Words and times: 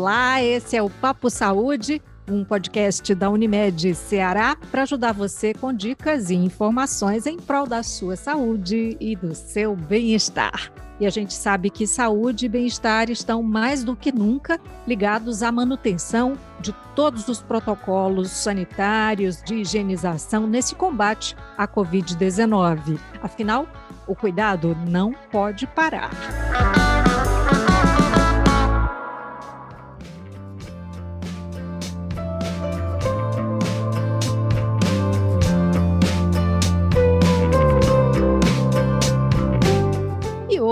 Olá, 0.00 0.42
esse 0.42 0.78
é 0.78 0.82
o 0.82 0.88
Papo 0.88 1.28
Saúde, 1.28 2.00
um 2.26 2.42
podcast 2.42 3.14
da 3.14 3.28
Unimed 3.28 3.94
Ceará 3.94 4.56
para 4.70 4.84
ajudar 4.84 5.12
você 5.12 5.52
com 5.52 5.74
dicas 5.74 6.30
e 6.30 6.34
informações 6.34 7.26
em 7.26 7.36
prol 7.36 7.66
da 7.66 7.82
sua 7.82 8.16
saúde 8.16 8.96
e 8.98 9.14
do 9.14 9.34
seu 9.34 9.76
bem-estar. 9.76 10.72
E 10.98 11.04
a 11.06 11.10
gente 11.10 11.34
sabe 11.34 11.68
que 11.68 11.86
saúde 11.86 12.46
e 12.46 12.48
bem-estar 12.48 13.10
estão 13.10 13.42
mais 13.42 13.84
do 13.84 13.94
que 13.94 14.10
nunca 14.10 14.58
ligados 14.86 15.42
à 15.42 15.52
manutenção 15.52 16.32
de 16.62 16.74
todos 16.96 17.28
os 17.28 17.42
protocolos 17.42 18.30
sanitários 18.30 19.42
de 19.42 19.56
higienização 19.56 20.46
nesse 20.46 20.74
combate 20.74 21.36
à 21.58 21.68
Covid-19. 21.68 22.98
Afinal, 23.22 23.68
o 24.06 24.14
cuidado 24.14 24.74
não 24.88 25.12
pode 25.30 25.66
parar. 25.66 26.79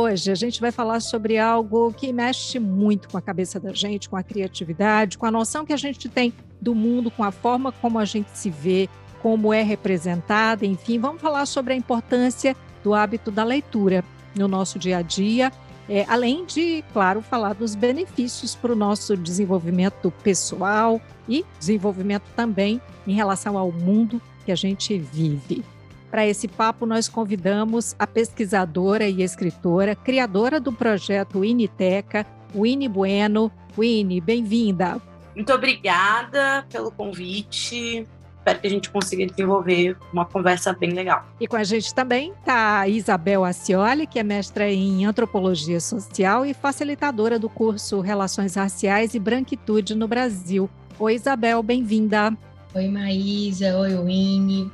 Hoje 0.08 0.30
a 0.30 0.34
gente 0.34 0.60
vai 0.60 0.72
falar 0.72 1.00
sobre 1.00 1.38
algo 1.38 1.92
que 1.92 2.12
mexe 2.12 2.58
muito 2.58 3.08
com 3.08 3.18
a 3.18 3.22
cabeça 3.22 3.60
da 3.60 3.72
gente, 3.72 4.08
com 4.08 4.16
a 4.16 4.22
criatividade, 4.22 5.18
com 5.18 5.26
a 5.26 5.30
noção 5.30 5.66
que 5.66 5.72
a 5.72 5.76
gente 5.76 6.08
tem 6.08 6.32
do 6.60 6.74
mundo, 6.74 7.10
com 7.10 7.22
a 7.22 7.30
forma 7.30 7.70
como 7.70 7.98
a 7.98 8.04
gente 8.04 8.30
se 8.30 8.50
vê, 8.50 8.88
como 9.20 9.52
é 9.52 9.62
representada, 9.62 10.64
enfim, 10.64 10.98
vamos 10.98 11.20
falar 11.20 11.44
sobre 11.46 11.74
a 11.74 11.76
importância 11.76 12.56
do 12.82 12.94
hábito 12.94 13.30
da 13.30 13.44
leitura 13.44 14.04
no 14.34 14.48
nosso 14.48 14.78
dia 14.78 14.98
a 14.98 15.02
dia, 15.02 15.52
é, 15.88 16.04
além 16.08 16.44
de, 16.44 16.82
claro, 16.92 17.20
falar 17.20 17.54
dos 17.54 17.74
benefícios 17.74 18.54
para 18.54 18.72
o 18.72 18.76
nosso 18.76 19.16
desenvolvimento 19.16 20.10
pessoal 20.22 21.00
e 21.28 21.44
desenvolvimento 21.58 22.24
também 22.34 22.80
em 23.06 23.14
relação 23.14 23.58
ao 23.58 23.70
mundo 23.70 24.20
que 24.44 24.52
a 24.52 24.56
gente 24.56 24.96
vive. 24.98 25.64
Para 26.10 26.26
esse 26.26 26.48
papo, 26.48 26.86
nós 26.86 27.08
convidamos 27.08 27.94
a 27.98 28.06
pesquisadora 28.06 29.06
e 29.06 29.22
escritora, 29.22 29.94
criadora 29.94 30.58
do 30.58 30.72
projeto 30.72 31.44
Initeca, 31.44 32.26
Winnie 32.54 32.88
Bueno. 32.88 33.52
Winnie, 33.76 34.20
bem-vinda. 34.20 35.00
Muito 35.34 35.52
obrigada 35.52 36.66
pelo 36.70 36.90
convite. 36.90 38.06
Espero 38.38 38.60
que 38.60 38.66
a 38.66 38.70
gente 38.70 38.90
consiga 38.90 39.26
desenvolver 39.26 39.96
uma 40.10 40.24
conversa 40.24 40.72
bem 40.72 40.90
legal. 40.90 41.26
E 41.38 41.46
com 41.46 41.56
a 41.56 41.62
gente 41.62 41.94
também 41.94 42.32
está 42.32 42.80
a 42.80 42.88
Isabel 42.88 43.44
Acioli, 43.44 44.06
que 44.06 44.18
é 44.18 44.22
mestra 44.22 44.72
em 44.72 45.04
Antropologia 45.04 45.78
Social 45.78 46.46
e 46.46 46.54
facilitadora 46.54 47.38
do 47.38 47.50
curso 47.50 48.00
Relações 48.00 48.54
Raciais 48.54 49.14
e 49.14 49.18
Branquitude 49.18 49.94
no 49.94 50.08
Brasil. 50.08 50.70
Oi, 50.98 51.14
Isabel, 51.14 51.62
bem-vinda. 51.62 52.34
Oi, 52.74 52.88
Maísa. 52.88 53.76
Oi, 53.78 53.94
Winnie. 53.96 54.70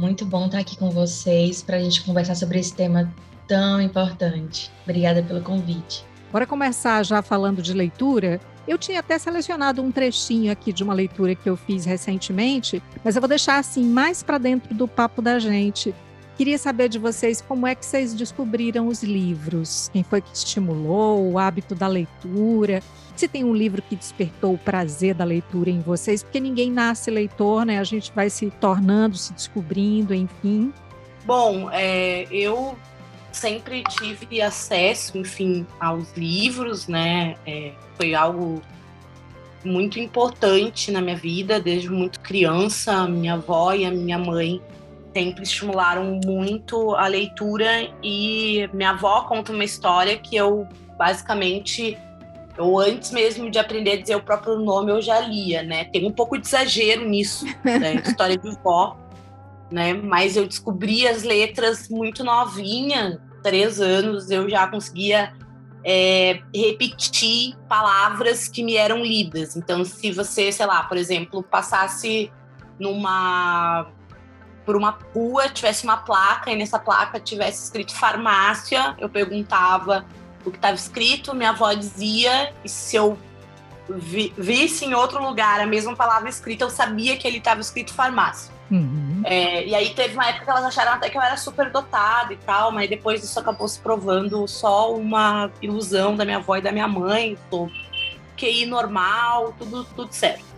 Muito 0.00 0.24
bom 0.24 0.46
estar 0.46 0.60
aqui 0.60 0.78
com 0.78 0.88
vocês 0.88 1.62
para 1.62 1.76
a 1.76 1.78
gente 1.78 2.02
conversar 2.02 2.34
sobre 2.34 2.58
esse 2.58 2.72
tema 2.72 3.12
tão 3.46 3.78
importante. 3.82 4.72
Obrigada 4.82 5.22
pelo 5.22 5.42
convite. 5.42 6.02
Bora 6.32 6.46
começar 6.46 7.04
já 7.04 7.20
falando 7.20 7.60
de 7.60 7.74
leitura. 7.74 8.40
Eu 8.66 8.78
tinha 8.78 9.00
até 9.00 9.18
selecionado 9.18 9.82
um 9.82 9.92
trechinho 9.92 10.50
aqui 10.50 10.72
de 10.72 10.82
uma 10.82 10.94
leitura 10.94 11.34
que 11.34 11.46
eu 11.46 11.54
fiz 11.54 11.84
recentemente, 11.84 12.82
mas 13.04 13.14
eu 13.14 13.20
vou 13.20 13.28
deixar 13.28 13.58
assim 13.58 13.84
mais 13.84 14.22
para 14.22 14.38
dentro 14.38 14.74
do 14.74 14.88
papo 14.88 15.20
da 15.20 15.38
gente. 15.38 15.94
Queria 16.36 16.56
saber 16.56 16.88
de 16.88 16.98
vocês 16.98 17.40
como 17.40 17.66
é 17.66 17.74
que 17.74 17.84
vocês 17.84 18.14
descobriram 18.14 18.88
os 18.88 19.02
livros, 19.02 19.90
quem 19.92 20.02
foi 20.02 20.22
que 20.22 20.34
estimulou 20.34 21.30
o 21.30 21.38
hábito 21.38 21.74
da 21.74 21.86
leitura, 21.86 22.82
se 23.14 23.28
tem 23.28 23.44
um 23.44 23.54
livro 23.54 23.82
que 23.82 23.94
despertou 23.94 24.54
o 24.54 24.58
prazer 24.58 25.14
da 25.14 25.24
leitura 25.24 25.68
em 25.68 25.80
vocês, 25.80 26.22
porque 26.22 26.40
ninguém 26.40 26.70
nasce 26.70 27.10
leitor, 27.10 27.66
né? 27.66 27.78
A 27.78 27.84
gente 27.84 28.10
vai 28.14 28.30
se 28.30 28.50
tornando, 28.58 29.16
se 29.16 29.34
descobrindo, 29.34 30.14
enfim. 30.14 30.72
Bom, 31.26 31.68
é, 31.70 32.26
eu 32.30 32.74
sempre 33.30 33.82
tive 33.90 34.40
acesso, 34.40 35.18
enfim, 35.18 35.66
aos 35.78 36.12
livros, 36.16 36.88
né? 36.88 37.36
É, 37.46 37.72
foi 37.96 38.14
algo 38.14 38.62
muito 39.64 39.98
importante 40.00 40.90
na 40.90 41.00
minha 41.00 41.16
vida, 41.16 41.60
desde 41.60 41.90
muito 41.90 42.20
criança. 42.20 43.06
Minha 43.06 43.34
avó 43.34 43.74
e 43.74 43.84
a 43.84 43.90
minha 43.90 44.18
mãe 44.18 44.60
sempre 45.12 45.42
estimularam 45.42 46.20
muito 46.24 46.94
a 46.94 47.06
leitura 47.06 47.90
e 48.02 48.68
minha 48.72 48.90
avó 48.90 49.22
conta 49.22 49.52
uma 49.52 49.64
história 49.64 50.16
que 50.16 50.36
eu 50.36 50.66
basicamente 50.96 51.98
eu 52.56 52.78
antes 52.78 53.10
mesmo 53.10 53.50
de 53.50 53.58
aprender 53.58 53.92
a 53.92 54.00
dizer 54.00 54.16
o 54.16 54.22
próprio 54.22 54.58
nome 54.58 54.92
eu 54.92 55.00
já 55.00 55.20
lia, 55.20 55.62
né? 55.62 55.84
Tem 55.84 56.06
um 56.06 56.12
pouco 56.12 56.36
de 56.36 56.46
exagero 56.46 57.08
nisso, 57.08 57.46
né? 57.64 57.94
história 58.04 58.36
de 58.36 58.50
vó, 58.62 58.96
né? 59.70 59.94
Mas 59.94 60.36
eu 60.36 60.46
descobri 60.46 61.08
as 61.08 61.22
letras 61.22 61.88
muito 61.88 62.22
novinha, 62.22 63.20
três 63.42 63.80
anos 63.80 64.30
eu 64.30 64.48
já 64.48 64.66
conseguia 64.66 65.32
é, 65.84 66.40
repetir 66.54 67.56
palavras 67.68 68.48
que 68.48 68.62
me 68.62 68.76
eram 68.76 69.02
lidas. 69.02 69.56
Então, 69.56 69.84
se 69.84 70.12
você, 70.12 70.52
sei 70.52 70.66
lá, 70.66 70.82
por 70.82 70.96
exemplo, 70.96 71.42
passasse 71.42 72.30
numa 72.78 73.86
por 74.70 74.76
uma 74.76 74.96
rua, 75.12 75.48
tivesse 75.48 75.82
uma 75.82 75.96
placa 75.96 76.48
e 76.48 76.54
nessa 76.54 76.78
placa 76.78 77.18
tivesse 77.18 77.64
escrito 77.64 77.92
farmácia, 77.92 78.94
eu 79.00 79.08
perguntava 79.08 80.04
o 80.44 80.50
que 80.52 80.56
estava 80.56 80.76
escrito, 80.76 81.34
minha 81.34 81.50
avó 81.50 81.72
dizia, 81.72 82.54
e 82.64 82.68
se 82.68 82.94
eu 82.94 83.18
vi, 83.88 84.32
visse 84.38 84.84
em 84.84 84.94
outro 84.94 85.20
lugar 85.20 85.58
a 85.58 85.66
mesma 85.66 85.96
palavra 85.96 86.28
escrita, 86.28 86.62
eu 86.62 86.70
sabia 86.70 87.16
que 87.16 87.26
ele 87.26 87.38
estava 87.38 87.60
escrito 87.60 87.92
farmácia. 87.92 88.52
Uhum. 88.70 89.22
É, 89.24 89.66
e 89.66 89.74
aí 89.74 89.90
teve 89.90 90.14
uma 90.14 90.28
época 90.28 90.44
que 90.44 90.50
elas 90.52 90.64
acharam 90.64 90.92
até 90.92 91.10
que 91.10 91.18
eu 91.18 91.22
era 91.22 91.36
super 91.36 91.68
dotada 91.72 92.32
e 92.32 92.36
tal, 92.36 92.70
mas 92.70 92.88
depois 92.88 93.24
isso 93.24 93.40
acabou 93.40 93.66
se 93.66 93.80
provando 93.80 94.46
só 94.46 94.94
uma 94.94 95.50
ilusão 95.60 96.14
da 96.14 96.24
minha 96.24 96.36
avó 96.36 96.54
e 96.58 96.62
da 96.62 96.70
minha 96.70 96.86
mãe, 96.86 97.36
tô 97.50 97.68
QI 98.36 98.66
normal, 98.66 99.52
tudo, 99.58 99.82
tudo 99.96 100.12
certo. 100.12 100.49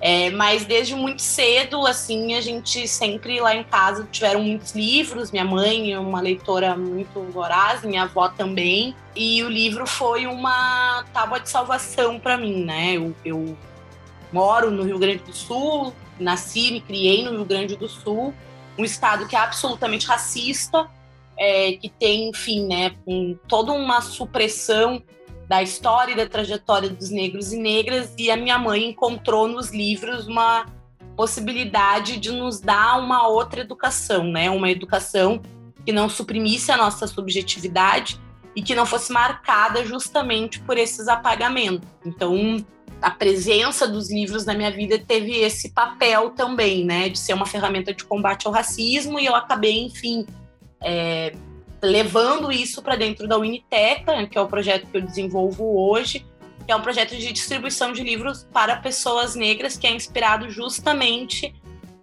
É, 0.00 0.30
mas 0.30 0.64
desde 0.64 0.94
muito 0.94 1.20
cedo, 1.20 1.86
assim, 1.86 2.34
a 2.34 2.40
gente 2.40 2.88
sempre 2.88 3.38
lá 3.38 3.54
em 3.54 3.62
casa 3.62 4.08
tiveram 4.10 4.42
muitos 4.42 4.74
livros. 4.74 5.30
Minha 5.30 5.44
mãe 5.44 5.92
é 5.92 5.98
uma 5.98 6.20
leitora 6.20 6.74
muito 6.74 7.20
voraz, 7.30 7.82
minha 7.82 8.04
avó 8.04 8.28
também. 8.28 8.96
E 9.14 9.42
o 9.42 9.48
livro 9.50 9.86
foi 9.86 10.26
uma 10.26 11.04
tábua 11.12 11.38
de 11.38 11.50
salvação 11.50 12.18
para 12.18 12.38
mim, 12.38 12.64
né? 12.64 12.94
Eu, 12.94 13.14
eu 13.24 13.58
moro 14.32 14.70
no 14.70 14.84
Rio 14.84 14.98
Grande 14.98 15.22
do 15.22 15.34
Sul, 15.34 15.92
nasci, 16.18 16.72
me 16.72 16.80
criei 16.80 17.24
no 17.24 17.32
Rio 17.32 17.44
Grande 17.44 17.76
do 17.76 17.88
Sul, 17.88 18.32
um 18.78 18.84
estado 18.84 19.26
que 19.28 19.36
é 19.36 19.38
absolutamente 19.38 20.06
racista, 20.06 20.88
é, 21.38 21.72
que 21.72 21.88
tem, 21.88 22.28
enfim, 22.28 22.66
né, 22.66 22.94
com 23.04 23.36
toda 23.48 23.72
uma 23.72 24.00
supressão 24.00 25.02
da 25.50 25.64
história 25.64 26.12
e 26.12 26.16
da 26.16 26.28
trajetória 26.28 26.88
dos 26.88 27.10
negros 27.10 27.52
e 27.52 27.58
negras, 27.58 28.14
e 28.16 28.30
a 28.30 28.36
minha 28.36 28.56
mãe 28.56 28.84
encontrou 28.84 29.48
nos 29.48 29.72
livros 29.72 30.28
uma 30.28 30.64
possibilidade 31.16 32.18
de 32.18 32.30
nos 32.30 32.60
dar 32.60 33.00
uma 33.00 33.26
outra 33.26 33.62
educação, 33.62 34.22
né? 34.22 34.48
Uma 34.48 34.70
educação 34.70 35.42
que 35.84 35.90
não 35.90 36.08
suprimisse 36.08 36.70
a 36.70 36.76
nossa 36.76 37.04
subjetividade 37.08 38.20
e 38.54 38.62
que 38.62 38.76
não 38.76 38.86
fosse 38.86 39.12
marcada 39.12 39.84
justamente 39.84 40.60
por 40.60 40.78
esses 40.78 41.08
apagamentos. 41.08 41.88
Então, 42.06 42.64
a 43.02 43.10
presença 43.10 43.88
dos 43.88 44.08
livros 44.08 44.44
na 44.44 44.54
minha 44.54 44.70
vida 44.70 45.00
teve 45.00 45.32
esse 45.32 45.72
papel 45.72 46.30
também, 46.30 46.84
né, 46.84 47.08
de 47.08 47.18
ser 47.18 47.34
uma 47.34 47.46
ferramenta 47.46 47.92
de 47.92 48.04
combate 48.04 48.46
ao 48.46 48.52
racismo 48.52 49.18
e 49.18 49.26
eu 49.26 49.34
acabei, 49.34 49.80
enfim, 49.80 50.24
é, 50.80 51.32
levando 51.82 52.52
isso 52.52 52.82
para 52.82 52.96
dentro 52.96 53.26
da 53.26 53.38
Uniteca, 53.38 54.26
que 54.26 54.36
é 54.36 54.40
o 54.40 54.46
projeto 54.46 54.86
que 54.86 54.96
eu 54.96 55.02
desenvolvo 55.02 55.78
hoje, 55.78 56.26
que 56.66 56.72
é 56.72 56.76
um 56.76 56.82
projeto 56.82 57.16
de 57.16 57.32
distribuição 57.32 57.92
de 57.92 58.02
livros 58.02 58.46
para 58.52 58.76
pessoas 58.76 59.34
negras, 59.34 59.76
que 59.76 59.86
é 59.86 59.90
inspirado 59.90 60.50
justamente 60.50 61.54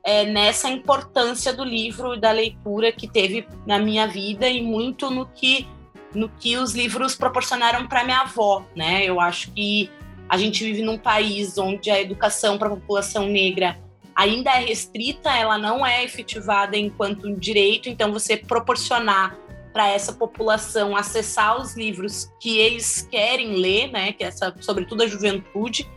é, 0.04 0.26
nessa 0.26 0.70
importância 0.70 1.54
do 1.54 1.64
livro 1.64 2.16
e 2.16 2.20
da 2.20 2.32
leitura 2.32 2.92
que 2.92 3.08
teve 3.08 3.48
na 3.66 3.78
minha 3.78 4.08
vida 4.08 4.48
e 4.50 4.62
muito 4.62 5.10
no 5.12 5.26
que 5.26 5.68
no 6.14 6.30
que 6.30 6.56
os 6.58 6.74
livros 6.74 7.16
proporcionaram 7.16 7.86
para 7.88 8.04
minha 8.04 8.22
avó, 8.22 8.66
né? 8.76 9.04
Eu 9.04 9.20
acho 9.20 9.52
que 9.52 9.92
a 10.28 10.38
gente 10.38 10.64
vive 10.64 10.82
num 10.82 10.98
país 10.98 11.58
onde 11.58 11.92
a 11.92 12.02
educação 12.02 12.58
para 12.58 12.70
a 12.70 12.72
população 12.72 13.28
negra 13.28 13.78
ainda 14.16 14.52
é 14.52 14.66
restrita, 14.66 15.30
ela 15.30 15.58
não 15.58 15.86
é 15.86 16.04
efetivada 16.04 16.76
enquanto 16.76 17.36
direito, 17.36 17.88
então 17.88 18.12
você 18.12 18.36
proporcionar 18.36 19.38
para 19.78 19.90
essa 19.90 20.12
população 20.12 20.96
acessar 20.96 21.62
os 21.62 21.78
livros 21.78 22.34
que 22.40 22.58
eles 22.58 23.08
querem 23.12 23.58
ler, 23.58 23.92
né, 23.92 24.12
que 24.12 24.24
é 24.24 24.28
essa, 24.28 24.52
sobretudo 24.60 25.04
a 25.04 25.08
juventude, 25.08 25.88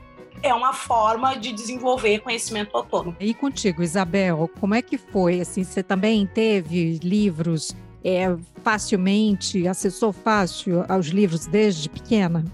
é 0.43 0.53
uma 0.53 0.75
forma 0.75 1.35
de 1.37 1.51
desenvolver 1.51 2.19
conhecimento 2.19 2.77
autônomo. 2.77 3.17
E 3.19 3.33
contigo, 3.33 3.83
Isabel, 3.83 4.51
como 4.61 4.75
é 4.75 4.83
que 4.83 4.99
foi? 4.99 5.41
Assim, 5.41 5.65
você 5.65 5.83
também 5.83 6.27
teve 6.27 7.01
livros 7.03 7.75
é, 8.05 8.37
facilmente, 8.63 9.67
acessou 9.67 10.13
fácil 10.13 10.85
aos 10.87 11.07
livros 11.07 11.47
desde 11.47 11.89
pequena? 11.89 12.45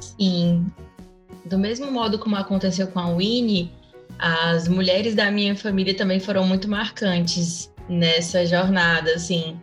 Sim. 0.00 0.66
do 1.44 1.56
mesmo 1.56 1.88
modo 1.88 2.18
como 2.18 2.34
aconteceu 2.34 2.88
com 2.88 2.98
a 2.98 3.14
Winnie, 3.14 3.70
as 4.18 4.66
mulheres 4.66 5.14
da 5.14 5.30
minha 5.30 5.54
família 5.54 5.96
também 5.96 6.18
foram 6.18 6.44
muito 6.44 6.68
marcantes 6.68 7.72
nessa 7.88 8.44
jornada, 8.44 9.12
assim. 9.12 9.56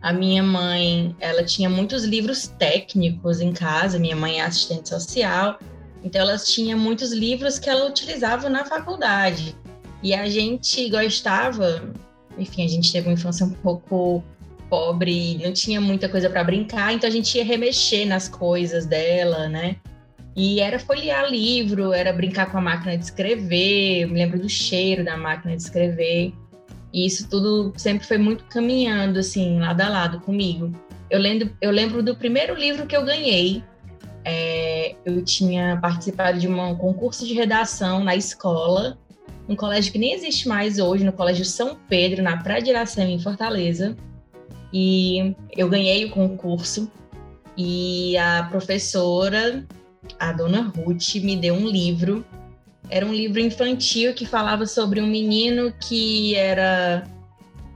A 0.00 0.12
minha 0.12 0.42
mãe, 0.42 1.14
ela 1.18 1.42
tinha 1.42 1.68
muitos 1.68 2.04
livros 2.04 2.46
técnicos 2.46 3.40
em 3.40 3.52
casa, 3.52 3.98
minha 3.98 4.14
mãe 4.14 4.40
é 4.40 4.44
assistente 4.44 4.88
social, 4.88 5.58
então 6.04 6.20
ela 6.20 6.38
tinha 6.38 6.76
muitos 6.76 7.12
livros 7.12 7.58
que 7.58 7.68
ela 7.68 7.88
utilizava 7.88 8.48
na 8.48 8.64
faculdade. 8.64 9.56
E 10.02 10.14
a 10.14 10.28
gente 10.28 10.88
gostava, 10.88 11.92
enfim, 12.38 12.64
a 12.64 12.68
gente 12.68 12.92
teve 12.92 13.08
uma 13.08 13.14
infância 13.14 13.44
um 13.44 13.50
pouco 13.50 14.22
pobre, 14.70 15.38
não 15.38 15.52
tinha 15.52 15.80
muita 15.80 16.08
coisa 16.08 16.30
para 16.30 16.44
brincar, 16.44 16.92
então 16.92 17.08
a 17.08 17.12
gente 17.12 17.36
ia 17.36 17.44
remexer 17.44 18.06
nas 18.06 18.28
coisas 18.28 18.86
dela, 18.86 19.48
né? 19.48 19.76
E 20.36 20.60
era 20.60 20.78
folhear 20.78 21.28
livro, 21.28 21.92
era 21.92 22.12
brincar 22.12 22.50
com 22.50 22.58
a 22.58 22.60
máquina 22.60 22.96
de 22.96 23.04
escrever, 23.04 24.02
eu 24.02 24.08
me 24.08 24.14
lembro 24.14 24.38
do 24.38 24.48
cheiro 24.48 25.04
da 25.04 25.16
máquina 25.16 25.56
de 25.56 25.62
escrever. 25.62 26.32
E 26.92 27.06
isso 27.06 27.28
tudo 27.28 27.72
sempre 27.76 28.06
foi 28.06 28.18
muito 28.18 28.44
caminhando, 28.44 29.18
assim, 29.18 29.58
lado 29.58 29.80
a 29.80 29.88
lado 29.88 30.20
comigo. 30.20 30.72
Eu 31.10 31.18
lembro, 31.18 31.50
eu 31.60 31.70
lembro 31.70 32.02
do 32.02 32.16
primeiro 32.16 32.54
livro 32.54 32.86
que 32.86 32.96
eu 32.96 33.04
ganhei. 33.04 33.62
É, 34.24 34.94
eu 35.04 35.24
tinha 35.24 35.78
participado 35.80 36.38
de 36.38 36.48
um 36.48 36.74
concurso 36.76 37.26
de 37.26 37.34
redação 37.34 38.04
na 38.04 38.14
escola, 38.14 38.98
um 39.48 39.56
colégio 39.56 39.90
que 39.90 39.98
nem 39.98 40.12
existe 40.12 40.46
mais 40.46 40.78
hoje, 40.78 41.04
no 41.04 41.12
Colégio 41.12 41.44
São 41.44 41.78
Pedro, 41.88 42.22
na 42.22 42.36
Praia 42.36 42.60
de 42.60 42.70
Iracema, 42.70 43.10
em 43.10 43.18
Fortaleza. 43.18 43.96
E 44.72 45.34
eu 45.56 45.68
ganhei 45.68 46.04
o 46.04 46.10
concurso 46.10 46.90
e 47.56 48.16
a 48.18 48.46
professora 48.50 49.66
a 50.18 50.32
dona 50.32 50.72
Ruth 50.76 51.16
me 51.16 51.36
deu 51.36 51.54
um 51.54 51.66
livro. 51.66 52.24
Era 52.90 53.04
um 53.04 53.12
livro 53.12 53.40
infantil 53.40 54.14
que 54.14 54.24
falava 54.24 54.66
sobre 54.66 55.00
um 55.00 55.06
menino 55.06 55.72
que 55.80 56.34
era 56.34 57.06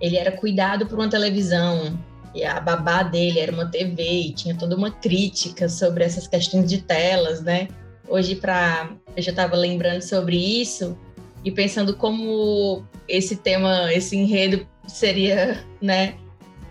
ele 0.01 0.17
era 0.17 0.33
cuidado 0.33 0.87
por 0.87 0.99
uma 0.99 1.09
televisão 1.09 1.97
e 2.35 2.45
a 2.45 2.59
babá 2.59 3.03
dele 3.03 3.39
era 3.39 3.53
uma 3.53 3.67
TV 3.67 4.03
e 4.03 4.33
tinha 4.33 4.55
toda 4.57 4.75
uma 4.75 4.91
crítica 4.91 5.69
sobre 5.69 6.03
essas 6.03 6.27
questões 6.27 6.69
de 6.69 6.83
telas, 6.83 7.41
né? 7.43 7.69
Hoje 8.09 8.35
para 8.35 8.91
eu 9.17 9.23
já 9.23 9.31
estava 9.31 9.55
lembrando 9.57 10.03
sobre 10.03 10.37
isso 10.37 10.99
e 11.45 11.51
pensando 11.51 11.97
como 11.97 12.85
esse 13.09 13.37
tema, 13.37 13.93
esse 13.93 14.17
enredo 14.17 14.67
seria, 14.87 15.65
né, 15.81 16.15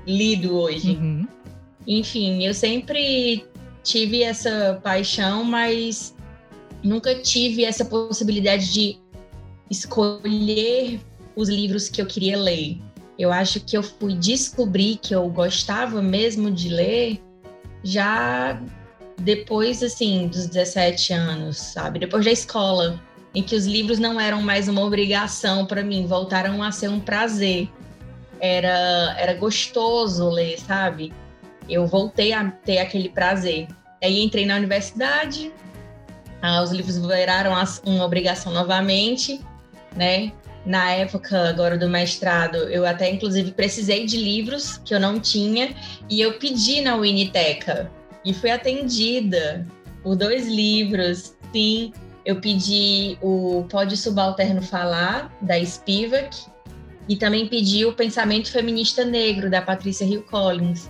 lido 0.05 0.55
hoje. 0.55 0.91
Uhum. 0.91 1.27
Enfim, 1.88 2.45
eu 2.45 2.53
sempre 2.53 3.45
tive 3.83 4.23
essa 4.23 4.79
paixão, 4.83 5.43
mas 5.43 6.15
nunca 6.83 7.16
tive 7.16 7.63
essa 7.63 7.86
possibilidade 7.86 8.72
de 8.72 8.98
escolher 9.69 11.00
os 11.36 11.50
livros 11.50 11.89
que 11.89 12.01
eu 12.01 12.06
queria 12.06 12.38
ler. 12.38 12.78
Eu 13.18 13.31
acho 13.31 13.60
que 13.60 13.78
eu 13.78 13.83
fui 13.83 14.13
descobrir 14.13 14.98
que 14.98 15.13
eu 15.13 15.28
gostava 15.30 16.01
mesmo 16.01 16.50
de 16.50 16.69
ler 16.69 17.22
já 17.83 18.62
depois, 19.18 19.83
assim, 19.83 20.28
dos 20.28 20.48
17 20.48 21.13
anos, 21.13 21.57
sabe? 21.57 22.00
Depois 22.00 22.25
da 22.25 22.31
escola, 22.31 23.00
em 23.34 23.44
que 23.44 23.56
os 23.56 23.66
livros 23.66 24.00
não 24.00 24.19
eram 24.19 24.42
mais 24.42 24.68
uma 24.68 24.81
obrigação 24.81 25.66
para 25.66 25.84
mim, 25.84 26.07
voltaram 26.07 26.63
a 26.63 26.72
ser 26.72 26.89
um 26.89 27.00
prazer. 27.00 27.69
Era, 28.39 29.16
era 29.19 29.34
gostoso 29.36 30.27
ler, 30.30 30.60
sabe? 30.60 31.13
eu 31.72 31.88
voltei 31.88 32.34
a 32.34 32.51
ter 32.51 32.80
aquele 32.80 33.10
prazer. 33.10 33.68
Aí 34.04 34.22
entrei 34.22 34.45
na 34.45 34.56
universidade, 34.56 35.51
ah, 36.41 36.61
os 36.61 36.71
livros 36.71 36.97
viraram 36.97 37.53
uma 37.85 38.05
obrigação 38.05 38.51
novamente, 38.51 39.39
né? 39.95 40.31
Na 40.65 40.91
época 40.91 41.49
agora 41.49 41.77
do 41.77 41.89
mestrado, 41.89 42.57
eu 42.69 42.85
até 42.85 43.09
inclusive 43.09 43.51
precisei 43.51 44.05
de 44.05 44.17
livros 44.17 44.77
que 44.77 44.93
eu 44.93 44.99
não 44.99 45.19
tinha 45.19 45.75
e 46.09 46.21
eu 46.21 46.33
pedi 46.33 46.81
na 46.81 46.95
Winiteca 46.95 47.91
e 48.23 48.33
fui 48.33 48.51
atendida 48.51 49.65
por 50.03 50.15
dois 50.15 50.47
livros. 50.47 51.35
Sim, 51.51 51.91
eu 52.23 52.39
pedi 52.39 53.17
o 53.21 53.65
Pode 53.69 53.97
Subalterno 53.97 54.61
Falar, 54.61 55.35
da 55.41 55.63
Spivak, 55.63 56.45
e 57.09 57.15
também 57.15 57.47
pedi 57.47 57.83
o 57.85 57.93
Pensamento 57.93 58.51
Feminista 58.51 59.03
Negro, 59.03 59.49
da 59.49 59.61
Patrícia 59.61 60.05
Hill 60.05 60.23
Collins. 60.23 60.89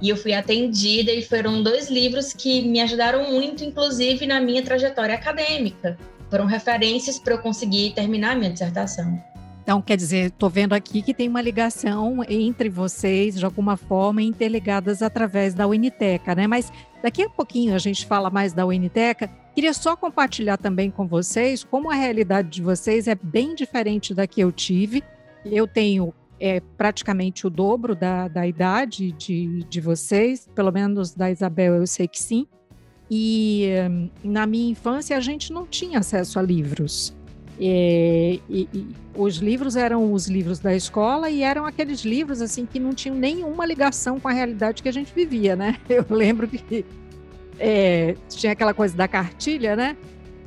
E 0.00 0.08
eu 0.08 0.16
fui 0.16 0.32
atendida 0.32 1.12
e 1.12 1.22
foram 1.22 1.62
dois 1.62 1.90
livros 1.90 2.32
que 2.32 2.62
me 2.62 2.80
ajudaram 2.80 3.30
muito, 3.32 3.64
inclusive 3.64 4.26
na 4.26 4.40
minha 4.40 4.62
trajetória 4.62 5.14
acadêmica. 5.14 5.98
Foram 6.30 6.46
referências 6.46 7.18
para 7.18 7.34
eu 7.34 7.38
conseguir 7.38 7.94
terminar 7.94 8.32
a 8.32 8.34
minha 8.36 8.50
dissertação. 8.50 9.20
Então, 9.68 9.82
quer 9.82 9.98
dizer, 9.98 10.28
estou 10.28 10.48
vendo 10.48 10.72
aqui 10.72 11.02
que 11.02 11.12
tem 11.12 11.28
uma 11.28 11.42
ligação 11.42 12.24
entre 12.26 12.70
vocês, 12.70 13.38
de 13.38 13.44
alguma 13.44 13.76
forma, 13.76 14.22
interligadas 14.22 15.02
através 15.02 15.52
da 15.52 15.66
Uniteca, 15.66 16.34
né? 16.34 16.46
Mas 16.46 16.72
daqui 17.02 17.22
a 17.22 17.28
pouquinho 17.28 17.74
a 17.74 17.78
gente 17.78 18.06
fala 18.06 18.30
mais 18.30 18.54
da 18.54 18.64
Uniteca. 18.64 19.28
Queria 19.54 19.74
só 19.74 19.94
compartilhar 19.94 20.56
também 20.56 20.90
com 20.90 21.06
vocês 21.06 21.64
como 21.64 21.90
a 21.90 21.94
realidade 21.94 22.48
de 22.48 22.62
vocês 22.62 23.06
é 23.06 23.14
bem 23.14 23.54
diferente 23.54 24.14
da 24.14 24.26
que 24.26 24.40
eu 24.40 24.50
tive. 24.50 25.02
Eu 25.44 25.66
tenho 25.66 26.14
é 26.40 26.60
praticamente 26.76 27.46
o 27.46 27.50
dobro 27.50 27.94
da, 27.94 28.28
da 28.28 28.46
idade 28.46 29.12
de, 29.12 29.64
de 29.64 29.80
vocês, 29.80 30.48
pelo 30.54 30.72
menos 30.72 31.14
da 31.14 31.30
Isabel 31.30 31.74
eu 31.74 31.86
sei 31.86 32.06
que 32.06 32.20
sim. 32.20 32.46
E 33.10 33.68
hum, 33.90 34.10
na 34.22 34.46
minha 34.46 34.70
infância 34.70 35.16
a 35.16 35.20
gente 35.20 35.52
não 35.52 35.66
tinha 35.66 35.98
acesso 35.98 36.38
a 36.38 36.42
livros. 36.42 37.16
E, 37.60 38.40
e, 38.48 38.68
e, 38.72 38.86
os 39.16 39.38
livros 39.38 39.74
eram 39.74 40.12
os 40.12 40.28
livros 40.28 40.60
da 40.60 40.74
escola 40.76 41.28
e 41.28 41.42
eram 41.42 41.66
aqueles 41.66 42.04
livros 42.04 42.40
assim 42.40 42.64
que 42.64 42.78
não 42.78 42.92
tinham 42.92 43.16
nenhuma 43.16 43.66
ligação 43.66 44.20
com 44.20 44.28
a 44.28 44.32
realidade 44.32 44.80
que 44.80 44.88
a 44.88 44.92
gente 44.92 45.12
vivia, 45.12 45.56
né? 45.56 45.76
Eu 45.88 46.06
lembro 46.08 46.46
que 46.46 46.84
é, 47.58 48.14
tinha 48.28 48.52
aquela 48.52 48.72
coisa 48.72 48.96
da 48.96 49.08
cartilha, 49.08 49.74
né? 49.74 49.96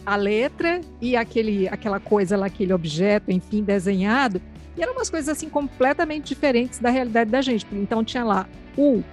A 0.06 0.16
letra 0.16 0.80
e 1.02 1.15
aquele, 1.15 1.68
aquela 1.68 2.00
coisa 2.00 2.38
lá, 2.38 2.46
aquele 2.46 2.72
objeto, 2.72 3.30
enfim, 3.30 3.62
desenhado. 3.62 4.42
E 4.78 4.82
eram 4.82 4.94
umas 4.94 5.10
coisas 5.10 5.30
assim 5.30 5.50
completamente 5.50 6.28
diferentes 6.28 6.80
da 6.80 6.90
realidade 6.90 7.30
da 7.30 7.42
gente. 7.42 7.66
Então 7.72 8.04
tinha 8.04 8.24
lá 8.24 8.48
U, 8.78 9.04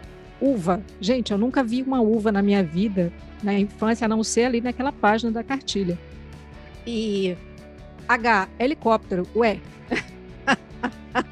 uva. 0.41 0.83
Gente, 1.01 1.33
eu 1.33 1.39
nunca 1.39 1.63
vi 1.63 1.83
uma 1.83 2.01
uva 2.01 2.31
na 2.31 2.43
minha 2.43 2.63
vida, 2.63 3.13
na 3.43 3.55
infância, 3.55 4.05
a 4.05 4.09
não 4.09 4.23
ser 4.23 4.45
ali 4.45 4.61
naquela 4.61 4.93
página 4.93 5.33
da 5.33 5.43
cartilha. 5.43 5.99
E 6.87 7.37
H, 8.09 8.49
helicóptero. 8.59 9.27
Ué. 9.35 9.59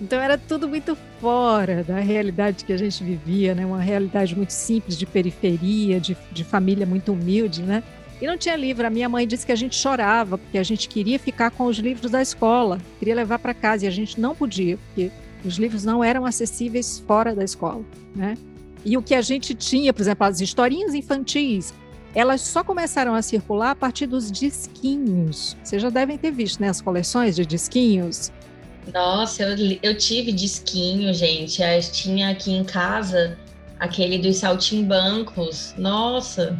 então 0.00 0.20
era 0.20 0.36
tudo 0.36 0.68
muito 0.68 0.96
fora 1.20 1.84
da 1.84 2.00
realidade 2.00 2.64
que 2.64 2.72
a 2.72 2.76
gente 2.76 3.02
vivia, 3.04 3.54
né? 3.54 3.64
Uma 3.64 3.80
realidade 3.80 4.36
muito 4.36 4.52
simples 4.52 4.98
de 4.98 5.06
periferia, 5.06 6.00
de, 6.00 6.16
de 6.32 6.44
família 6.44 6.84
muito 6.84 7.12
humilde, 7.12 7.62
né? 7.62 7.82
E 8.20 8.26
não 8.26 8.36
tinha 8.36 8.56
livro. 8.56 8.86
A 8.86 8.90
minha 8.90 9.08
mãe 9.08 9.26
disse 9.26 9.46
que 9.46 9.52
a 9.52 9.56
gente 9.56 9.74
chorava, 9.74 10.36
porque 10.36 10.58
a 10.58 10.62
gente 10.62 10.88
queria 10.88 11.18
ficar 11.18 11.50
com 11.50 11.64
os 11.64 11.78
livros 11.78 12.10
da 12.10 12.20
escola, 12.20 12.78
queria 12.98 13.14
levar 13.14 13.38
para 13.38 13.54
casa 13.54 13.84
e 13.84 13.88
a 13.88 13.90
gente 13.90 14.20
não 14.20 14.34
podia, 14.34 14.76
porque 14.76 15.10
os 15.44 15.56
livros 15.56 15.84
não 15.84 16.04
eram 16.04 16.26
acessíveis 16.26 17.02
fora 17.06 17.34
da 17.34 17.42
escola, 17.42 17.82
né? 18.14 18.36
E 18.84 18.96
o 18.96 19.02
que 19.02 19.14
a 19.14 19.22
gente 19.22 19.54
tinha, 19.54 19.92
por 19.92 20.02
exemplo, 20.02 20.26
as 20.26 20.40
historinhas 20.40 20.94
infantis, 20.94 21.74
elas 22.14 22.40
só 22.40 22.64
começaram 22.64 23.14
a 23.14 23.22
circular 23.22 23.70
a 23.70 23.74
partir 23.74 24.06
dos 24.06 24.30
disquinhos. 24.30 25.56
Vocês 25.62 25.80
já 25.80 25.90
devem 25.90 26.18
ter 26.18 26.30
visto, 26.30 26.60
né? 26.60 26.68
As 26.68 26.80
coleções 26.80 27.36
de 27.36 27.46
disquinhos. 27.46 28.32
Nossa, 28.92 29.42
eu, 29.44 29.78
eu 29.82 29.96
tive 29.96 30.32
disquinho, 30.32 31.12
gente. 31.14 31.62
Eu 31.62 31.80
tinha 31.92 32.30
aqui 32.30 32.52
em 32.52 32.64
casa 32.64 33.38
aquele 33.78 34.18
dos 34.18 34.38
saltimbancos. 34.38 35.74
Nossa, 35.78 36.58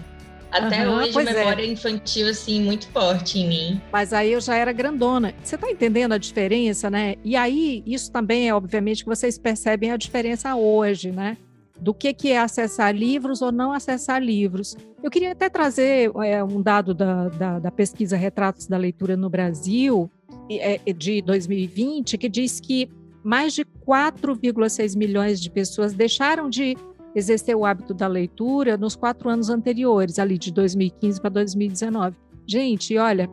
até 0.51 0.89
uhum, 0.89 0.97
hoje, 0.97 1.19
é. 1.19 1.23
memória 1.23 1.63
é. 1.63 1.67
infantil, 1.67 2.29
assim, 2.29 2.63
muito 2.63 2.89
forte 2.89 3.39
em 3.39 3.49
mim. 3.49 3.81
Mas 3.93 4.13
aí 4.13 4.33
eu 4.33 4.41
já 4.41 4.57
era 4.57 4.73
grandona. 4.73 5.35
Você 5.43 5.55
está 5.55 5.71
entendendo 5.71 6.13
a 6.13 6.19
diferença, 6.19 6.91
né? 6.91 7.15
E 7.25 7.37
aí, 7.37 7.83
isso 7.87 8.11
também 8.11 8.49
é, 8.49 8.55
obviamente, 8.55 9.05
que 9.05 9.09
vocês 9.09 9.39
percebem 9.39 9.93
a 9.93 9.97
diferença 9.97 10.55
hoje, 10.57 11.11
né? 11.11 11.37
Do 11.79 11.95
que, 11.95 12.13
que 12.13 12.31
é 12.31 12.39
acessar 12.39 12.95
livros 12.95 13.41
ou 13.41 13.51
não 13.51 13.73
acessar 13.73 14.23
livros. 14.23 14.77
Eu 15.03 15.11
queria 15.11 15.33
até 15.33 15.49
trazer 15.49 16.11
é, 16.23 16.43
um 16.45 16.61
dado 16.61 16.93
da, 16.93 17.29
da, 17.29 17.59
da, 17.59 17.71
pesquisa 17.71 18.17
Retratos 18.17 18.67
da 18.67 18.77
Leitura 18.77 19.17
no 19.17 19.31
Brasil, 19.31 20.11
é, 20.51 20.79
de 20.93 21.23
2020, 21.23 22.19
que 22.19 22.29
diz 22.29 22.61
que 22.61 22.91
mais 23.23 23.55
de 23.55 23.65
4,6 23.65 24.97
milhões 24.97 25.41
de 25.41 25.51
pessoas 25.51 25.95
deixaram 25.95 26.51
de 26.51 26.77
exercer 27.15 27.57
o 27.57 27.65
hábito 27.65 27.93
da 27.93 28.07
leitura 28.07 28.77
nos 28.77 28.97
quatro 28.97 29.29
anos 29.29 29.51
anteriores, 29.51 30.19
ali 30.19 30.39
de 30.39 30.53
2015 30.53 31.21
para 31.21 31.31
2019. 31.31 32.17
Gente, 32.47 32.97
olha, 32.97 33.29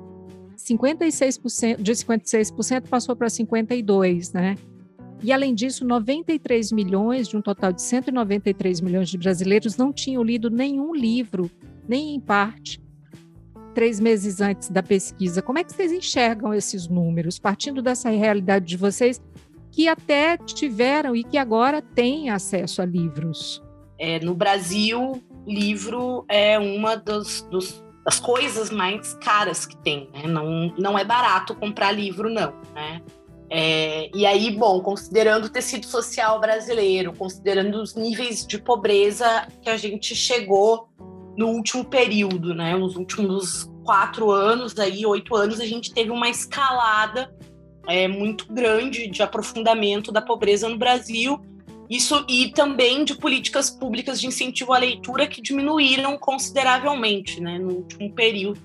56%, 0.56 1.82
de 1.82 1.92
56% 1.92 2.88
passou 2.88 3.16
para 3.16 3.28
52%, 3.28 4.34
né? 4.34 4.56
E 5.24 5.32
além 5.32 5.56
disso, 5.56 5.86
93 5.86 6.72
milhões, 6.72 7.28
de 7.28 7.36
um 7.36 7.42
total 7.42 7.72
de 7.72 7.82
193 7.82 8.82
milhões 8.82 9.10
de 9.10 9.18
brasileiros, 9.18 9.76
não 9.76 9.92
tinham 9.92 10.24
lido 10.24 10.50
nenhum 10.50 10.94
livro 10.94 11.50
nem 11.88 12.16
em 12.16 12.20
parte, 12.20 12.80
três 13.74 14.00
meses 14.00 14.42
antes 14.42 14.70
da 14.70 14.84
pesquisa. 14.84 15.42
Como 15.42 15.58
é 15.58 15.64
que 15.64 15.74
vocês 15.74 15.92
enxergam 15.92 16.54
esses 16.54 16.88
números, 16.88 17.40
partindo 17.40 17.82
dessa 17.82 18.10
realidade 18.10 18.66
de 18.66 18.78
vocês, 18.78 19.22
que 19.72 19.88
até 19.88 20.38
tiveram 20.38 21.16
e 21.16 21.24
que 21.24 21.38
agora 21.38 21.82
têm 21.82 22.30
acesso 22.30 22.82
a 22.82 22.86
livros? 22.86 23.64
É, 24.00 24.20
no 24.20 24.34
Brasil, 24.34 25.24
livro 25.46 26.26
é 26.28 26.60
uma 26.60 26.96
dos, 26.96 27.42
dos, 27.50 27.84
das 28.06 28.20
coisas 28.20 28.70
mais 28.70 29.14
caras 29.16 29.66
que 29.66 29.78
tem. 29.78 30.10
Né? 30.14 30.28
Não, 30.28 30.74
não 30.78 30.98
é 30.98 31.04
barato 31.04 31.56
comprar 31.56 31.92
livro, 31.92 32.30
não. 32.30 32.54
Né? 32.76 33.02
É, 33.50 34.10
e 34.14 34.26
aí, 34.26 34.52
bom, 34.52 34.82
considerando 34.82 35.46
o 35.46 35.50
tecido 35.50 35.86
social 35.86 36.40
brasileiro, 36.40 37.14
considerando 37.14 37.82
os 37.82 37.96
níveis 37.96 38.46
de 38.46 38.60
pobreza 38.60 39.48
que 39.62 39.70
a 39.70 39.78
gente 39.78 40.14
chegou 40.16 40.90
no 41.38 41.50
último 41.50 41.86
período, 41.86 42.54
né? 42.54 42.76
Nos 42.76 42.96
últimos 42.98 43.72
quatro 43.86 44.32
anos, 44.32 44.78
aí, 44.78 45.06
oito 45.06 45.36
anos, 45.36 45.62
a 45.62 45.66
gente 45.66 45.94
teve 45.94 46.12
uma 46.12 46.28
escalada 46.28 47.34
é, 47.88 48.08
muito 48.08 48.52
grande 48.52 49.08
de 49.08 49.24
aprofundamento 49.24 50.12
da 50.12 50.22
pobreza 50.22 50.68
no 50.68 50.78
Brasil. 50.78 51.40
Isso 51.90 52.26
e 52.28 52.50
também 52.52 53.06
de 53.06 53.16
políticas 53.16 53.70
públicas 53.70 54.20
de 54.20 54.28
incentivo 54.28 54.74
à 54.74 54.78
leitura 54.78 55.28
que 55.28 55.42
diminuíram 55.42 56.18
consideravelmente, 56.18 57.40
né, 57.40 57.58
no 57.58 57.76
último 57.76 58.14
período. 58.14 58.60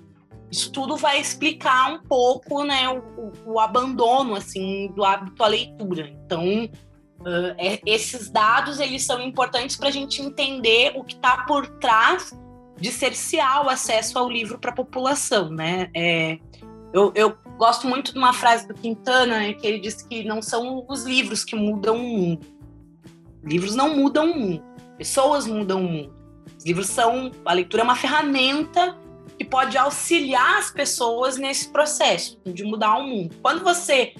Isso 0.50 0.70
tudo 0.70 0.96
vai 0.96 1.20
explicar 1.20 1.92
um 1.92 2.02
pouco, 2.02 2.64
né, 2.64 2.88
o, 2.88 3.32
o 3.52 3.60
abandono 3.60 4.34
assim 4.34 4.90
do 4.94 5.04
hábito 5.04 5.42
à 5.42 5.46
leitura. 5.46 6.10
Então, 6.24 6.64
uh, 7.20 7.54
é, 7.56 7.80
esses 7.86 8.28
dados 8.28 8.80
eles 8.80 9.04
são 9.04 9.20
importantes 9.22 9.76
para 9.76 9.88
a 9.88 9.92
gente 9.92 10.20
entender 10.20 10.92
o 10.96 11.04
que 11.04 11.14
está 11.14 11.44
por 11.44 11.66
trás 11.78 12.36
de 12.78 12.90
cercear 12.90 13.64
o 13.64 13.70
acesso 13.70 14.18
ao 14.18 14.28
livro 14.28 14.58
para 14.58 14.72
a 14.72 14.74
população, 14.74 15.48
né? 15.48 15.88
É, 15.94 16.38
eu, 16.92 17.12
eu, 17.14 17.36
gosto 17.56 17.86
muito 17.86 18.12
de 18.12 18.18
uma 18.18 18.32
frase 18.32 18.66
do 18.66 18.74
Quintana, 18.74 19.38
né, 19.38 19.52
que 19.52 19.64
ele 19.64 19.78
diz 19.78 20.02
que 20.02 20.24
não 20.24 20.42
são 20.42 20.84
os 20.88 21.04
livros 21.04 21.44
que 21.44 21.54
mudam 21.54 21.96
o 21.96 22.02
mundo. 22.02 22.46
Livros 23.44 23.74
não 23.74 23.96
mudam 23.96 24.30
o 24.30 24.38
mundo, 24.38 24.64
pessoas 24.96 25.46
mudam 25.46 25.84
o 25.84 25.88
mundo. 25.88 26.14
Os 26.56 26.64
livros 26.64 26.86
são 26.86 27.30
a 27.44 27.52
leitura 27.52 27.82
é 27.82 27.84
uma 27.84 27.96
ferramenta 27.96 28.96
que 29.38 29.44
pode 29.44 29.76
auxiliar 29.76 30.58
as 30.58 30.70
pessoas 30.70 31.36
nesse 31.36 31.68
processo 31.68 32.38
de 32.46 32.62
mudar 32.64 32.98
o 32.98 33.06
mundo. 33.06 33.34
Quando 33.42 33.62
você 33.64 34.14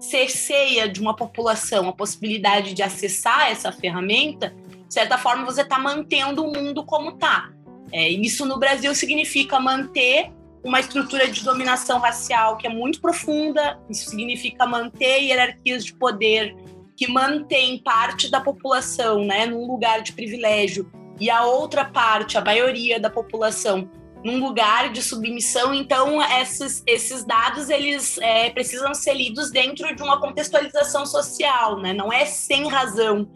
cerceia 0.00 0.88
de 0.88 1.00
uma 1.00 1.14
população 1.14 1.88
a 1.88 1.92
possibilidade 1.92 2.74
de 2.74 2.82
acessar 2.82 3.50
essa 3.50 3.72
ferramenta, 3.72 4.54
de 4.88 4.94
certa 4.94 5.16
forma 5.16 5.44
você 5.44 5.62
está 5.62 5.78
mantendo 5.78 6.44
o 6.44 6.52
mundo 6.52 6.84
como 6.84 7.10
está. 7.10 7.50
É, 7.92 8.08
isso 8.08 8.44
no 8.44 8.58
Brasil 8.58 8.94
significa 8.94 9.58
manter 9.60 10.32
uma 10.64 10.80
estrutura 10.80 11.28
de 11.28 11.44
dominação 11.44 11.98
racial 11.98 12.56
que 12.56 12.66
é 12.66 12.70
muito 12.70 13.00
profunda, 13.00 13.78
isso 13.88 14.10
significa 14.10 14.66
manter 14.66 15.20
hierarquias 15.20 15.84
de 15.84 15.94
poder 15.94 16.56
que 16.96 17.10
mantém 17.10 17.78
parte 17.78 18.30
da 18.30 18.40
população 18.40 19.24
né, 19.24 19.46
num 19.46 19.66
lugar 19.66 20.02
de 20.02 20.12
privilégio 20.12 20.90
e 21.20 21.30
a 21.30 21.44
outra 21.44 21.84
parte, 21.84 22.36
a 22.36 22.44
maioria 22.44 22.98
da 22.98 23.10
população, 23.10 23.88
num 24.24 24.44
lugar 24.44 24.90
de 24.90 25.02
submissão. 25.02 25.74
Então, 25.74 26.20
esses, 26.40 26.82
esses 26.86 27.24
dados 27.24 27.68
eles 27.68 28.18
é, 28.18 28.50
precisam 28.50 28.94
ser 28.94 29.14
lidos 29.14 29.50
dentro 29.50 29.94
de 29.94 30.02
uma 30.02 30.20
contextualização 30.20 31.04
social, 31.04 31.78
né? 31.78 31.92
Não 31.92 32.12
é 32.12 32.24
sem 32.24 32.68
razão 32.68 33.28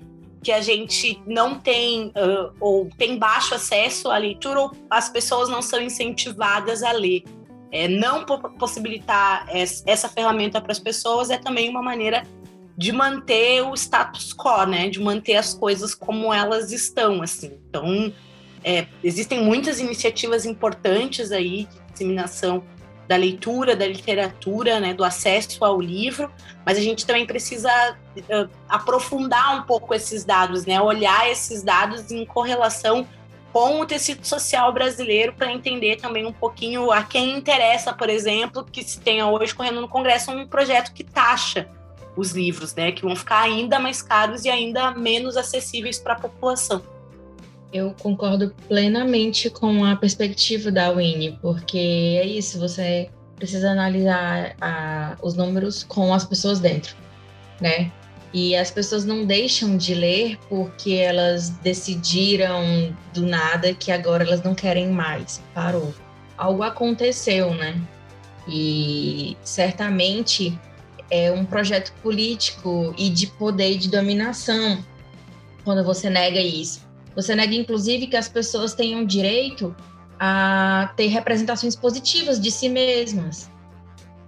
que 0.42 0.52
a 0.52 0.60
gente 0.60 1.20
não 1.26 1.58
tem 1.58 2.08
uh, 2.08 2.54
ou 2.60 2.88
tem 2.96 3.18
baixo 3.18 3.54
acesso 3.54 4.10
à 4.10 4.16
leitura 4.16 4.60
ou 4.60 4.72
as 4.88 5.08
pessoas 5.08 5.48
não 5.48 5.60
são 5.60 5.80
incentivadas 5.80 6.82
a 6.82 6.92
ler. 6.92 7.24
É, 7.70 7.86
não 7.86 8.24
possibilitar 8.58 9.46
essa 9.52 10.08
ferramenta 10.08 10.58
para 10.58 10.72
as 10.72 10.78
pessoas 10.78 11.28
é 11.28 11.36
também 11.36 11.68
uma 11.68 11.82
maneira 11.82 12.22
de 12.78 12.92
manter 12.92 13.60
o 13.62 13.74
status 13.74 14.32
quo, 14.32 14.64
né? 14.64 14.88
De 14.88 15.00
manter 15.00 15.34
as 15.34 15.52
coisas 15.52 15.96
como 15.96 16.32
elas 16.32 16.70
estão, 16.70 17.20
assim. 17.20 17.58
Então, 17.68 18.14
é, 18.62 18.86
existem 19.02 19.42
muitas 19.42 19.80
iniciativas 19.80 20.46
importantes 20.46 21.32
aí 21.32 21.64
de 21.64 21.92
disseminação 21.92 22.62
da 23.08 23.16
leitura, 23.16 23.74
da 23.74 23.86
literatura, 23.86 24.78
né, 24.78 24.92
do 24.92 25.02
acesso 25.02 25.64
ao 25.64 25.80
livro, 25.80 26.30
mas 26.64 26.76
a 26.76 26.80
gente 26.80 27.06
também 27.06 27.26
precisa 27.26 27.70
uh, 28.16 28.50
aprofundar 28.68 29.56
um 29.58 29.62
pouco 29.62 29.94
esses 29.94 30.24
dados, 30.24 30.66
né, 30.66 30.78
olhar 30.78 31.28
esses 31.30 31.62
dados 31.62 32.10
em 32.10 32.26
correlação 32.26 33.08
com 33.50 33.80
o 33.80 33.86
tecido 33.86 34.26
social 34.26 34.70
brasileiro 34.74 35.32
para 35.32 35.50
entender 35.50 35.96
também 35.96 36.26
um 36.26 36.32
pouquinho 36.32 36.92
a 36.92 37.02
quem 37.02 37.38
interessa, 37.38 37.94
por 37.94 38.10
exemplo, 38.10 38.62
que 38.62 38.84
se 38.84 39.00
tenha 39.00 39.26
hoje 39.26 39.54
correndo 39.54 39.80
no 39.80 39.88
Congresso 39.88 40.30
um 40.30 40.46
projeto 40.46 40.92
que 40.92 41.02
taxa 41.02 41.66
os 42.18 42.32
livros, 42.32 42.74
né, 42.74 42.90
que 42.90 43.02
vão 43.02 43.14
ficar 43.14 43.42
ainda 43.42 43.78
mais 43.78 44.02
caros 44.02 44.44
e 44.44 44.50
ainda 44.50 44.90
menos 44.90 45.36
acessíveis 45.36 45.98
para 45.98 46.14
a 46.14 46.18
população. 46.18 46.82
Eu 47.72 47.94
concordo 48.02 48.52
plenamente 48.66 49.48
com 49.48 49.84
a 49.84 49.94
perspectiva 49.94 50.70
da 50.70 50.90
Winnie, 50.90 51.38
porque 51.40 51.78
é 52.20 52.26
isso, 52.26 52.58
você 52.58 53.08
precisa 53.36 53.70
analisar 53.70 54.56
a, 54.60 55.16
os 55.22 55.34
números 55.34 55.84
com 55.84 56.12
as 56.12 56.24
pessoas 56.24 56.58
dentro, 56.58 56.96
né? 57.60 57.92
E 58.32 58.56
as 58.56 58.70
pessoas 58.70 59.04
não 59.04 59.24
deixam 59.24 59.76
de 59.76 59.94
ler 59.94 60.38
porque 60.48 60.94
elas 60.94 61.50
decidiram 61.50 62.94
do 63.14 63.24
nada 63.24 63.72
que 63.72 63.92
agora 63.92 64.24
elas 64.24 64.42
não 64.42 64.54
querem 64.54 64.88
mais. 64.88 65.40
Parou. 65.54 65.94
Algo 66.36 66.62
aconteceu, 66.62 67.54
né? 67.54 67.80
E 68.46 69.36
certamente 69.42 70.58
é 71.10 71.32
um 71.32 71.44
projeto 71.44 71.92
político 72.02 72.94
e 72.96 73.08
de 73.08 73.26
poder 73.26 73.72
e 73.72 73.78
de 73.78 73.88
dominação 73.88 74.84
quando 75.64 75.84
você 75.84 76.08
nega 76.08 76.40
isso. 76.40 76.86
Você 77.14 77.34
nega, 77.34 77.54
inclusive, 77.54 78.06
que 78.06 78.16
as 78.16 78.28
pessoas 78.28 78.74
tenham 78.74 79.04
direito 79.04 79.74
a 80.18 80.92
ter 80.96 81.06
representações 81.08 81.74
positivas 81.76 82.40
de 82.40 82.50
si 82.50 82.68
mesmas. 82.68 83.50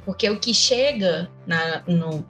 Porque 0.04 0.28
o 0.28 0.38
que 0.38 0.52
chega 0.52 1.30
na, 1.46 1.82
no, 1.86 2.24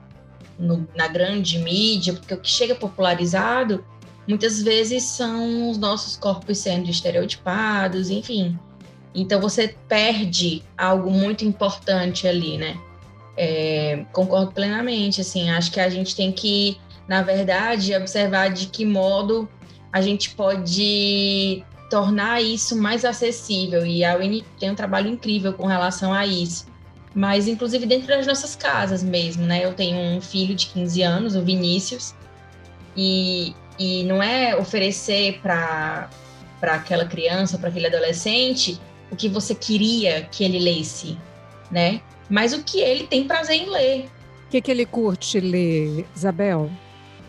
no, 0.57 0.87
na 0.95 1.07
grande 1.07 1.57
mídia, 1.59 2.13
porque 2.13 2.33
o 2.33 2.37
que 2.37 2.49
chega 2.49 2.75
popularizado, 2.75 3.83
muitas 4.27 4.61
vezes 4.61 5.03
são 5.03 5.69
os 5.69 5.77
nossos 5.77 6.15
corpos 6.15 6.57
sendo 6.59 6.89
estereotipados, 6.89 8.09
enfim. 8.09 8.57
Então 9.13 9.41
você 9.41 9.75
perde 9.87 10.63
algo 10.77 11.09
muito 11.09 11.43
importante 11.43 12.27
ali, 12.27 12.57
né? 12.57 12.79
É, 13.37 14.05
concordo 14.11 14.51
plenamente, 14.51 15.21
assim, 15.21 15.49
acho 15.49 15.71
que 15.71 15.79
a 15.79 15.89
gente 15.89 16.15
tem 16.15 16.31
que, 16.31 16.77
na 17.07 17.21
verdade, 17.21 17.95
observar 17.95 18.49
de 18.49 18.67
que 18.67 18.85
modo 18.85 19.49
a 19.91 20.01
gente 20.01 20.31
pode 20.31 21.63
tornar 21.89 22.41
isso 22.41 22.77
mais 22.77 23.03
acessível. 23.03 23.85
E 23.85 24.03
a 24.03 24.15
Winnie 24.15 24.45
tem 24.59 24.71
um 24.71 24.75
trabalho 24.75 25.09
incrível 25.09 25.53
com 25.53 25.65
relação 25.65 26.13
a 26.13 26.25
isso. 26.25 26.65
Mas, 27.13 27.47
inclusive, 27.47 27.85
dentro 27.85 28.07
das 28.07 28.25
nossas 28.25 28.55
casas 28.55 29.03
mesmo, 29.03 29.45
né? 29.45 29.65
Eu 29.65 29.73
tenho 29.73 29.97
um 29.97 30.21
filho 30.21 30.55
de 30.55 30.67
15 30.67 31.01
anos, 31.01 31.35
o 31.35 31.43
Vinícius, 31.43 32.15
e, 32.95 33.53
e 33.77 34.03
não 34.05 34.23
é 34.23 34.55
oferecer 34.55 35.39
para 35.41 36.09
aquela 36.61 37.05
criança, 37.05 37.57
para 37.57 37.67
aquele 37.67 37.87
adolescente, 37.87 38.79
o 39.11 39.15
que 39.15 39.27
você 39.27 39.53
queria 39.53 40.21
que 40.21 40.43
ele 40.45 40.59
lesse, 40.59 41.17
né? 41.69 42.01
Mas 42.31 42.53
o 42.53 42.63
que 42.63 42.79
ele 42.79 43.05
tem 43.05 43.27
prazer 43.27 43.57
em 43.57 43.69
ler. 43.69 44.05
O 44.47 44.49
que, 44.49 44.61
que 44.61 44.71
ele 44.71 44.85
curte 44.85 45.39
ler, 45.39 46.05
Isabel? 46.15 46.71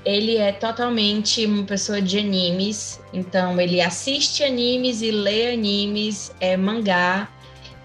ele 0.04 0.36
é 0.36 0.52
totalmente 0.52 1.46
uma 1.46 1.64
pessoa 1.64 2.02
de 2.02 2.18
animes, 2.18 3.00
então 3.12 3.60
ele 3.60 3.80
assiste 3.80 4.42
animes 4.42 5.00
e 5.00 5.10
lê 5.10 5.52
animes, 5.52 6.34
é 6.40 6.56
mangá 6.56 7.28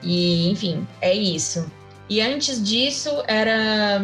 e 0.02 0.50
enfim, 0.50 0.88
é 1.02 1.14
isso. 1.14 1.72
E 2.10 2.22
antes 2.22 2.64
disso 2.64 3.12
era 3.28 4.02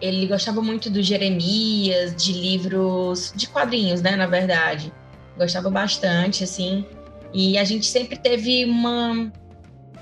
ele 0.00 0.26
gostava 0.26 0.60
muito 0.60 0.90
do 0.90 1.02
Jeremias, 1.02 2.14
de 2.14 2.32
livros 2.32 3.32
de 3.34 3.48
quadrinhos, 3.48 4.02
né, 4.02 4.16
na 4.16 4.26
verdade. 4.26 4.92
Gostava 5.38 5.70
bastante 5.70 6.44
assim. 6.44 6.84
E 7.32 7.56
a 7.56 7.64
gente 7.64 7.86
sempre 7.86 8.16
teve 8.18 8.64
uma 8.66 9.32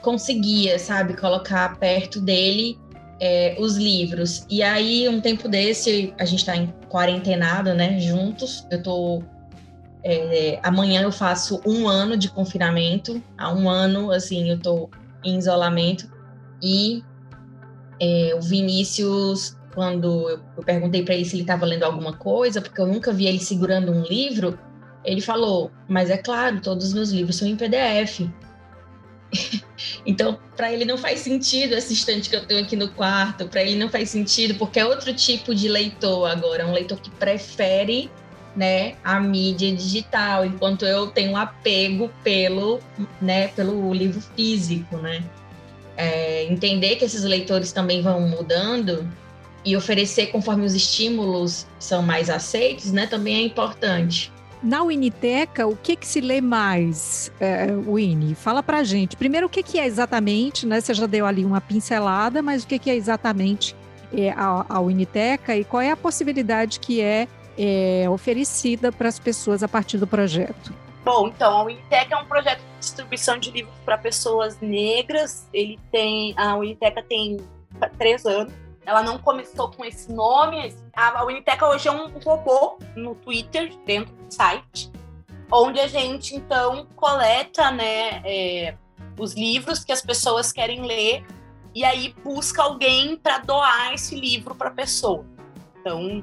conseguia, 0.02 0.78
sabe, 0.78 1.16
colocar 1.16 1.78
perto 1.78 2.20
dele 2.20 2.78
é, 3.20 3.56
os 3.58 3.76
livros. 3.76 4.44
E 4.50 4.62
aí, 4.62 5.08
um 5.08 5.20
tempo 5.20 5.48
desse, 5.48 6.12
a 6.18 6.24
gente 6.24 6.40
está 6.40 6.56
em 6.56 6.74
quarentenado, 6.88 7.72
né, 7.72 7.98
juntos. 8.00 8.66
Eu 8.70 8.82
tô. 8.82 9.22
É, 10.04 10.58
amanhã 10.64 11.02
eu 11.02 11.12
faço 11.12 11.60
um 11.64 11.88
ano 11.88 12.16
de 12.16 12.28
confinamento. 12.28 13.22
Há 13.38 13.52
um 13.52 13.68
ano, 13.68 14.10
assim, 14.10 14.50
eu 14.50 14.58
tô 14.58 14.90
em 15.24 15.38
isolamento. 15.38 16.10
E 16.60 17.04
é, 18.00 18.34
o 18.36 18.40
Vinícius, 18.40 19.56
quando 19.72 20.28
eu, 20.28 20.40
eu 20.56 20.62
perguntei 20.64 21.04
para 21.04 21.14
ele 21.14 21.24
se 21.24 21.36
ele 21.36 21.42
estava 21.42 21.64
lendo 21.64 21.84
alguma 21.84 22.12
coisa, 22.12 22.60
porque 22.60 22.80
eu 22.80 22.86
nunca 22.86 23.12
vi 23.12 23.26
ele 23.26 23.38
segurando 23.38 23.92
um 23.92 24.02
livro, 24.02 24.58
Ele 25.04 25.20
falou, 25.20 25.70
mas 25.88 26.10
é 26.10 26.16
claro, 26.16 26.60
todos 26.60 26.88
os 26.88 26.92
meus 26.92 27.10
livros 27.10 27.36
são 27.36 27.46
em 27.46 27.56
PDF. 27.56 28.28
então, 30.06 30.38
para 30.56 30.72
ele 30.72 30.84
não 30.84 30.98
faz 30.98 31.20
sentido 31.20 31.74
esse 31.74 31.92
estante 31.92 32.28
que 32.28 32.36
eu 32.36 32.44
tenho 32.46 32.62
aqui 32.62 32.76
no 32.76 32.88
quarto, 32.88 33.48
para 33.48 33.62
ele 33.62 33.76
não 33.76 33.88
faz 33.88 34.10
sentido, 34.10 34.54
porque 34.56 34.78
é 34.78 34.84
outro 34.84 35.12
tipo 35.14 35.54
de 35.54 35.68
leitor 35.68 36.30
agora, 36.30 36.66
um 36.66 36.72
leitor 36.72 37.00
que 37.00 37.10
prefere 37.10 38.10
né, 38.54 38.96
a 39.02 39.18
mídia 39.18 39.74
digital, 39.74 40.44
enquanto 40.44 40.84
eu 40.84 41.06
tenho 41.06 41.36
apego 41.36 42.10
pelo, 42.22 42.80
né, 43.20 43.48
pelo 43.48 43.92
livro 43.94 44.20
físico, 44.36 44.96
né? 44.98 45.24
É, 45.96 46.44
entender 46.44 46.96
que 46.96 47.04
esses 47.04 47.22
leitores 47.22 47.72
também 47.72 48.02
vão 48.02 48.20
mudando 48.20 49.10
e 49.64 49.76
oferecer 49.76 50.26
conforme 50.26 50.64
os 50.64 50.74
estímulos 50.74 51.66
são 51.78 52.02
mais 52.02 52.28
aceitos, 52.28 52.92
né, 52.92 53.06
também 53.06 53.36
é 53.36 53.40
importante. 53.42 54.32
Na 54.62 54.82
Uniteca, 54.84 55.66
o 55.66 55.76
que, 55.76 55.96
que 55.96 56.06
se 56.06 56.20
lê 56.20 56.40
mais, 56.40 57.32
é, 57.40 57.66
Winnie? 57.66 58.34
Fala 58.34 58.62
pra 58.62 58.84
gente. 58.84 59.16
Primeiro, 59.16 59.48
o 59.48 59.50
que, 59.50 59.60
que 59.60 59.78
é 59.78 59.86
exatamente, 59.86 60.66
né? 60.66 60.80
Você 60.80 60.94
já 60.94 61.06
deu 61.06 61.26
ali 61.26 61.44
uma 61.44 61.60
pincelada, 61.60 62.40
mas 62.40 62.62
o 62.62 62.66
que, 62.68 62.78
que 62.78 62.88
é 62.88 62.94
exatamente 62.94 63.74
é, 64.12 64.30
a, 64.30 64.64
a 64.68 64.80
Uniteca 64.80 65.56
e 65.56 65.64
qual 65.64 65.80
é 65.80 65.90
a 65.90 65.96
possibilidade 65.96 66.78
que 66.78 67.00
é, 67.00 67.26
é 67.58 68.08
oferecida 68.08 68.92
para 68.92 69.08
as 69.08 69.18
pessoas 69.18 69.64
a 69.64 69.68
partir 69.68 69.98
do 69.98 70.06
projeto? 70.06 70.72
Bom, 71.04 71.26
então, 71.26 71.56
a 71.56 71.64
Uniteca 71.64 72.14
é 72.14 72.18
um 72.18 72.26
projeto 72.26 72.60
de 72.60 72.78
distribuição 72.78 73.38
de 73.38 73.50
livros 73.50 73.74
para 73.84 73.98
pessoas 73.98 74.60
negras. 74.60 75.48
Ele 75.52 75.76
tem, 75.90 76.34
a 76.36 76.54
Uniteca 76.56 77.02
tem 77.02 77.38
três 77.98 78.24
anos 78.24 78.52
ela 78.84 79.02
não 79.02 79.18
começou 79.18 79.70
com 79.70 79.84
esse 79.84 80.12
nome. 80.12 80.74
A 80.94 81.24
Uniteca 81.24 81.66
hoje 81.66 81.88
é 81.88 81.92
um 81.92 82.18
robô 82.18 82.78
no 82.96 83.14
Twitter, 83.14 83.74
dentro 83.84 84.14
do 84.14 84.32
site, 84.32 84.90
onde 85.50 85.80
a 85.80 85.86
gente 85.86 86.34
então 86.34 86.86
coleta 86.96 87.70
né, 87.70 88.22
é, 88.24 88.74
os 89.18 89.34
livros 89.34 89.84
que 89.84 89.92
as 89.92 90.02
pessoas 90.02 90.52
querem 90.52 90.84
ler 90.84 91.24
e 91.74 91.84
aí 91.84 92.14
busca 92.22 92.62
alguém 92.62 93.16
para 93.16 93.38
doar 93.38 93.94
esse 93.94 94.14
livro 94.14 94.54
para 94.54 94.68
a 94.68 94.72
pessoa. 94.72 95.24
Então, 95.80 96.22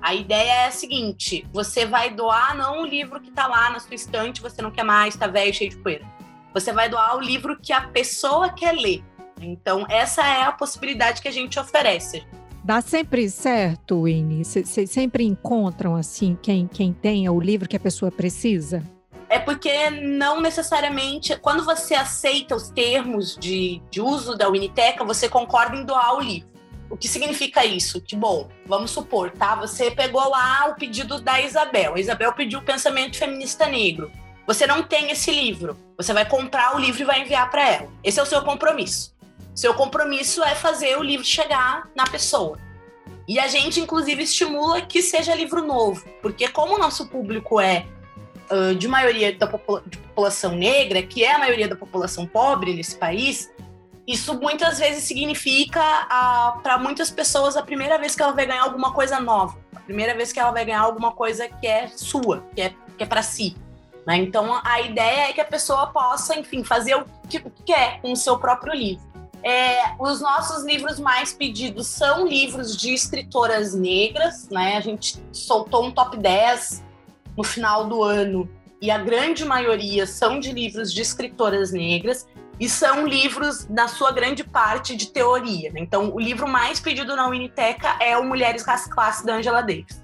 a 0.00 0.14
ideia 0.14 0.52
é 0.52 0.66
a 0.66 0.70
seguinte: 0.70 1.46
você 1.52 1.84
vai 1.86 2.10
doar 2.10 2.56
não 2.56 2.82
o 2.82 2.86
livro 2.86 3.20
que 3.20 3.28
está 3.28 3.46
lá 3.46 3.70
na 3.70 3.78
sua 3.78 3.94
estante, 3.94 4.40
você 4.40 4.62
não 4.62 4.70
quer 4.70 4.84
mais, 4.84 5.14
está 5.14 5.26
velho, 5.26 5.52
cheio 5.52 5.70
de 5.70 5.76
poeira. 5.76 6.06
Você 6.54 6.72
vai 6.72 6.88
doar 6.88 7.16
o 7.16 7.20
livro 7.20 7.58
que 7.60 7.72
a 7.72 7.82
pessoa 7.82 8.48
quer 8.48 8.72
ler. 8.72 9.04
Então, 9.40 9.86
essa 9.88 10.26
é 10.26 10.42
a 10.42 10.52
possibilidade 10.52 11.20
que 11.20 11.28
a 11.28 11.32
gente 11.32 11.58
oferece. 11.58 12.26
Dá 12.64 12.80
sempre 12.80 13.28
certo, 13.30 14.02
Winnie? 14.02 14.44
Vocês 14.44 14.90
sempre 14.90 15.24
encontram, 15.24 15.94
assim, 15.94 16.36
quem, 16.42 16.66
quem 16.66 16.92
tem 16.92 17.28
o 17.28 17.38
livro 17.38 17.68
que 17.68 17.76
a 17.76 17.80
pessoa 17.80 18.10
precisa? 18.10 18.82
É 19.28 19.38
porque 19.38 19.90
não 19.90 20.40
necessariamente, 20.40 21.36
quando 21.36 21.64
você 21.64 21.94
aceita 21.94 22.54
os 22.54 22.68
termos 22.70 23.36
de, 23.36 23.82
de 23.90 24.00
uso 24.00 24.36
da 24.36 24.48
Uniteca, 24.48 25.04
você 25.04 25.28
concorda 25.28 25.76
em 25.76 25.84
doar 25.84 26.16
o 26.16 26.20
livro. 26.20 26.48
O 26.88 26.96
que 26.96 27.08
significa 27.08 27.64
isso? 27.64 28.00
Que, 28.00 28.14
bom, 28.14 28.48
vamos 28.64 28.92
supor, 28.92 29.30
tá? 29.32 29.56
Você 29.56 29.90
pegou 29.90 30.28
lá 30.28 30.66
o 30.68 30.76
pedido 30.76 31.20
da 31.20 31.40
Isabel. 31.40 31.94
A 31.94 32.00
Isabel 32.00 32.32
pediu 32.32 32.60
o 32.60 32.64
pensamento 32.64 33.16
feminista 33.16 33.66
negro. 33.66 34.10
Você 34.46 34.66
não 34.66 34.82
tem 34.84 35.10
esse 35.10 35.30
livro. 35.32 35.76
Você 35.96 36.12
vai 36.12 36.24
comprar 36.24 36.76
o 36.76 36.78
livro 36.78 37.02
e 37.02 37.04
vai 37.04 37.22
enviar 37.22 37.50
para 37.50 37.68
ela. 37.68 37.88
Esse 38.04 38.20
é 38.20 38.22
o 38.22 38.26
seu 38.26 38.42
compromisso. 38.42 39.15
Seu 39.56 39.72
compromisso 39.72 40.44
é 40.44 40.54
fazer 40.54 40.98
o 40.98 41.02
livro 41.02 41.24
chegar 41.24 41.88
na 41.94 42.04
pessoa. 42.04 42.58
E 43.26 43.38
a 43.38 43.48
gente, 43.48 43.80
inclusive, 43.80 44.22
estimula 44.22 44.82
que 44.82 45.00
seja 45.00 45.34
livro 45.34 45.64
novo, 45.64 46.04
porque 46.20 46.46
como 46.46 46.74
o 46.74 46.78
nosso 46.78 47.08
público 47.08 47.58
é 47.58 47.86
uh, 48.50 48.74
de 48.74 48.86
maioria 48.86 49.34
da 49.34 49.46
popula 49.46 49.82
de 49.86 49.96
população 49.96 50.52
negra, 50.52 51.02
que 51.02 51.24
é 51.24 51.34
a 51.34 51.38
maioria 51.38 51.66
da 51.66 51.74
população 51.74 52.26
pobre 52.26 52.74
nesse 52.74 52.96
país, 52.96 53.50
isso 54.06 54.38
muitas 54.38 54.78
vezes 54.78 55.04
significa 55.04 55.80
para 56.62 56.78
muitas 56.78 57.10
pessoas 57.10 57.56
a 57.56 57.62
primeira 57.62 57.98
vez 57.98 58.14
que 58.14 58.22
ela 58.22 58.32
vai 58.32 58.44
ganhar 58.44 58.62
alguma 58.62 58.92
coisa 58.92 59.18
nova, 59.18 59.58
a 59.74 59.80
primeira 59.80 60.14
vez 60.14 60.32
que 60.32 60.38
ela 60.38 60.50
vai 60.50 60.66
ganhar 60.66 60.82
alguma 60.82 61.12
coisa 61.12 61.48
que 61.48 61.66
é 61.66 61.88
sua, 61.88 62.44
que 62.54 62.60
é, 62.60 62.74
que 62.96 63.02
é 63.02 63.06
para 63.06 63.22
si. 63.22 63.56
Né? 64.06 64.18
Então 64.18 64.60
a 64.62 64.82
ideia 64.82 65.30
é 65.30 65.32
que 65.32 65.40
a 65.40 65.46
pessoa 65.46 65.86
possa, 65.88 66.38
enfim, 66.38 66.62
fazer 66.62 66.94
o 66.94 67.06
que 67.28 67.40
quer 67.64 68.02
com 68.02 68.12
o 68.12 68.16
seu 68.16 68.38
próprio 68.38 68.74
livro. 68.74 69.15
É, 69.42 69.94
os 69.98 70.20
nossos 70.20 70.64
livros 70.64 70.98
mais 70.98 71.32
pedidos 71.32 71.86
são 71.86 72.26
livros 72.26 72.76
de 72.76 72.92
escritoras 72.92 73.74
negras, 73.74 74.48
né? 74.48 74.76
A 74.76 74.80
gente 74.80 75.22
soltou 75.32 75.84
um 75.84 75.90
top 75.92 76.16
10 76.16 76.84
no 77.36 77.44
final 77.44 77.86
do 77.86 78.02
ano 78.02 78.48
e 78.80 78.90
a 78.90 78.98
grande 78.98 79.44
maioria 79.44 80.06
são 80.06 80.40
de 80.40 80.52
livros 80.52 80.92
de 80.92 81.00
escritoras 81.00 81.72
negras 81.72 82.26
e 82.58 82.68
são 82.68 83.06
livros, 83.06 83.68
na 83.68 83.86
sua 83.86 84.10
grande 84.12 84.42
parte, 84.42 84.96
de 84.96 85.10
teoria. 85.10 85.70
Né? 85.72 85.80
Então, 85.80 86.14
o 86.14 86.18
livro 86.18 86.48
mais 86.48 86.80
pedido 86.80 87.14
na 87.14 87.28
Uniteca 87.28 87.96
é 88.00 88.16
o 88.16 88.24
Mulheres 88.24 88.64
Raça 88.64 88.88
Classe, 88.88 89.26
da 89.26 89.34
Angela 89.36 89.60
Davis. 89.60 90.02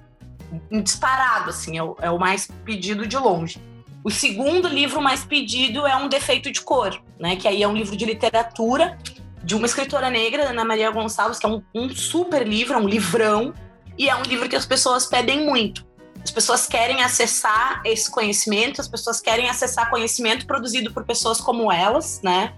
Disparado, 0.83 1.49
assim, 1.49 1.77
é 1.77 1.83
o, 1.83 1.95
é 1.99 2.11
o 2.11 2.19
mais 2.19 2.47
pedido 2.63 3.07
de 3.07 3.17
longe. 3.17 3.59
O 4.03 4.11
segundo 4.11 4.67
livro 4.67 5.01
mais 5.01 5.23
pedido 5.23 5.87
é 5.87 5.95
Um 5.95 6.07
Defeito 6.07 6.51
de 6.51 6.61
Cor, 6.61 7.01
né? 7.19 7.35
Que 7.35 7.47
aí 7.47 7.63
é 7.63 7.67
um 7.67 7.73
livro 7.73 7.95
de 7.95 8.05
literatura 8.05 8.97
de 9.43 9.55
uma 9.55 9.65
escritora 9.65 10.09
negra, 10.09 10.49
Ana 10.49 10.63
Maria 10.63 10.89
Gonçalves, 10.89 11.37
que 11.37 11.45
é 11.45 11.49
um, 11.49 11.61
um 11.75 11.89
super 11.89 12.47
livro, 12.47 12.73
é 12.73 12.77
um 12.77 12.87
livrão, 12.87 13.53
e 13.97 14.09
é 14.09 14.15
um 14.15 14.23
livro 14.23 14.47
que 14.47 14.55
as 14.55 14.65
pessoas 14.65 15.05
pedem 15.05 15.45
muito. 15.45 15.85
As 16.23 16.31
pessoas 16.31 16.65
querem 16.65 17.03
acessar 17.03 17.81
esse 17.83 18.09
conhecimento, 18.09 18.79
as 18.79 18.87
pessoas 18.87 19.19
querem 19.19 19.49
acessar 19.49 19.89
conhecimento 19.89 20.47
produzido 20.47 20.93
por 20.93 21.03
pessoas 21.03 21.41
como 21.41 21.71
elas, 21.71 22.21
né? 22.23 22.53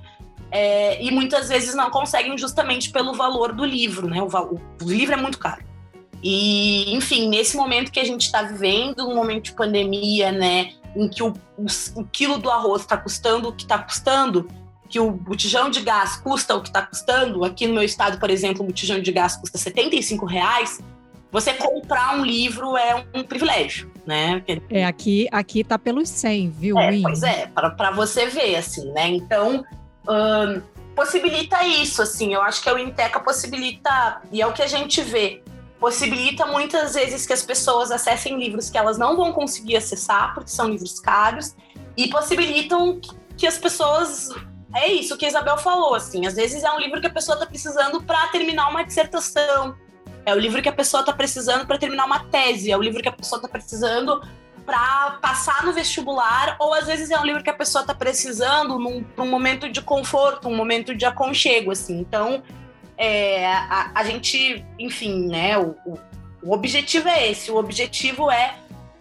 É, 0.52 1.04
e 1.04 1.10
muitas 1.12 1.50
vezes 1.50 1.74
não 1.74 1.90
conseguem 1.90 2.38
justamente 2.38 2.92
pelo 2.92 3.14
valor 3.14 3.52
do 3.52 3.66
livro, 3.66 4.08
né? 4.08 4.22
O, 4.22 4.28
o, 4.28 4.62
o 4.84 4.90
livro 4.90 5.16
é 5.16 5.18
muito 5.18 5.40
caro. 5.40 5.64
E, 6.22 6.96
enfim, 6.96 7.28
nesse 7.28 7.58
momento 7.58 7.92
que 7.92 8.00
a 8.00 8.04
gente 8.04 8.22
está 8.22 8.44
vivendo, 8.44 9.08
um 9.08 9.16
momento 9.16 9.46
de 9.46 9.54
pandemia, 9.54 10.32
né? 10.32 10.74
Em 10.96 11.10
que 11.10 11.24
o, 11.24 11.34
o, 11.58 11.66
o 11.96 12.06
quilo 12.06 12.38
do 12.38 12.52
arroz 12.52 12.84
está 12.84 12.96
custando 12.96 13.50
o 13.50 13.54
que 13.54 13.64
está 13.64 13.80
custando, 13.80 14.48
que 14.96 15.00
o 15.02 15.12
botijão 15.12 15.70
de 15.70 15.82
gás 15.82 16.16
custa 16.16 16.56
o 16.56 16.62
que 16.62 16.70
está 16.70 16.82
custando, 16.82 17.44
aqui 17.44 17.68
no 17.68 17.74
meu 17.74 17.84
estado, 17.84 18.18
por 18.18 18.30
exemplo, 18.30 18.64
o 18.64 18.68
botijão 18.68 18.98
de 19.02 19.12
gás 19.12 19.36
custa 19.36 19.58
75 19.58 20.26
reais, 20.26 20.80
você 21.30 21.54
comprar 21.54 22.18
um 22.18 22.24
livro 22.24 22.78
é 22.78 23.06
um 23.14 23.22
privilégio, 23.22 23.92
né? 24.06 24.42
É, 24.70 24.86
aqui, 24.86 25.28
aqui 25.34 25.66
tá 25.66 25.78
pelos 25.78 26.08
100, 26.08 26.50
viu, 26.50 26.80
é, 26.80 27.02
Pois 27.02 27.24
é, 27.24 27.48
para 27.48 27.92
você 27.92 28.28
ver, 28.28 28.56
assim, 28.56 28.90
né? 28.94 29.10
Então, 29.10 29.66
hum, 30.08 30.62
possibilita 30.96 31.62
isso, 31.66 32.02
assim, 32.02 32.34
eu 32.34 32.42
acho 32.42 32.64
que 32.64 32.70
a 32.70 32.74
Winteca 32.74 33.20
possibilita, 33.20 34.22
e 34.32 34.42
é 34.42 34.48
o 34.48 34.54
que 34.54 34.62
a 34.62 34.68
gente 34.68 35.02
vê, 35.02 35.44
possibilita 35.78 36.46
muitas 36.46 36.94
vezes 36.94 37.26
que 37.26 37.34
as 37.34 37.42
pessoas 37.42 37.92
acessem 37.92 38.40
livros 38.40 38.70
que 38.70 38.78
elas 38.78 38.98
não 38.98 39.18
vão 39.18 39.34
conseguir 39.34 39.76
acessar, 39.76 40.34
porque 40.34 40.52
são 40.52 40.70
livros 40.70 41.02
caros, 41.02 41.54
e 41.98 42.08
possibilitam 42.08 42.98
que 43.36 43.46
as 43.46 43.58
pessoas 43.58 44.30
é 44.76 44.92
isso 44.92 45.18
que 45.18 45.26
a 45.26 45.30
Isabel 45.30 45.58
falou, 45.58 45.96
assim. 45.96 46.26
Às 46.26 46.36
vezes 46.36 46.64
é 46.64 46.72
um 46.72 46.80
livro 46.80 47.00
que 47.00 47.08
a 47.08 47.10
pessoa 47.10 47.36
está 47.36 47.46
precisando 47.46 48.04
para 48.04 48.28
terminar 48.28 48.68
uma 48.70 48.84
dissertação. 48.84 49.76
É 50.26 50.34
o 50.34 50.38
livro 50.38 50.62
que 50.62 50.68
a 50.68 50.74
pessoa 50.74 51.00
está 51.00 51.14
precisando 51.14 51.66
para 51.66 51.78
terminar 51.78 52.06
uma 52.06 52.26
tese. 52.26 52.72
É 52.72 52.78
o 52.78 52.82
livro 52.82 53.02
que 53.02 53.08
a 53.08 53.12
pessoa 53.12 53.40
está 53.40 53.48
precisando 53.48 54.22
para 54.66 55.12
passar 55.22 55.64
no 55.64 55.72
vestibular. 55.72 56.58
Ou 56.60 56.74
às 56.74 56.88
vezes 56.88 57.10
é 57.10 57.18
um 57.18 57.24
livro 57.26 57.42
que 57.42 57.50
a 57.50 57.54
pessoa 57.54 57.84
está 57.84 57.94
precisando 57.94 58.78
num, 58.78 59.06
num, 59.16 59.28
momento 59.28 59.70
de 59.70 59.82
conforto, 59.82 60.50
um 60.50 60.56
momento 60.56 60.94
de 60.94 61.06
aconchego, 61.06 61.72
assim. 61.72 61.98
Então, 61.98 62.44
é, 62.98 63.48
a, 63.48 63.92
a, 63.96 64.04
gente, 64.04 64.66
enfim, 64.78 65.28
né? 65.28 65.58
O, 65.58 65.76
o, 65.86 66.00
o 66.44 66.54
objetivo 66.54 67.08
é 67.08 67.32
esse. 67.32 67.50
O 67.50 67.56
objetivo 67.56 68.30
é 68.30 68.56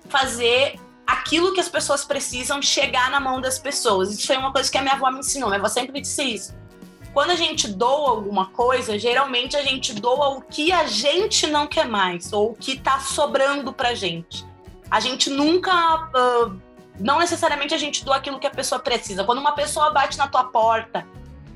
fazer 0.08 0.76
aquilo 1.06 1.52
que 1.52 1.60
as 1.60 1.68
pessoas 1.68 2.04
precisam 2.04 2.60
chegar 2.62 3.10
na 3.10 3.20
mão 3.20 3.40
das 3.40 3.58
pessoas. 3.58 4.10
Isso 4.10 4.26
foi 4.26 4.36
uma 4.36 4.52
coisa 4.52 4.70
que 4.70 4.78
a 4.78 4.82
minha 4.82 4.94
avó 4.94 5.10
me 5.10 5.20
ensinou, 5.20 5.48
minha 5.48 5.58
avó 5.58 5.68
sempre 5.68 6.00
disse 6.00 6.22
isso. 6.22 6.54
Quando 7.12 7.30
a 7.30 7.36
gente 7.36 7.68
doa 7.68 8.10
alguma 8.10 8.46
coisa, 8.46 8.98
geralmente 8.98 9.56
a 9.56 9.62
gente 9.62 9.94
doa 9.94 10.30
o 10.30 10.42
que 10.42 10.72
a 10.72 10.86
gente 10.86 11.46
não 11.46 11.66
quer 11.66 11.86
mais, 11.86 12.32
ou 12.32 12.50
o 12.50 12.54
que 12.54 12.72
está 12.72 12.98
sobrando 12.98 13.72
pra 13.72 13.94
gente. 13.94 14.44
A 14.90 14.98
gente 14.98 15.30
nunca. 15.30 16.10
Uh, 16.12 16.60
não 16.98 17.20
necessariamente 17.20 17.72
a 17.72 17.78
gente 17.78 18.04
doa 18.04 18.16
aquilo 18.16 18.40
que 18.40 18.46
a 18.46 18.50
pessoa 18.50 18.80
precisa. 18.80 19.24
Quando 19.24 19.38
uma 19.38 19.52
pessoa 19.52 19.90
bate 19.90 20.18
na 20.18 20.26
tua 20.26 20.44
porta, 20.44 21.06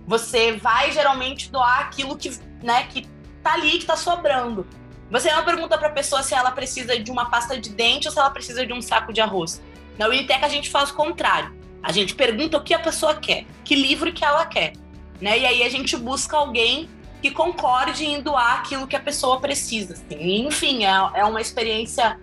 você 0.06 0.52
vai 0.52 0.92
geralmente 0.92 1.50
doar 1.50 1.80
aquilo 1.80 2.16
que, 2.16 2.30
né, 2.62 2.84
que 2.84 3.08
tá 3.42 3.54
ali, 3.54 3.78
que 3.78 3.86
tá 3.86 3.96
sobrando. 3.96 4.66
Você 5.10 5.32
não 5.32 5.44
pergunta 5.44 5.78
para 5.78 5.88
a 5.88 5.92
pessoa 5.92 6.22
se 6.22 6.34
ela 6.34 6.50
precisa 6.50 6.98
de 6.98 7.10
uma 7.10 7.30
pasta 7.30 7.58
de 7.58 7.70
dente 7.70 8.06
ou 8.06 8.12
se 8.12 8.18
ela 8.18 8.30
precisa 8.30 8.66
de 8.66 8.72
um 8.72 8.82
saco 8.82 9.12
de 9.12 9.20
arroz. 9.20 9.62
Na 9.96 10.06
Unitec 10.06 10.44
a 10.44 10.48
gente 10.48 10.68
faz 10.68 10.90
o 10.90 10.94
contrário. 10.94 11.56
A 11.82 11.92
gente 11.92 12.14
pergunta 12.14 12.58
o 12.58 12.62
que 12.62 12.74
a 12.74 12.78
pessoa 12.78 13.14
quer, 13.14 13.46
que 13.64 13.74
livro 13.74 14.12
que 14.12 14.24
ela 14.24 14.44
quer, 14.44 14.72
né? 15.20 15.38
E 15.38 15.46
aí 15.46 15.62
a 15.62 15.68
gente 15.68 15.96
busca 15.96 16.36
alguém 16.36 16.88
que 17.22 17.30
concorde 17.30 18.04
em 18.04 18.20
doar 18.20 18.60
aquilo 18.60 18.86
que 18.86 18.96
a 18.96 19.00
pessoa 19.00 19.40
precisa. 19.40 19.94
Assim. 19.94 20.46
enfim, 20.46 20.84
é, 20.84 20.90
é 21.14 21.24
uma 21.24 21.40
experiência 21.40 22.18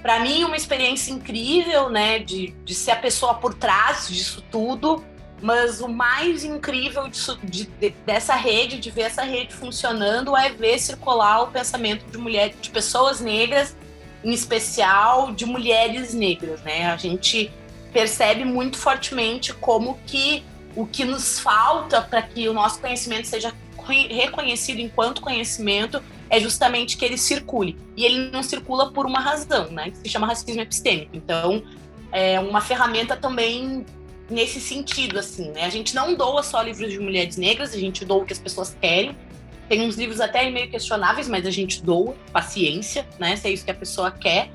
para 0.00 0.18
mim, 0.18 0.42
uma 0.42 0.56
experiência 0.56 1.12
incrível, 1.12 1.88
né, 1.88 2.18
de, 2.18 2.48
de 2.64 2.74
ser 2.74 2.90
a 2.90 2.96
pessoa 2.96 3.34
por 3.34 3.54
trás 3.54 4.08
disso 4.08 4.42
tudo. 4.50 5.04
Mas 5.42 5.80
o 5.80 5.88
mais 5.88 6.44
incrível 6.44 7.08
disso, 7.08 7.38
de, 7.42 7.66
de, 7.66 7.90
dessa 8.06 8.34
rede, 8.34 8.78
de 8.78 8.90
ver 8.90 9.02
essa 9.02 9.22
rede 9.22 9.52
funcionando, 9.52 10.36
é 10.36 10.50
ver 10.50 10.78
circular 10.78 11.42
o 11.42 11.46
pensamento 11.48 12.04
de 12.10 12.16
mulheres, 12.16 12.54
de 12.60 12.70
pessoas 12.70 13.20
negras, 13.20 13.76
em 14.22 14.32
especial 14.32 15.32
de 15.32 15.44
mulheres 15.44 16.14
negras, 16.14 16.62
né? 16.62 16.86
A 16.86 16.96
gente 16.96 17.50
percebe 17.92 18.44
muito 18.44 18.78
fortemente 18.78 19.52
como 19.52 19.98
que 20.06 20.44
o 20.74 20.86
que 20.86 21.04
nos 21.04 21.38
falta 21.38 22.00
para 22.00 22.22
que 22.22 22.48
o 22.48 22.52
nosso 22.54 22.80
conhecimento 22.80 23.26
seja 23.26 23.52
reconhecido 23.86 24.78
enquanto 24.78 25.20
conhecimento 25.20 26.02
é 26.30 26.40
justamente 26.40 26.96
que 26.96 27.04
ele 27.04 27.18
circule. 27.18 27.76
E 27.96 28.04
ele 28.04 28.30
não 28.30 28.42
circula 28.42 28.90
por 28.90 29.04
uma 29.04 29.20
razão, 29.20 29.70
né? 29.70 29.90
Que 29.90 29.98
se 29.98 30.08
chama 30.08 30.26
racismo 30.26 30.62
epistêmico. 30.62 31.14
Então, 31.14 31.62
é 32.10 32.40
uma 32.40 32.60
ferramenta 32.60 33.16
também 33.16 33.84
nesse 34.30 34.60
sentido, 34.60 35.18
assim, 35.18 35.50
né? 35.50 35.64
A 35.64 35.70
gente 35.70 35.94
não 35.94 36.14
doa 36.14 36.42
só 36.42 36.62
livros 36.62 36.90
de 36.90 36.98
mulheres 36.98 37.36
negras, 37.36 37.74
a 37.74 37.78
gente 37.78 38.04
doa 38.04 38.22
o 38.22 38.24
que 38.24 38.32
as 38.32 38.38
pessoas 38.38 38.76
querem. 38.80 39.16
Tem 39.68 39.82
uns 39.82 39.96
livros 39.96 40.20
até 40.20 40.50
meio 40.50 40.70
questionáveis, 40.70 41.28
mas 41.28 41.46
a 41.46 41.50
gente 41.50 41.82
doa, 41.82 42.14
paciência, 42.32 43.06
né? 43.18 43.36
Se 43.36 43.48
é 43.48 43.50
isso 43.52 43.64
que 43.64 43.70
a 43.70 43.74
pessoa 43.74 44.10
quer. 44.10 44.50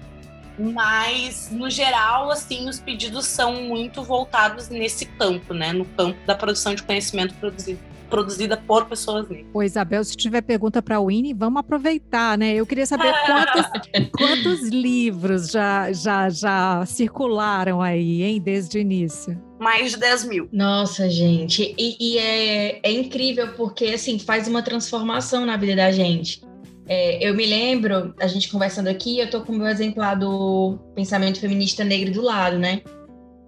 Mas, 0.60 1.50
no 1.52 1.70
geral, 1.70 2.32
assim, 2.32 2.68
os 2.68 2.80
pedidos 2.80 3.26
são 3.26 3.62
muito 3.62 4.04
voltados 4.04 4.70
nesse 4.70 5.06
campo, 5.06 5.54
né? 5.54 5.72
No 5.72 5.86
campo 5.86 6.18
da 6.26 6.34
produção 6.34 6.74
de 6.74 6.82
conhecimento 6.82 7.34
produzido 7.36 7.80
produzida 8.08 8.58
por 8.58 8.86
pessoas 8.86 9.28
negras. 9.30 9.48
Ô, 9.54 9.62
Isabel, 9.62 10.04
se 10.04 10.16
tiver 10.16 10.42
pergunta 10.42 10.82
para 10.82 10.98
a 10.98 11.02
Winnie, 11.02 11.34
vamos 11.34 11.60
aproveitar, 11.60 12.38
né? 12.38 12.54
Eu 12.56 12.66
queria 12.66 12.86
saber 12.86 13.14
quantos, 13.26 14.12
quantos 14.12 14.70
livros 14.70 15.52
já, 15.52 15.92
já, 15.92 16.30
já 16.30 16.86
circularam 16.86 17.82
aí, 17.82 18.24
hein, 18.24 18.42
desde 18.42 18.78
o 18.78 18.82
início? 18.82 19.40
Mais 19.60 19.92
de 19.92 19.98
10 19.98 20.26
mil. 20.26 20.50
Nossa, 20.52 21.10
gente. 21.10 21.74
E, 21.78 21.98
e 22.00 22.18
é, 22.18 22.80
é 22.84 22.92
incrível 22.92 23.54
porque, 23.54 23.86
assim, 23.86 24.20
faz 24.20 24.48
uma 24.48 24.62
transformação 24.62 25.46
na 25.46 25.58
vida 25.58 25.76
da 25.76 25.92
gente. 25.92 26.42
É, 26.88 27.28
eu 27.28 27.36
me 27.36 27.46
lembro, 27.46 28.14
a 28.20 28.28
gente 28.28 28.50
conversando 28.50 28.88
aqui, 28.88 29.20
eu 29.20 29.30
tô 29.30 29.42
com 29.42 29.52
o 29.52 29.58
meu 29.58 29.68
exemplar 29.68 30.18
do 30.18 30.80
Pensamento 30.96 31.40
Feminista 31.40 31.84
Negro 31.84 32.14
do 32.14 32.22
lado, 32.22 32.58
né? 32.58 32.82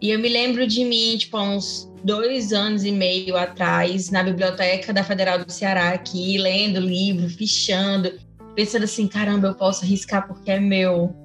E 0.01 0.09
eu 0.11 0.19
me 0.19 0.29
lembro 0.29 0.65
de 0.65 0.83
mim, 0.83 1.17
tipo, 1.17 1.37
há 1.37 1.43
uns 1.43 1.88
dois 2.03 2.53
anos 2.53 2.83
e 2.83 2.91
meio 2.91 3.38
atrás, 3.38 4.09
na 4.09 4.23
biblioteca 4.23 4.93
da 4.93 5.03
Federal 5.03 5.43
do 5.43 5.51
Ceará, 5.51 5.89
aqui, 5.89 6.38
lendo 6.38 6.79
livro, 6.79 7.29
fichando, 7.29 8.13
pensando 8.55 8.83
assim: 8.83 9.07
caramba, 9.07 9.47
eu 9.47 9.55
posso 9.55 9.83
arriscar 9.83 10.27
porque 10.27 10.51
é 10.51 10.59
meu, 10.59 11.15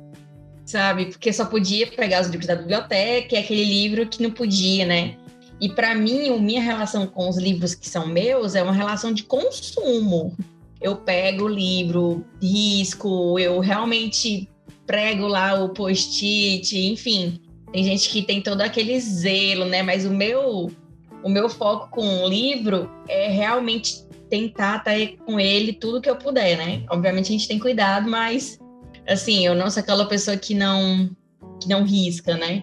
sabe? 0.65 1.07
Porque 1.07 1.33
só 1.33 1.45
podia 1.45 1.87
pegar 1.87 2.23
os 2.23 2.29
livros 2.29 2.47
da 2.47 2.57
biblioteca 2.57 3.35
e 3.35 3.39
aquele 3.39 3.65
livro 3.65 4.07
que 4.07 4.23
não 4.23 4.31
podia, 4.31 4.85
né? 4.85 5.17
E 5.61 5.69
para 5.69 5.95
mim, 5.95 6.29
a 6.29 6.37
minha 6.39 6.61
relação 6.61 7.07
com 7.07 7.29
os 7.29 7.37
livros 7.39 7.75
que 7.75 7.89
são 7.89 8.07
meus 8.07 8.55
é 8.55 8.63
uma 8.63 8.73
relação 8.73 9.13
de 9.13 9.23
consumo. 9.23 10.37
Eu 10.81 10.97
pego 10.97 11.45
o 11.45 11.49
livro, 11.49 12.25
risco, 12.43 13.39
eu 13.39 13.61
realmente 13.61 14.49
prego 14.87 15.27
lá 15.27 15.55
o 15.63 15.71
post-it, 15.71 16.77
enfim. 16.77 17.41
Tem 17.75 17.83
gente 17.83 18.09
que 18.09 18.23
tem 18.23 18.41
todo 18.41 18.61
aquele 18.61 19.01
zelo, 19.01 19.65
né? 19.65 19.83
Mas 19.83 20.07
o 20.07 20.11
meu, 20.11 20.71
o 21.25 21.29
meu 21.29 21.49
foco 21.49 21.91
com 21.91 22.23
o 22.23 22.29
livro 22.29 22.89
é 23.09 23.27
realmente 23.27 24.05
tentar 24.31 24.77
estar 24.77 24.85
tá 24.85 25.25
com 25.27 25.41
ele 25.41 25.73
tudo 25.73 26.01
que 26.01 26.09
eu 26.09 26.15
puder, 26.15 26.57
né? 26.57 26.85
Obviamente 26.89 27.27
a 27.27 27.33
gente 27.33 27.49
tem 27.49 27.59
cuidado, 27.59 28.09
mas 28.09 28.61
assim, 29.09 29.45
eu 29.45 29.57
não 29.57 29.69
sou 29.69 29.81
aquela 29.81 30.07
pessoa 30.07 30.37
que 30.37 30.55
não 30.55 31.11
que 31.61 31.69
não 31.69 31.83
risca, 31.83 32.37
né? 32.37 32.63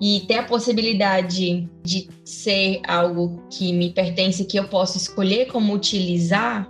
E 0.00 0.20
ter 0.20 0.38
a 0.38 0.44
possibilidade 0.44 1.68
de 1.82 2.08
ser 2.24 2.80
algo 2.88 3.46
que 3.50 3.74
me 3.74 3.90
pertence, 3.90 4.46
que 4.46 4.58
eu 4.58 4.68
posso 4.68 4.96
escolher 4.96 5.48
como 5.48 5.74
utilizar, 5.74 6.66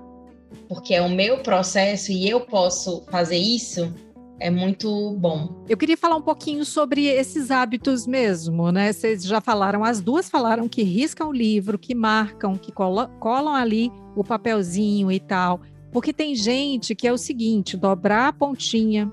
porque 0.68 0.92
é 0.92 1.02
o 1.02 1.08
meu 1.08 1.38
processo 1.38 2.10
e 2.10 2.28
eu 2.28 2.40
posso 2.40 3.04
fazer 3.12 3.38
isso, 3.38 3.94
é 4.38 4.50
muito 4.50 5.12
bom. 5.12 5.64
Eu 5.68 5.76
queria 5.76 5.96
falar 5.96 6.16
um 6.16 6.22
pouquinho 6.22 6.64
sobre 6.64 7.06
esses 7.06 7.50
hábitos 7.50 8.06
mesmo, 8.06 8.70
né? 8.70 8.92
Vocês 8.92 9.24
já 9.24 9.40
falaram, 9.40 9.82
as 9.82 10.00
duas 10.00 10.28
falaram 10.28 10.68
que 10.68 10.82
riscam 10.82 11.28
o 11.28 11.32
livro, 11.32 11.78
que 11.78 11.94
marcam, 11.94 12.56
que 12.56 12.70
colam, 12.70 13.10
colam 13.18 13.54
ali 13.54 13.90
o 14.14 14.22
papelzinho 14.22 15.10
e 15.10 15.20
tal. 15.20 15.60
Porque 15.90 16.12
tem 16.12 16.34
gente 16.34 16.94
que 16.94 17.08
é 17.08 17.12
o 17.12 17.18
seguinte: 17.18 17.76
dobrar 17.76 18.28
a 18.28 18.32
pontinha, 18.32 19.10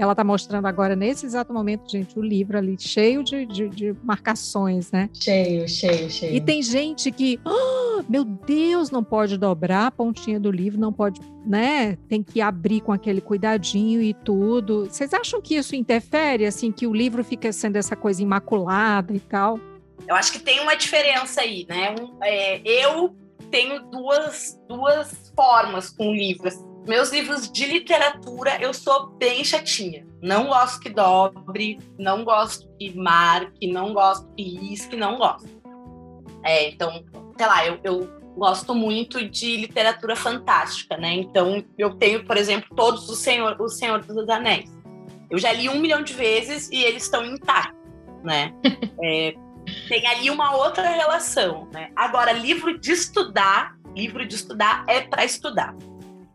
ela 0.00 0.12
está 0.12 0.24
mostrando 0.24 0.64
agora, 0.64 0.96
nesse 0.96 1.26
exato 1.26 1.52
momento, 1.52 1.86
gente, 1.90 2.18
o 2.18 2.22
livro 2.22 2.56
ali 2.56 2.74
cheio 2.80 3.22
de, 3.22 3.44
de, 3.44 3.68
de 3.68 3.94
marcações, 4.02 4.90
né? 4.90 5.10
Cheio, 5.12 5.68
cheio, 5.68 6.10
cheio. 6.10 6.34
E 6.34 6.40
tem 6.40 6.62
gente 6.62 7.10
que, 7.10 7.38
oh, 7.44 8.02
meu 8.08 8.24
Deus, 8.24 8.90
não 8.90 9.04
pode 9.04 9.36
dobrar 9.36 9.88
a 9.88 9.90
pontinha 9.90 10.40
do 10.40 10.50
livro, 10.50 10.80
não 10.80 10.90
pode, 10.90 11.20
né? 11.44 11.98
Tem 12.08 12.22
que 12.22 12.40
abrir 12.40 12.80
com 12.80 12.92
aquele 12.92 13.20
cuidadinho 13.20 14.00
e 14.00 14.14
tudo. 14.14 14.86
Vocês 14.86 15.12
acham 15.12 15.38
que 15.38 15.56
isso 15.56 15.76
interfere, 15.76 16.46
assim, 16.46 16.72
que 16.72 16.86
o 16.86 16.94
livro 16.94 17.22
fica 17.22 17.52
sendo 17.52 17.76
essa 17.76 17.94
coisa 17.94 18.22
imaculada 18.22 19.14
e 19.14 19.20
tal? 19.20 19.60
Eu 20.08 20.16
acho 20.16 20.32
que 20.32 20.38
tem 20.38 20.60
uma 20.60 20.76
diferença 20.76 21.42
aí, 21.42 21.66
né? 21.68 21.94
Um, 22.00 22.16
é, 22.24 22.62
eu 22.64 23.14
tenho 23.50 23.82
duas, 23.90 24.58
duas 24.66 25.30
formas 25.36 25.90
com 25.90 26.10
livros. 26.10 26.54
Meus 26.86 27.10
livros 27.10 27.50
de 27.50 27.66
literatura, 27.66 28.60
eu 28.60 28.72
sou 28.72 29.10
bem 29.10 29.44
chatinha. 29.44 30.06
Não 30.22 30.46
gosto 30.46 30.80
que 30.80 30.90
dobre, 30.90 31.78
não 31.98 32.24
gosto 32.24 32.68
que 32.78 32.96
marque, 32.96 33.70
não 33.70 33.92
gosto 33.92 34.26
que 34.34 34.42
risque, 34.42 34.96
não 34.96 35.16
gosto. 35.16 35.48
É, 36.44 36.70
então, 36.70 37.04
sei 37.36 37.46
lá, 37.46 37.66
eu, 37.66 37.78
eu 37.84 38.20
gosto 38.36 38.74
muito 38.74 39.28
de 39.28 39.56
literatura 39.56 40.16
fantástica, 40.16 40.96
né? 40.96 41.12
Então, 41.12 41.62
eu 41.76 41.94
tenho, 41.94 42.24
por 42.24 42.36
exemplo, 42.36 42.74
todos 42.74 43.08
os 43.08 43.18
Senhor, 43.18 43.60
o 43.60 43.68
Senhor 43.68 44.02
dos 44.04 44.28
Anéis. 44.28 44.70
Eu 45.30 45.38
já 45.38 45.52
li 45.52 45.68
um 45.68 45.78
milhão 45.78 46.02
de 46.02 46.12
vezes 46.12 46.70
e 46.70 46.82
eles 46.82 47.04
estão 47.04 47.24
intactos, 47.24 47.78
né? 48.24 48.52
é, 49.04 49.34
tem 49.88 50.06
ali 50.06 50.30
uma 50.30 50.56
outra 50.56 50.88
relação, 50.88 51.68
né? 51.72 51.90
Agora, 51.94 52.32
livro 52.32 52.78
de 52.78 52.92
estudar, 52.92 53.76
livro 53.94 54.26
de 54.26 54.34
estudar 54.34 54.84
é 54.88 55.02
para 55.02 55.24
estudar. 55.24 55.74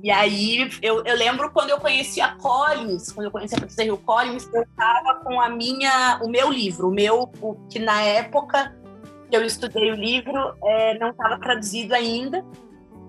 E 0.02 0.12
aí 0.12 0.70
eu, 0.82 1.04
eu 1.06 1.16
lembro 1.16 1.52
quando 1.52 1.70
eu 1.70 1.80
conheci 1.80 2.20
a 2.22 2.36
Collins, 2.36 3.12
quando 3.12 3.26
eu 3.26 3.32
conheci 3.32 3.56
a 3.56 3.60
Patrícia 3.60 3.84
Hill 3.84 3.98
Collins, 3.98 4.48
eu 4.54 4.64
estava 4.64 5.16
com 5.22 5.40
a 5.40 5.50
minha, 5.50 6.20
o 6.22 6.30
meu 6.30 6.52
livro, 6.52 6.90
o 6.90 6.92
meu, 6.92 7.32
o, 7.42 7.56
que 7.70 7.80
na 7.80 8.02
época 8.02 8.76
que 9.30 9.36
eu 9.36 9.44
estudei 9.44 9.92
o 9.92 9.96
livro 9.96 10.56
é, 10.64 10.98
não 11.00 11.10
estava 11.10 11.40
traduzido 11.40 11.96
ainda. 11.96 12.46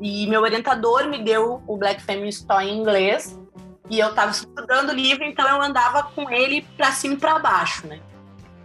E 0.01 0.27
meu 0.27 0.43
orientador 0.43 1.09
me 1.09 1.23
deu 1.23 1.63
o 1.67 1.77
Black 1.77 2.03
Feminist 2.03 2.41
Store 2.41 2.65
em 2.65 2.79
inglês. 2.79 3.39
E 3.89 3.99
eu 3.99 4.11
estava 4.11 4.31
estudando 4.31 4.91
o 4.91 4.93
livro, 4.93 5.25
então 5.25 5.49
eu 5.49 5.63
andava 5.63 6.03
com 6.03 6.31
ele 6.31 6.63
para 6.77 6.91
cima 6.93 7.15
e 7.15 7.17
para 7.17 7.39
baixo, 7.39 7.87
né? 7.87 8.01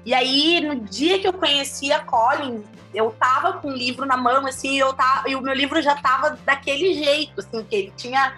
E 0.05 0.13
aí, 0.13 0.61
no 0.61 0.75
dia 0.75 1.19
que 1.19 1.27
eu 1.27 1.33
conheci 1.33 1.91
a 1.91 1.99
Collins, 1.99 2.63
eu 2.93 3.11
tava 3.11 3.53
com 3.53 3.69
o 3.69 3.75
livro 3.75 4.05
na 4.05 4.17
mão, 4.17 4.45
assim, 4.45 4.77
eu 4.77 4.93
tava, 4.93 5.29
e 5.29 5.35
o 5.35 5.41
meu 5.41 5.53
livro 5.53 5.81
já 5.81 5.95
tava 5.95 6.37
daquele 6.43 6.93
jeito, 6.93 7.39
assim, 7.39 7.63
que 7.63 7.75
ele 7.75 7.93
tinha 7.95 8.35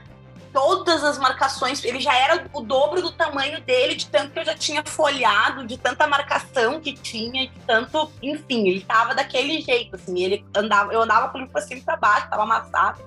todas 0.51 1.03
as 1.03 1.17
marcações, 1.17 1.83
ele 1.83 1.99
já 1.99 2.15
era 2.15 2.45
o 2.53 2.61
dobro 2.61 3.01
do 3.01 3.11
tamanho 3.11 3.59
dele, 3.61 3.95
de 3.95 4.07
tanto 4.07 4.31
que 4.31 4.39
eu 4.39 4.45
já 4.45 4.53
tinha 4.53 4.83
folhado, 4.85 5.65
de 5.65 5.77
tanta 5.77 6.05
marcação 6.05 6.79
que 6.79 6.93
tinha, 6.93 7.47
de 7.47 7.59
tanto, 7.65 8.11
enfim, 8.21 8.67
ele 8.67 8.81
tava 8.81 9.15
daquele 9.15 9.59
jeito, 9.61 9.95
assim, 9.95 10.23
ele 10.23 10.45
andava, 10.55 10.93
eu 10.93 11.01
andava 11.01 11.29
com 11.29 11.37
o 11.37 11.41
livro 11.41 11.51
pra 11.51 11.61
cima 11.61 11.79
e 11.79 11.83
pra 11.83 11.97
baixo, 11.97 12.29
tava 12.29 12.43
amassado. 12.43 13.01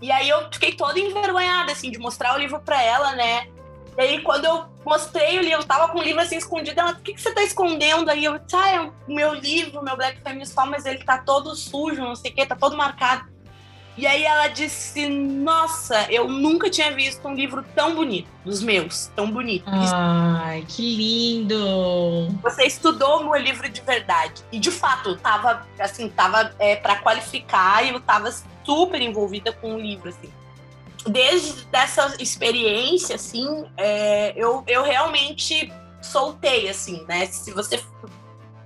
E 0.00 0.10
aí 0.10 0.28
eu 0.28 0.50
fiquei 0.50 0.72
toda 0.72 0.98
envergonhada, 0.98 1.72
assim, 1.72 1.90
de 1.90 1.98
mostrar 1.98 2.34
o 2.34 2.38
livro 2.38 2.58
pra 2.60 2.82
ela, 2.82 3.12
né? 3.12 3.46
E 3.96 4.00
aí, 4.00 4.20
quando 4.22 4.44
eu 4.44 4.64
mostrei 4.84 5.38
o 5.38 5.42
livro, 5.42 5.60
eu 5.60 5.64
tava 5.64 5.92
com 5.92 5.98
o 5.98 6.02
livro 6.02 6.20
assim 6.20 6.36
escondido, 6.36 6.78
ela, 6.78 6.92
o 6.92 6.96
que, 6.96 7.14
que 7.14 7.20
você 7.20 7.32
tá 7.32 7.42
escondendo 7.42 8.10
aí? 8.10 8.24
Eu 8.24 8.38
disse, 8.38 8.56
ah, 8.56 8.70
é 8.70 8.80
o 8.80 8.92
meu 9.08 9.34
livro, 9.34 9.82
meu 9.82 9.96
Black 9.96 10.20
Feminist 10.20 10.54
Fall, 10.54 10.66
mas 10.66 10.84
ele 10.84 11.04
tá 11.04 11.18
todo 11.18 11.54
sujo, 11.54 12.02
não 12.02 12.16
sei 12.16 12.30
o 12.30 12.34
que, 12.34 12.44
tá 12.44 12.56
todo 12.56 12.76
marcado. 12.76 13.32
E 13.96 14.08
aí 14.08 14.24
ela 14.24 14.48
disse, 14.48 15.08
nossa, 15.08 16.10
eu 16.10 16.28
nunca 16.28 16.68
tinha 16.68 16.90
visto 16.92 17.26
um 17.28 17.32
livro 17.32 17.64
tão 17.76 17.94
bonito, 17.94 18.28
dos 18.44 18.60
meus, 18.60 19.06
tão 19.14 19.30
bonito. 19.30 19.64
Ai, 19.68 20.64
que 20.66 20.96
lindo! 20.96 22.36
Você 22.42 22.64
estudou 22.64 23.20
o 23.20 23.30
meu 23.30 23.40
livro 23.40 23.68
de 23.68 23.80
verdade. 23.80 24.42
E 24.50 24.58
de 24.58 24.72
fato, 24.72 25.16
tava, 25.18 25.64
assim, 25.78 26.08
tava 26.08 26.52
é, 26.58 26.74
para 26.74 26.96
qualificar 26.96 27.84
e 27.84 27.90
eu 27.90 28.00
tava 28.00 28.34
super 28.64 29.00
envolvida 29.00 29.52
com 29.52 29.76
o 29.76 29.80
livro, 29.80 30.08
assim 30.08 30.28
desde 31.06 31.66
essa 31.72 32.14
experiência, 32.18 33.16
assim, 33.16 33.66
é, 33.76 34.32
eu, 34.36 34.64
eu 34.66 34.82
realmente 34.82 35.72
soltei, 36.02 36.68
assim, 36.68 37.04
né? 37.08 37.26
Se 37.26 37.52
você. 37.52 37.82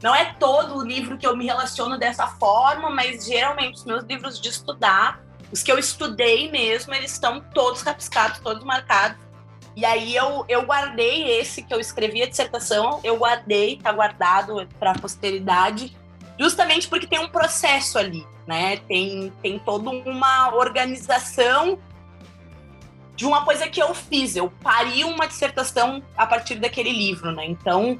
Não 0.02 0.14
é 0.14 0.32
todo 0.34 0.76
o 0.76 0.84
livro 0.84 1.18
que 1.18 1.26
eu 1.26 1.36
me 1.36 1.44
relaciono 1.44 1.98
dessa 1.98 2.26
forma, 2.26 2.88
mas 2.88 3.24
geralmente 3.24 3.76
os 3.76 3.84
meus 3.84 4.04
livros 4.04 4.40
de 4.40 4.48
estudar, 4.48 5.20
os 5.50 5.62
que 5.62 5.72
eu 5.72 5.78
estudei 5.78 6.48
mesmo, 6.50 6.94
eles 6.94 7.12
estão 7.12 7.40
todos 7.52 7.82
capiscados, 7.82 8.38
todos 8.38 8.62
marcados. 8.62 9.18
E 9.74 9.84
aí 9.84 10.14
eu, 10.14 10.44
eu 10.48 10.62
guardei 10.62 11.40
esse 11.40 11.62
que 11.62 11.74
eu 11.74 11.80
escrevi 11.80 12.22
a 12.22 12.28
dissertação, 12.28 13.00
eu 13.02 13.16
guardei, 13.16 13.76
tá 13.76 13.90
guardado 13.90 14.68
para 14.78 14.92
a 14.92 14.98
posteridade, 14.98 15.96
justamente 16.38 16.86
porque 16.88 17.06
tem 17.06 17.18
um 17.18 17.28
processo 17.28 17.98
ali, 17.98 18.26
né? 18.46 18.76
Tem, 18.76 19.32
tem 19.42 19.58
toda 19.58 19.90
uma 19.90 20.54
organização 20.54 21.78
de 23.18 23.26
uma 23.26 23.44
coisa 23.44 23.68
que 23.68 23.82
eu 23.82 23.92
fiz. 23.92 24.36
Eu 24.36 24.48
pari 24.62 25.02
uma 25.02 25.26
dissertação 25.26 26.00
a 26.16 26.24
partir 26.24 26.54
daquele 26.54 26.92
livro, 26.92 27.32
né? 27.32 27.44
Então, 27.46 27.98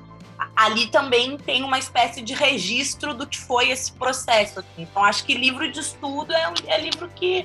ali 0.55 0.87
também 0.87 1.37
tem 1.37 1.65
uma 1.65 1.77
espécie 1.77 2.23
de 2.23 2.35
registro 2.35 3.13
do 3.13 3.27
que 3.27 3.37
foi 3.37 3.71
esse 3.71 3.91
processo. 3.91 4.61
Assim. 4.61 4.83
Então, 4.83 5.03
acho 5.03 5.25
que 5.25 5.35
livro 5.35 5.69
de 5.73 5.81
estudo 5.81 6.33
é, 6.33 6.49
um, 6.49 6.55
é 6.69 6.81
livro 6.81 7.11
que 7.17 7.45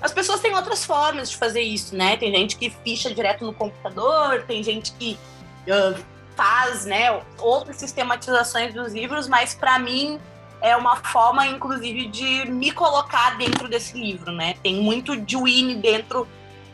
as 0.00 0.12
pessoas 0.12 0.38
têm 0.38 0.54
outras 0.54 0.84
formas 0.84 1.28
de 1.28 1.36
fazer 1.36 1.60
isso, 1.60 1.96
né? 1.96 2.16
Tem 2.16 2.32
gente 2.32 2.56
que 2.56 2.70
ficha 2.70 3.12
direto 3.12 3.44
no 3.44 3.52
computador, 3.52 4.44
tem 4.46 4.62
gente 4.62 4.92
que 4.92 5.18
uh, 5.66 6.00
faz, 6.36 6.84
né, 6.84 7.20
outras 7.38 7.78
sistematizações 7.78 8.72
dos 8.72 8.92
livros, 8.92 9.26
mas 9.26 9.54
para 9.56 9.76
mim 9.76 10.20
é 10.60 10.76
uma 10.76 10.94
forma, 10.94 11.48
inclusive, 11.48 12.06
de 12.06 12.48
me 12.48 12.70
colocar 12.70 13.36
dentro 13.36 13.68
desse 13.68 13.98
livro, 13.98 14.30
né? 14.30 14.54
Tem 14.62 14.76
muito 14.76 15.16
de 15.16 15.36
Winnie 15.36 15.74
dentro 15.74 16.28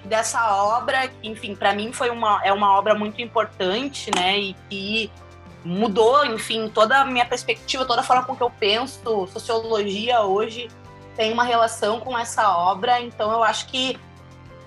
dessa 0.05 0.55
obra, 0.63 1.09
que, 1.09 1.29
enfim, 1.29 1.55
para 1.55 1.75
mim 1.75 1.93
foi 1.93 2.11
uma, 2.11 2.41
é 2.45 2.53
uma 2.53 2.77
obra 2.79 2.95
muito 2.95 3.21
importante, 3.23 4.11
né? 4.15 4.39
E 4.39 4.57
que 4.69 5.11
mudou, 5.65 6.25
enfim, 6.27 6.69
toda 6.69 7.01
a 7.01 7.05
minha 7.05 7.25
perspectiva, 7.25 7.85
toda 7.85 8.01
a 8.01 8.05
forma 8.05 8.25
com 8.25 8.37
que 8.37 8.43
eu 8.43 8.51
penso 8.51 9.27
sociologia 9.29 10.21
hoje 10.21 10.69
tem 11.17 11.33
uma 11.33 11.45
relação 11.45 12.01
com 12.01 12.19
essa 12.19 12.51
obra, 12.57 13.01
então 13.01 13.33
eu 13.33 13.43
acho 13.43 13.67
que 13.69 13.99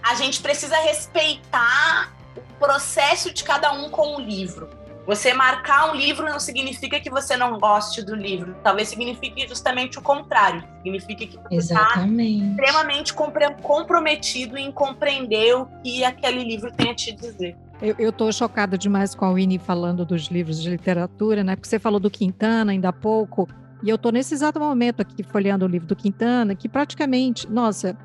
a 0.01 0.15
gente 0.15 0.41
precisa 0.41 0.77
respeitar 0.77 2.13
o 2.35 2.41
processo 2.57 3.33
de 3.33 3.43
cada 3.43 3.71
um 3.73 3.89
com 3.89 4.15
o 4.15 4.21
livro. 4.21 4.69
Você 5.07 5.33
marcar 5.33 5.89
um 5.89 5.95
livro 5.95 6.25
não 6.25 6.37
significa 6.37 6.99
que 6.99 7.09
você 7.09 7.37
não 7.37 7.57
goste 7.57 8.03
do 8.03 8.13
livro. 8.13 8.53
Talvez 8.61 8.89
signifique 8.89 9.47
justamente 9.47 9.97
o 9.97 10.01
contrário. 10.01 10.61
Significa 10.83 11.25
que 11.25 11.37
você 11.49 11.73
está 11.73 12.05
extremamente 12.05 13.13
comprometido 13.13 14.57
em 14.57 14.69
compreender 14.69 15.55
o 15.55 15.65
que 15.81 16.03
aquele 16.03 16.43
livro 16.43 16.69
tem 16.73 16.91
a 16.91 16.93
te 16.93 17.13
dizer. 17.13 17.55
Eu 17.81 18.09
estou 18.09 18.29
chocada 18.33 18.77
demais 18.77 19.15
com 19.15 19.23
a 19.23 19.31
Winnie 19.31 19.59
falando 19.59 20.03
dos 20.03 20.25
livros 20.25 20.61
de 20.61 20.69
literatura, 20.69 21.41
né? 21.41 21.55
Porque 21.55 21.69
você 21.69 21.79
falou 21.79 22.01
do 22.01 22.09
Quintana 22.09 22.73
ainda 22.73 22.89
há 22.89 22.93
pouco. 22.93 23.47
E 23.81 23.89
eu 23.89 23.95
estou 23.95 24.11
nesse 24.11 24.33
exato 24.33 24.59
momento 24.59 25.01
aqui 25.01 25.23
folheando 25.23 25.63
o 25.63 25.69
livro 25.69 25.87
do 25.87 25.95
Quintana, 25.95 26.53
que 26.53 26.67
praticamente, 26.67 27.49
nossa, 27.49 27.95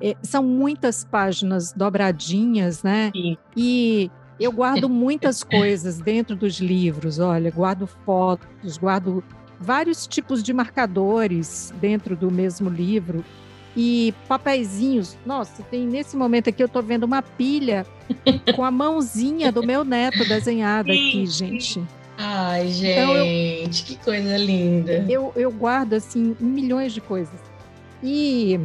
é, 0.00 0.16
são 0.22 0.42
muitas 0.42 1.04
páginas 1.04 1.72
dobradinhas, 1.72 2.82
né? 2.82 3.10
Sim. 3.14 3.36
E 3.56 4.10
eu 4.38 4.52
guardo 4.52 4.88
muitas 4.88 5.42
coisas 5.42 5.98
dentro 5.98 6.36
dos 6.36 6.60
livros, 6.60 7.18
olha, 7.18 7.50
guardo 7.50 7.86
fotos, 7.86 8.78
guardo 8.78 9.22
vários 9.60 10.06
tipos 10.06 10.42
de 10.42 10.52
marcadores 10.52 11.72
dentro 11.80 12.14
do 12.14 12.30
mesmo 12.30 12.70
livro 12.70 13.24
e 13.76 14.14
papeizinhos. 14.26 15.16
Nossa, 15.26 15.62
tem 15.64 15.86
nesse 15.86 16.16
momento 16.16 16.50
aqui 16.50 16.62
eu 16.62 16.66
estou 16.66 16.82
vendo 16.82 17.04
uma 17.04 17.22
pilha 17.22 17.86
com 18.54 18.64
a 18.64 18.70
mãozinha 18.70 19.50
do 19.50 19.62
meu 19.62 19.84
neto 19.84 20.26
desenhada 20.26 20.92
aqui, 20.92 21.26
gente. 21.26 21.82
Ai, 22.16 22.68
gente, 22.68 22.90
então 22.90 23.16
eu, 23.16 23.70
que 23.70 23.96
coisa 23.96 24.36
linda. 24.36 25.06
Eu, 25.08 25.32
eu 25.36 25.52
guardo, 25.52 25.92
assim, 25.92 26.36
milhões 26.40 26.92
de 26.92 27.00
coisas. 27.00 27.38
E, 28.02 28.58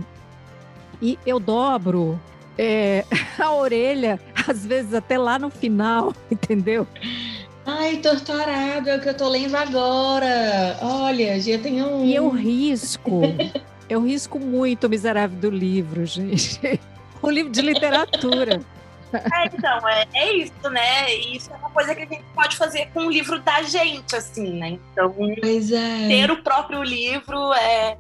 e 1.00 1.20
eu 1.24 1.40
dobro 1.40 2.20
é, 2.58 3.06
a 3.40 3.54
orelha, 3.54 4.20
às 4.48 4.66
vezes 4.66 4.94
até 4.94 5.18
lá 5.18 5.38
no 5.40 5.50
final, 5.50 6.14
entendeu? 6.32 6.88
Ai, 7.66 7.98
torturado, 7.98 8.90
é 8.90 8.98
o 8.98 9.02
que 9.02 9.10
eu 9.10 9.14
tô 9.14 9.30
lendo 9.30 9.56
agora. 9.56 10.78
Olha, 10.82 11.40
já 11.40 11.58
tenho 11.58 11.88
um. 11.88 12.06
E 12.06 12.14
eu 12.14 12.30
risco, 12.30 13.22
eu 13.90 14.02
risco 14.06 14.38
muito 14.38 14.88
o 14.88 14.90
miserável 14.90 15.40
do 15.40 15.50
livro, 15.50 16.06
gente. 16.06 16.60
Um 17.22 17.30
livro 17.30 17.52
de 17.52 17.62
literatura. 17.62 18.60
É, 19.14 19.46
então, 19.46 19.88
é, 19.88 20.08
é 20.14 20.34
isso, 20.34 20.70
né? 20.70 21.14
Isso 21.16 21.54
é 21.54 21.56
uma 21.56 21.70
coisa 21.70 21.94
que 21.94 22.02
a 22.02 22.06
gente 22.06 22.24
pode 22.34 22.58
fazer 22.58 22.88
com 22.94 23.06
o 23.06 23.12
livro 23.12 23.40
da 23.40 23.62
gente, 23.62 24.16
assim, 24.16 24.60
né? 24.60 24.80
Então, 24.92 25.16
é. 25.22 26.08
ter 26.08 26.32
o 26.32 26.42
próprio 26.42 26.82
livro 26.82 27.54
é, 27.54 27.98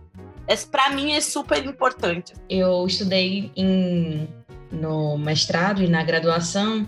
é 0.47 0.55
para 0.69 0.89
mim 0.89 1.13
é 1.13 1.21
super 1.21 1.63
importante. 1.65 2.33
Eu 2.49 2.85
estudei 2.87 3.51
em, 3.55 4.27
no 4.73 5.17
mestrado 5.17 5.81
e 5.81 5.87
na 5.87 6.03
graduação, 6.03 6.87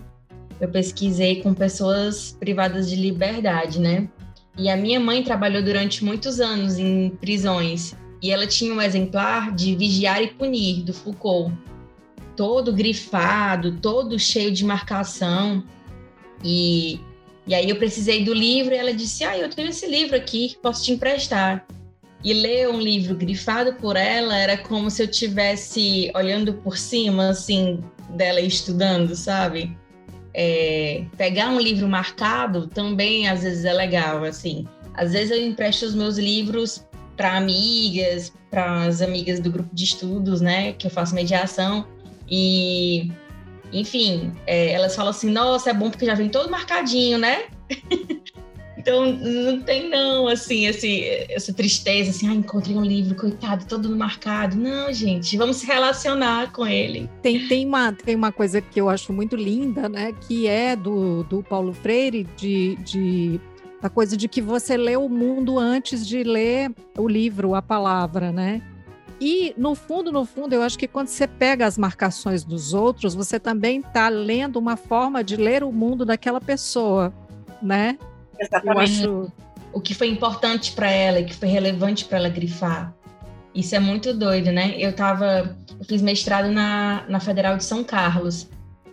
eu 0.60 0.68
pesquisei 0.68 1.42
com 1.42 1.54
pessoas 1.54 2.36
privadas 2.38 2.90
de 2.90 2.96
liberdade, 2.96 3.78
né? 3.80 4.08
E 4.58 4.68
a 4.68 4.76
minha 4.76 4.98
mãe 4.98 5.22
trabalhou 5.22 5.62
durante 5.62 6.04
muitos 6.04 6.40
anos 6.40 6.78
em 6.78 7.10
prisões 7.10 7.94
e 8.22 8.30
ela 8.30 8.46
tinha 8.46 8.74
um 8.74 8.80
exemplar 8.80 9.54
de 9.54 9.76
Vigiar 9.76 10.22
e 10.22 10.28
Punir 10.28 10.82
do 10.82 10.92
Foucault 10.92 11.52
todo 12.36 12.72
grifado, 12.72 13.78
todo 13.80 14.18
cheio 14.18 14.52
de 14.52 14.64
marcação. 14.64 15.64
E, 16.44 17.00
e 17.46 17.54
aí 17.54 17.68
eu 17.68 17.76
precisei 17.76 18.24
do 18.24 18.34
livro 18.34 18.74
e 18.74 18.76
ela 18.76 18.92
disse: 18.92 19.24
Ah, 19.24 19.36
eu 19.36 19.48
tenho 19.48 19.70
esse 19.70 19.86
livro 19.86 20.14
aqui, 20.14 20.56
posso 20.62 20.84
te 20.84 20.92
emprestar. 20.92 21.66
E 22.26 22.34
ler 22.34 22.68
um 22.68 22.80
livro 22.80 23.14
grifado 23.14 23.74
por 23.74 23.94
ela 23.94 24.36
era 24.36 24.58
como 24.58 24.90
se 24.90 25.00
eu 25.00 25.06
tivesse 25.06 26.10
olhando 26.12 26.54
por 26.54 26.76
cima, 26.76 27.28
assim, 27.28 27.78
dela 28.10 28.40
estudando, 28.40 29.14
sabe? 29.14 29.78
É, 30.34 31.04
pegar 31.16 31.50
um 31.50 31.60
livro 31.60 31.86
marcado 31.86 32.66
também 32.66 33.28
às 33.28 33.44
vezes 33.44 33.64
é 33.64 33.72
legal, 33.72 34.24
assim. 34.24 34.66
Às 34.94 35.12
vezes 35.12 35.30
eu 35.30 35.40
empresto 35.40 35.86
os 35.86 35.94
meus 35.94 36.18
livros 36.18 36.84
para 37.16 37.36
amigas, 37.36 38.32
para 38.50 38.86
as 38.86 39.00
amigas 39.00 39.38
do 39.38 39.48
grupo 39.48 39.72
de 39.72 39.84
estudos, 39.84 40.40
né, 40.40 40.72
que 40.72 40.88
eu 40.88 40.90
faço 40.90 41.14
mediação, 41.14 41.86
e, 42.28 43.08
enfim, 43.72 44.32
é, 44.48 44.72
elas 44.72 44.96
falam 44.96 45.10
assim: 45.10 45.30
nossa, 45.30 45.70
é 45.70 45.72
bom 45.72 45.90
porque 45.90 46.04
já 46.04 46.14
vem 46.14 46.28
todo 46.28 46.50
marcadinho, 46.50 47.18
né? 47.18 47.44
então, 48.86 49.12
não 49.12 49.60
tem, 49.62 49.90
não, 49.90 50.28
assim, 50.28 50.66
esse, 50.66 51.02
essa 51.28 51.52
tristeza, 51.52 52.10
assim, 52.10 52.28
ah, 52.28 52.34
encontrei 52.34 52.76
um 52.76 52.84
livro, 52.84 53.16
coitado, 53.16 53.66
todo 53.66 53.90
marcado. 53.96 54.54
Não, 54.54 54.92
gente, 54.92 55.36
vamos 55.36 55.56
se 55.56 55.66
relacionar 55.66 56.52
com 56.52 56.64
ele. 56.64 57.10
Tem, 57.20 57.48
tem, 57.48 57.66
uma, 57.66 57.92
tem 57.92 58.14
uma 58.14 58.30
coisa 58.30 58.60
que 58.60 58.80
eu 58.80 58.88
acho 58.88 59.12
muito 59.12 59.34
linda, 59.34 59.88
né? 59.88 60.12
Que 60.12 60.46
é 60.46 60.76
do, 60.76 61.24
do 61.24 61.42
Paulo 61.42 61.72
Freire, 61.72 62.28
de, 62.36 62.76
de 62.76 63.40
a 63.82 63.90
coisa 63.90 64.16
de 64.16 64.28
que 64.28 64.40
você 64.40 64.76
lê 64.76 64.96
o 64.96 65.08
mundo 65.08 65.58
antes 65.58 66.06
de 66.06 66.22
ler 66.22 66.70
o 66.96 67.08
livro, 67.08 67.56
a 67.56 67.62
palavra, 67.62 68.30
né? 68.30 68.62
E, 69.20 69.52
no 69.56 69.74
fundo, 69.74 70.12
no 70.12 70.24
fundo, 70.24 70.52
eu 70.52 70.62
acho 70.62 70.78
que 70.78 70.86
quando 70.86 71.08
você 71.08 71.26
pega 71.26 71.66
as 71.66 71.76
marcações 71.76 72.44
dos 72.44 72.72
outros, 72.72 73.16
você 73.16 73.40
também 73.40 73.80
está 73.80 74.08
lendo 74.08 74.60
uma 74.60 74.76
forma 74.76 75.24
de 75.24 75.34
ler 75.34 75.64
o 75.64 75.72
mundo 75.72 76.04
daquela 76.04 76.40
pessoa, 76.40 77.12
né? 77.60 77.98
Exatamente. 78.38 79.02
Eu 79.04 79.22
acho... 79.22 79.32
O 79.72 79.80
que 79.80 79.94
foi 79.94 80.08
importante 80.08 80.72
para 80.72 80.90
ela, 80.90 81.20
o 81.20 81.24
que 81.24 81.34
foi 81.34 81.48
relevante 81.48 82.06
para 82.06 82.16
ela 82.16 82.28
grifar. 82.30 82.94
Isso 83.54 83.74
é 83.74 83.78
muito 83.78 84.14
doido, 84.14 84.50
né? 84.52 84.74
Eu 84.78 84.92
tava, 84.92 85.56
eu 85.78 85.84
fiz 85.84 86.00
mestrado 86.00 86.50
na, 86.50 87.04
na 87.08 87.20
Federal 87.20 87.56
de 87.56 87.64
São 87.64 87.84
Carlos 87.84 88.48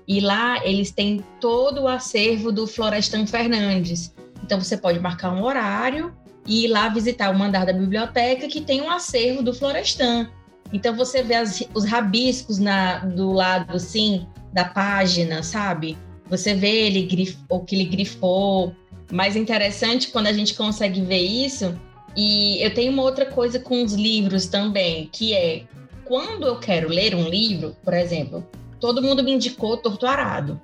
e 0.08 0.19
lá 0.19 0.65
eles 0.65 0.91
têm 0.91 1.23
todo 1.39 1.84
o 1.84 1.88
acervo 1.88 2.51
do 2.51 2.67
Florestan 2.67 3.25
Fernandes. 3.25 4.13
Então 4.43 4.60
você 4.60 4.75
pode 4.75 4.99
marcar 4.99 5.32
um 5.32 5.43
horário 5.43 6.13
e 6.45 6.65
ir 6.65 6.67
lá 6.67 6.89
visitar 6.89 7.29
o 7.29 7.38
mandar 7.38 7.65
da 7.65 7.73
biblioteca 7.73 8.47
que 8.47 8.62
tem 8.62 8.82
um 8.82 8.89
acervo 8.89 9.41
do 9.41 9.53
Florestan. 9.53 10.29
Então 10.71 10.95
você 10.95 11.23
vê 11.23 11.36
as, 11.36 11.63
os 11.73 11.86
rabiscos 11.86 12.60
na, 12.60 12.99
do 12.99 13.32
lado 13.32 13.75
assim 13.75 14.27
da 14.51 14.65
página, 14.65 15.43
sabe? 15.43 15.97
Você 16.29 16.53
vê 16.53 16.88
ele 16.88 17.03
grif, 17.03 17.38
o 17.49 17.60
que 17.60 17.75
ele 17.75 17.86
grifou. 17.86 18.75
Mais 19.13 19.36
interessante 19.36 20.10
quando 20.10 20.28
a 20.28 20.34
gente 20.34 20.56
consegue 20.56 21.02
ver 21.02 21.21
isso. 21.21 21.80
E 22.17 22.63
eu 22.63 22.73
tenho 22.73 22.91
uma 22.91 23.04
outra 23.04 23.26
coisa 23.26 23.60
com 23.60 23.84
os 23.84 23.93
livros 23.93 24.47
também, 24.47 25.08
que 25.12 25.34
é 25.34 25.63
quando 26.04 26.45
eu 26.45 26.60
quero 26.60 26.89
ler 26.89 27.15
um 27.15 27.28
livro, 27.28 27.76
por 27.84 27.93
exemplo, 27.93 28.45
todo 28.80 29.02
mundo 29.02 29.23
me 29.23 29.32
indicou 29.32 29.78
Torturado. 29.78 30.60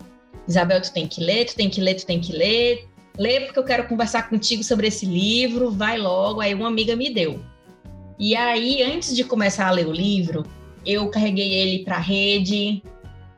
Isabel, 0.48 0.82
tu 0.82 0.92
tem 0.92 1.08
que 1.08 1.24
ler, 1.24 1.46
tu 1.46 1.56
tem 1.56 1.70
que 1.70 1.80
ler, 1.80 1.94
tu 1.96 2.06
tem 2.06 2.20
que 2.20 2.34
ler 2.34 2.90
lê 3.20 3.42
porque 3.42 3.60
eu 3.60 3.64
quero 3.66 3.88
conversar 3.88 4.30
contigo 4.30 4.64
sobre 4.64 4.88
esse 4.88 5.06
livro, 5.06 5.70
vai 5.70 5.98
logo. 5.98 6.40
Aí 6.40 6.54
uma 6.54 6.70
amiga 6.70 6.96
me 6.96 7.14
deu. 7.14 7.44
E 8.18 8.36
aí, 8.36 8.82
antes 8.82 9.16
de 9.16 9.26
começar 9.26 9.68
a 9.68 9.72
ler 9.72 9.86
o 9.86 9.92
livro, 9.92 10.46
eu 10.86 11.10
carreguei 11.10 11.54
ele 11.54 11.84
para 11.84 11.98
a 11.98 12.00
rede. 12.00 12.82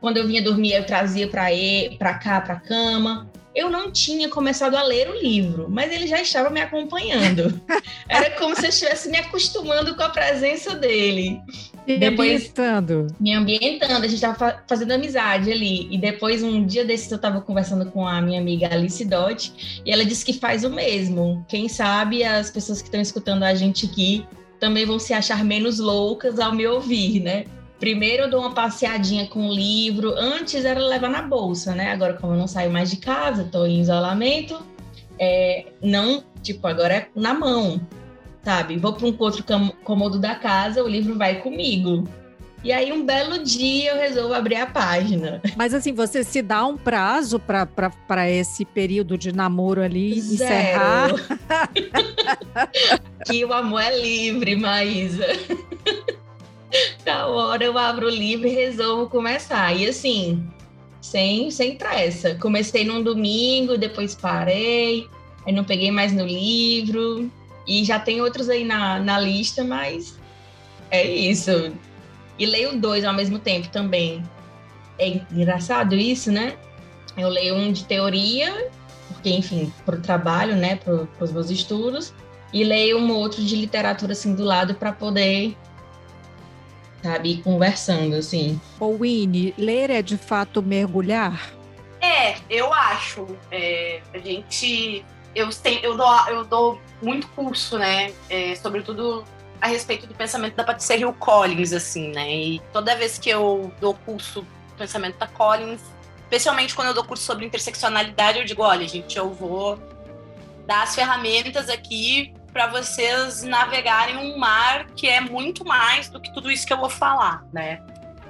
Quando 0.00 0.16
eu 0.16 0.26
vinha 0.26 0.42
dormir, 0.42 0.72
eu 0.72 0.86
trazia 0.86 1.28
para 1.28 2.14
cá, 2.14 2.40
para 2.40 2.54
a 2.54 2.60
cama. 2.60 3.30
Eu 3.54 3.70
não 3.70 3.90
tinha 3.90 4.28
começado 4.28 4.74
a 4.74 4.82
ler 4.82 5.08
o 5.10 5.20
livro, 5.20 5.66
mas 5.68 5.92
ele 5.92 6.06
já 6.06 6.20
estava 6.20 6.50
me 6.50 6.60
acompanhando. 6.60 7.60
Era 8.08 8.30
como 8.32 8.54
se 8.56 8.64
eu 8.64 8.70
estivesse 8.70 9.10
me 9.10 9.18
acostumando 9.18 9.94
com 9.94 10.02
a 10.02 10.08
presença 10.08 10.74
dele. 10.74 11.40
Me 11.86 11.98
depois, 11.98 12.42
ambientando. 12.42 13.06
Me 13.18 13.34
ambientando, 13.34 14.04
a 14.04 14.08
gente 14.08 14.14
estava 14.14 14.62
fazendo 14.68 14.92
amizade 14.92 15.50
ali. 15.50 15.88
E 15.90 15.98
depois, 15.98 16.42
um 16.42 16.64
dia 16.64 16.84
desses, 16.84 17.10
eu 17.10 17.16
estava 17.16 17.40
conversando 17.40 17.86
com 17.90 18.06
a 18.06 18.20
minha 18.20 18.40
amiga 18.40 18.72
Alice 18.72 19.04
Dott, 19.04 19.82
e 19.84 19.90
ela 19.90 20.04
disse 20.04 20.24
que 20.24 20.32
faz 20.32 20.64
o 20.64 20.70
mesmo. 20.70 21.44
Quem 21.48 21.68
sabe 21.68 22.24
as 22.24 22.50
pessoas 22.50 22.80
que 22.80 22.88
estão 22.88 23.00
escutando 23.00 23.42
a 23.42 23.54
gente 23.54 23.86
aqui 23.86 24.26
também 24.60 24.86
vão 24.86 24.98
se 24.98 25.12
achar 25.12 25.44
menos 25.44 25.80
loucas 25.80 26.38
ao 26.38 26.54
me 26.54 26.66
ouvir, 26.66 27.20
né? 27.20 27.44
Primeiro 27.82 28.22
eu 28.22 28.30
dou 28.30 28.38
uma 28.42 28.54
passeadinha 28.54 29.26
com 29.26 29.48
o 29.48 29.52
livro. 29.52 30.14
Antes 30.16 30.64
era 30.64 30.78
levar 30.78 31.10
na 31.10 31.20
bolsa, 31.20 31.74
né? 31.74 31.90
Agora, 31.90 32.14
como 32.14 32.32
eu 32.32 32.38
não 32.38 32.46
saio 32.46 32.70
mais 32.70 32.88
de 32.88 32.96
casa, 32.98 33.42
estou 33.42 33.66
em 33.66 33.80
isolamento, 33.80 34.56
é, 35.18 35.66
não, 35.82 36.22
tipo, 36.44 36.64
agora 36.68 36.94
é 36.94 37.08
na 37.12 37.34
mão, 37.34 37.84
sabe? 38.44 38.76
Vou 38.76 38.92
para 38.92 39.08
um 39.08 39.16
outro 39.18 39.44
cômodo 39.82 40.20
da 40.20 40.36
casa, 40.36 40.80
o 40.80 40.86
livro 40.86 41.18
vai 41.18 41.40
comigo. 41.40 42.04
E 42.62 42.70
aí, 42.70 42.92
um 42.92 43.04
belo 43.04 43.42
dia, 43.42 43.90
eu 43.90 43.96
resolvo 43.96 44.32
abrir 44.32 44.58
a 44.58 44.66
página. 44.66 45.42
Mas, 45.56 45.74
assim, 45.74 45.92
você 45.92 46.22
se 46.22 46.40
dá 46.40 46.64
um 46.64 46.76
prazo 46.76 47.40
para 47.40 48.30
esse 48.30 48.64
período 48.64 49.18
de 49.18 49.32
namoro 49.32 49.82
ali 49.82 50.20
Zero. 50.20 50.34
encerrar? 50.34 51.10
que 53.26 53.44
o 53.44 53.52
amor 53.52 53.82
é 53.82 54.00
livre, 54.00 54.54
Maísa. 54.54 55.26
Tal 57.04 57.32
hora 57.32 57.64
eu 57.64 57.76
abro 57.76 58.06
o 58.06 58.10
livro 58.10 58.46
e 58.46 58.50
resolvo 58.50 59.08
começar. 59.08 59.74
E 59.76 59.86
assim, 59.86 60.46
sem, 61.00 61.50
sem 61.50 61.76
pressa. 61.76 62.34
Comecei 62.36 62.84
num 62.84 63.02
domingo, 63.02 63.76
depois 63.76 64.14
parei, 64.14 65.06
aí 65.46 65.52
não 65.52 65.64
peguei 65.64 65.90
mais 65.90 66.12
no 66.12 66.24
livro. 66.24 67.30
E 67.66 67.84
já 67.84 67.98
tem 67.98 68.20
outros 68.20 68.48
aí 68.48 68.64
na, 68.64 68.98
na 68.98 69.20
lista, 69.20 69.62
mas 69.62 70.18
é 70.90 71.06
isso. 71.06 71.72
E 72.38 72.46
leio 72.46 72.78
dois 72.80 73.04
ao 73.04 73.14
mesmo 73.14 73.38
tempo 73.38 73.68
também. 73.68 74.22
É 74.98 75.20
engraçado 75.30 75.94
isso, 75.94 76.30
né? 76.30 76.56
Eu 77.16 77.28
leio 77.28 77.54
um 77.54 77.70
de 77.70 77.84
teoria, 77.84 78.70
porque, 79.08 79.30
enfim, 79.30 79.72
para 79.84 79.96
o 79.96 80.00
trabalho, 80.00 80.56
né, 80.56 80.76
para 80.76 81.06
os 81.20 81.30
meus 81.30 81.50
estudos, 81.50 82.14
e 82.52 82.64
leio 82.64 82.98
um 82.98 83.12
outro 83.12 83.42
de 83.42 83.54
literatura, 83.54 84.12
assim, 84.12 84.34
do 84.34 84.44
lado, 84.44 84.74
para 84.74 84.92
poder 84.92 85.56
sabe? 87.02 87.42
conversando, 87.42 88.16
assim. 88.16 88.60
Ô, 88.78 88.96
Winnie, 88.96 89.54
ler 89.58 89.90
é 89.90 90.02
de 90.02 90.16
fato 90.16 90.62
mergulhar? 90.62 91.52
É, 92.00 92.36
eu 92.48 92.72
acho. 92.72 93.26
É, 93.50 94.00
a 94.12 94.18
gente. 94.18 95.04
Eu, 95.34 95.48
tem, 95.50 95.80
eu, 95.82 95.96
dou, 95.96 96.28
eu 96.28 96.44
dou 96.44 96.80
muito 97.00 97.26
curso, 97.28 97.78
né? 97.78 98.12
É, 98.28 98.54
sobretudo 98.54 99.24
a 99.60 99.68
respeito 99.68 100.06
do 100.06 100.14
pensamento 100.14 100.56
da 100.56 100.64
Patricia 100.64 100.96
Hill 100.96 101.12
Collins, 101.14 101.72
assim, 101.72 102.10
né? 102.10 102.34
E 102.34 102.62
toda 102.72 102.96
vez 102.96 103.18
que 103.18 103.30
eu 103.30 103.72
dou 103.80 103.94
curso 103.94 104.42
do 104.42 104.74
pensamento 104.76 105.16
da 105.18 105.26
Collins, 105.26 105.80
especialmente 106.22 106.74
quando 106.74 106.88
eu 106.88 106.94
dou 106.94 107.04
curso 107.04 107.24
sobre 107.24 107.46
interseccionalidade, 107.46 108.38
eu 108.38 108.44
digo: 108.44 108.62
olha, 108.62 108.86
gente, 108.86 109.16
eu 109.16 109.30
vou 109.30 109.78
dar 110.66 110.82
as 110.82 110.94
ferramentas 110.94 111.68
aqui 111.68 112.34
para 112.52 112.66
vocês 112.66 113.42
navegarem 113.42 114.16
um 114.16 114.38
mar 114.38 114.86
que 114.94 115.08
é 115.08 115.20
muito 115.20 115.64
mais 115.64 116.08
do 116.08 116.20
que 116.20 116.32
tudo 116.32 116.50
isso 116.50 116.66
que 116.66 116.72
eu 116.72 116.78
vou 116.78 116.90
falar, 116.90 117.44
né? 117.52 117.82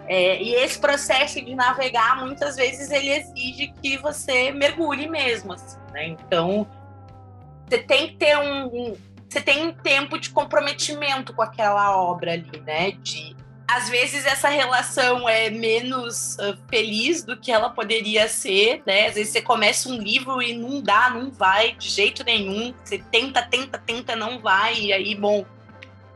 É, 0.06 0.42
e 0.42 0.54
esse 0.54 0.78
processo 0.78 1.40
de 1.44 1.54
navegar, 1.54 2.20
muitas 2.20 2.56
vezes, 2.56 2.90
ele 2.90 3.10
exige 3.10 3.72
que 3.82 3.96
você 3.98 4.50
mergulhe 4.50 5.08
mesmo, 5.08 5.52
assim, 5.52 5.78
né? 5.92 6.08
Então, 6.08 6.66
você 7.68 7.78
tem 7.78 8.08
que 8.08 8.16
ter 8.16 8.36
um, 8.36 8.66
um, 8.66 8.96
Você 9.28 9.40
tem 9.40 9.66
um 9.66 9.72
tempo 9.72 10.18
de 10.18 10.30
comprometimento 10.30 11.32
com 11.32 11.42
aquela 11.42 11.96
obra 11.96 12.32
ali, 12.32 12.60
né? 12.60 12.90
De 12.92 13.34
às 13.66 13.88
vezes 13.88 14.26
essa 14.26 14.48
relação 14.48 15.28
é 15.28 15.50
menos 15.50 16.36
uh, 16.36 16.56
feliz 16.68 17.22
do 17.22 17.36
que 17.36 17.50
ela 17.50 17.70
poderia 17.70 18.28
ser, 18.28 18.82
né? 18.86 19.08
Às 19.08 19.14
vezes 19.14 19.32
você 19.32 19.42
começa 19.42 19.88
um 19.88 19.96
livro 19.96 20.42
e 20.42 20.54
não 20.54 20.80
dá, 20.80 21.10
não 21.10 21.30
vai 21.30 21.74
de 21.74 21.88
jeito 21.88 22.24
nenhum. 22.24 22.74
Você 22.84 23.02
tenta, 23.10 23.42
tenta, 23.42 23.78
tenta, 23.78 24.16
não 24.16 24.38
vai. 24.40 24.78
E 24.78 24.92
aí, 24.92 25.14
bom, 25.14 25.44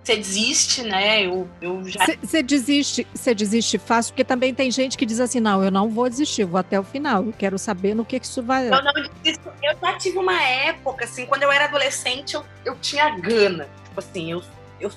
você 0.06 0.16
desiste, 0.16 0.82
né? 0.82 1.26
Eu, 1.26 1.48
eu 1.61 1.82
já. 1.85 2.06
Você 2.22 2.42
desiste, 2.42 3.06
você 3.12 3.35
desiste 3.35 3.76
fácil, 3.76 4.12
porque 4.12 4.22
também 4.22 4.54
tem 4.54 4.70
gente 4.70 4.96
que 4.96 5.04
diz 5.04 5.18
assim: 5.18 5.40
não, 5.40 5.64
eu 5.64 5.70
não 5.70 5.88
vou 5.88 6.09
desistir, 6.09 6.44
vou 6.44 6.61
até 6.61 6.78
o 6.78 6.85
final. 6.85 7.24
Eu 7.24 7.32
quero 7.32 7.59
saber 7.59 7.94
no 7.94 8.04
que, 8.04 8.20
que 8.20 8.26
isso 8.26 8.42
vai. 8.42 8.68
Eu 8.68 8.82
não 8.82 8.92
desisto. 9.22 9.50
Eu 9.62 9.76
já 9.80 9.98
tive 9.98 10.18
uma 10.18 10.40
época, 10.40 11.04
assim, 11.04 11.26
quando 11.26 11.42
eu 11.42 11.50
era 11.50 11.64
adolescente, 11.64 12.35
eu, 12.35 12.44
eu 12.64 12.76
tinha 12.76 13.11
gana. 13.18 13.68
Tipo 13.85 13.98
assim, 13.98 14.30
eu, 14.30 14.42
eu 14.78 14.90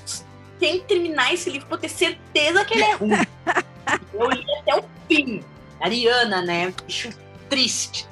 tem 0.59 0.79
que 0.79 0.85
terminar 0.85 1.33
esse 1.33 1.49
livro 1.49 1.67
pra 1.67 1.77
eu 1.77 1.81
ter 1.81 1.89
certeza 1.89 2.65
que 2.65 2.73
ele 2.73 2.83
é 2.83 2.93
ruim. 2.95 3.11
eu 4.13 4.29
li 4.29 4.45
até 4.59 4.75
o 4.75 4.83
fim. 5.07 5.43
Ariana, 5.81 6.41
né? 6.41 6.73
Bicho 6.85 7.09
triste. 7.49 8.07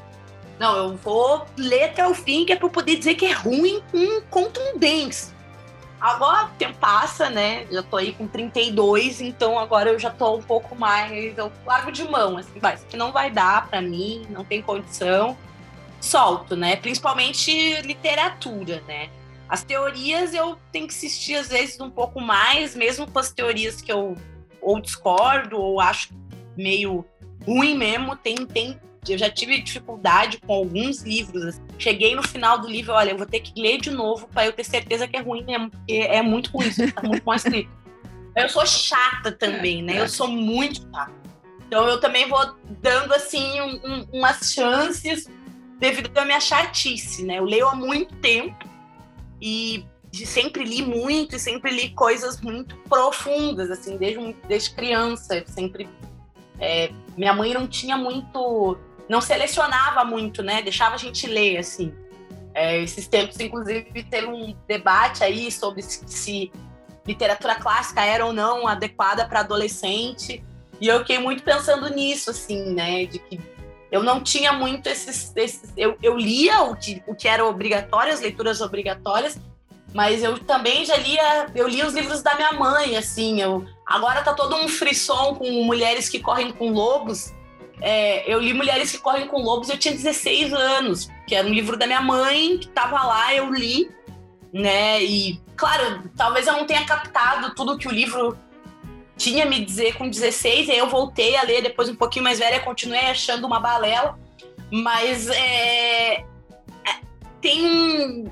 Não, 0.60 0.76
eu 0.76 0.98
vou 0.98 1.46
ler 1.56 1.84
até 1.84 2.08
o 2.08 2.16
fim, 2.16 2.46
que 2.46 2.52
é 2.52 2.56
pra 2.56 2.66
eu 2.66 2.72
poder 2.72 2.96
dizer 2.96 3.14
que 3.16 3.26
é 3.26 3.32
ruim 3.32 3.82
com 3.92 4.22
contundência. 4.30 5.36
Agora 6.00 6.46
o 6.46 6.50
tempo 6.58 6.78
passa, 6.80 7.30
né? 7.30 7.66
Já 7.72 7.82
tô 7.82 7.98
aí 7.98 8.14
com 8.14 8.28
32, 8.28 9.22
então 9.22 9.58
agora 9.58 9.90
eu 9.90 10.00
já 10.00 10.10
tô 10.10 10.36
um 10.36 10.42
pouco 10.42 10.76
mais. 10.76 11.38
Eu 11.38 11.52
largo 11.66 11.92
de 11.92 12.04
mão, 12.04 12.38
assim, 12.38 12.60
vai, 12.60 12.76
isso 12.76 12.86
aqui 12.86 12.98
não 12.98 13.12
vai 13.12 13.32
dar 13.32 13.68
para 13.68 13.82
mim, 13.82 14.26
não 14.30 14.44
tem 14.44 14.62
condição. 14.62 15.38
Solto, 16.00 16.56
né? 16.56 16.76
Principalmente 16.76 17.82
literatura, 17.82 18.84
né? 18.88 19.10
As 19.50 19.64
teorias 19.64 20.34
eu 20.34 20.58
tenho 20.72 20.88
que 20.88 20.94
assistir 20.94 21.36
às 21.36 21.48
vezes 21.48 21.80
um 21.80 21.90
pouco 21.90 22.20
mais, 22.20 22.76
mesmo 22.76 23.10
com 23.10 23.20
as 23.20 23.32
teorias 23.32 23.82
que 23.82 23.92
eu 23.92 24.16
ou 24.62 24.82
discordo 24.82 25.58
ou 25.58 25.80
acho 25.80 26.10
meio 26.58 27.06
ruim 27.46 27.78
mesmo, 27.78 28.16
tem, 28.16 28.36
tem 28.36 28.78
eu 29.08 29.18
já 29.18 29.30
tive 29.30 29.62
dificuldade 29.62 30.40
com 30.40 30.54
alguns 30.54 31.02
livros. 31.02 31.46
Assim. 31.46 31.62
Cheguei 31.78 32.16
no 32.16 32.24
final 32.24 32.60
do 32.60 32.68
livro, 32.68 32.94
olha, 32.94 33.12
eu 33.12 33.18
vou 33.18 33.26
ter 33.26 33.40
que 33.40 33.60
ler 33.60 33.80
de 33.80 33.90
novo 33.90 34.28
para 34.28 34.46
eu 34.46 34.54
ter 34.54 34.64
certeza 34.64 35.08
que 35.08 35.16
é 35.16 35.22
ruim 35.22 35.44
mesmo, 35.46 35.70
porque 35.70 35.94
é 35.94 36.22
muito 36.22 36.52
ruim, 36.52 36.68
isso 36.68 36.92
tá 36.92 37.04
muito 37.04 37.24
mal 37.24 37.36
escrito. 37.36 37.70
Eu 38.36 38.48
sou 38.50 38.68
chata 38.68 39.32
também, 39.32 39.82
né? 39.82 40.00
Eu 40.00 40.08
sou 40.08 40.28
muito 40.28 40.88
chata. 40.92 41.12
Então 41.66 41.88
eu 41.88 42.00
também 42.00 42.30
vou 42.30 42.56
dando 42.80 43.12
assim 43.12 43.60
um, 43.60 43.80
um, 43.84 44.08
umas 44.14 44.54
chances 44.54 45.28
devido 45.80 46.16
à 46.16 46.24
minha 46.24 46.40
chatice, 46.40 47.24
né? 47.24 47.40
Eu 47.40 47.46
leio 47.46 47.68
há 47.68 47.76
muito 47.76 48.14
tempo 48.18 48.56
e 49.42 49.86
sempre 50.26 50.64
li 50.64 50.82
muito 50.82 51.36
e 51.36 51.40
sempre 51.40 51.72
li 51.72 51.90
coisas 51.90 52.42
muito 52.42 52.76
profundas, 52.90 53.70
assim, 53.70 53.98
desde, 53.98 54.36
desde 54.48 54.72
criança. 54.72 55.44
sempre. 55.48 55.90
É, 56.60 56.92
minha 57.16 57.34
mãe 57.34 57.54
não 57.54 57.68
tinha 57.68 57.98
muito. 57.98 58.78
Não 59.10 59.22
selecionava 59.22 60.04
muito, 60.04 60.44
né? 60.44 60.62
Deixava 60.62 60.96
a 60.96 60.98
gente 60.98 61.28
ler, 61.28 61.58
assim. 61.58 61.94
É, 62.54 62.82
esses 62.82 63.08
tempos, 63.08 63.40
inclusive, 63.40 64.04
teve 64.04 64.28
um 64.28 64.56
debate 64.68 65.24
aí 65.24 65.52
sobre 65.52 65.82
se, 65.84 66.52
literatura 67.06 67.56
clássica 67.56 68.04
era 68.04 68.26
ou 68.26 68.34
não 68.34 68.68
adequada 68.68 69.28
para 69.28 69.42
adolescente. 69.42 70.44
E 70.82 70.88
eu 70.88 71.00
fiquei 71.00 71.20
muito 71.20 71.44
pensando 71.44 71.90
nisso, 71.90 72.32
assim, 72.32 72.74
né? 72.74 73.06
De 73.06 73.20
que 73.20 73.40
eu 73.92 74.04
não 74.04 74.22
tinha 74.22 74.54
muito 74.54 74.88
esses. 74.88 75.34
esses 75.36 75.74
eu, 75.78 75.98
eu 76.02 76.18
lia 76.18 76.62
o 76.64 76.76
que, 76.76 77.02
o 77.08 77.16
que 77.16 77.28
era 77.28 77.46
obrigatório, 77.46 78.14
as 78.14 78.20
leituras 78.20 78.62
obrigatórias, 78.62 79.40
mas 79.94 80.24
eu 80.24 80.38
também 80.40 80.86
já 80.86 80.98
lia. 80.98 81.48
Eu 81.56 81.68
li 81.68 81.84
os 81.84 81.94
livros 81.94 82.22
da 82.22 82.36
minha 82.36 82.52
mãe, 82.54 82.98
assim. 82.98 83.42
Eu, 83.42 83.66
agora 83.86 84.22
tá 84.22 84.34
todo 84.34 84.56
um 84.56 84.68
frisson 84.68 85.36
com 85.36 85.64
mulheres 85.64 86.10
que 86.10 86.20
correm 86.20 86.52
com 86.52 86.72
lobos. 86.72 87.34
É, 87.82 88.32
eu 88.32 88.40
li 88.40 88.54
Mulheres 88.54 88.92
que 88.92 88.98
Correm 88.98 89.28
com 89.28 89.42
Lobos, 89.42 89.70
eu 89.70 89.78
tinha 89.78 89.94
16 89.94 90.54
anos, 90.54 91.10
que 91.28 91.36
era 91.36 91.48
um 91.48 91.54
livro 91.54 91.78
da 91.78 91.86
minha 91.86 92.02
mãe, 92.02 92.58
que 92.58 92.68
tava 92.70 93.04
lá, 93.04 93.34
eu 93.34 93.54
li, 93.54 93.90
né? 94.52 95.04
E, 95.04 95.40
claro, 95.56 96.10
talvez 96.16 96.48
eu 96.48 96.54
não 96.54 96.66
tenha 96.66 96.86
captado 96.86 97.54
tudo 97.54 97.78
que 97.78 97.88
o 97.88 97.92
livro 97.92 98.38
tinha 99.18 99.46
me 99.46 99.64
dizer 99.66 99.98
com 99.98 100.10
16, 100.10 100.70
aí 100.70 100.78
eu 100.78 100.90
voltei 100.90 101.36
a 101.36 101.44
ler 101.44 101.62
depois 101.62 101.90
um 101.90 101.96
pouquinho 101.96 102.24
mais 102.24 102.40
velha, 102.40 102.60
continuei 102.60 103.08
achando 103.08 103.46
uma 103.46 103.60
balela, 103.60 104.18
mas 104.72 105.28
é, 105.30 106.14
é, 106.16 106.26
tem 107.42 108.32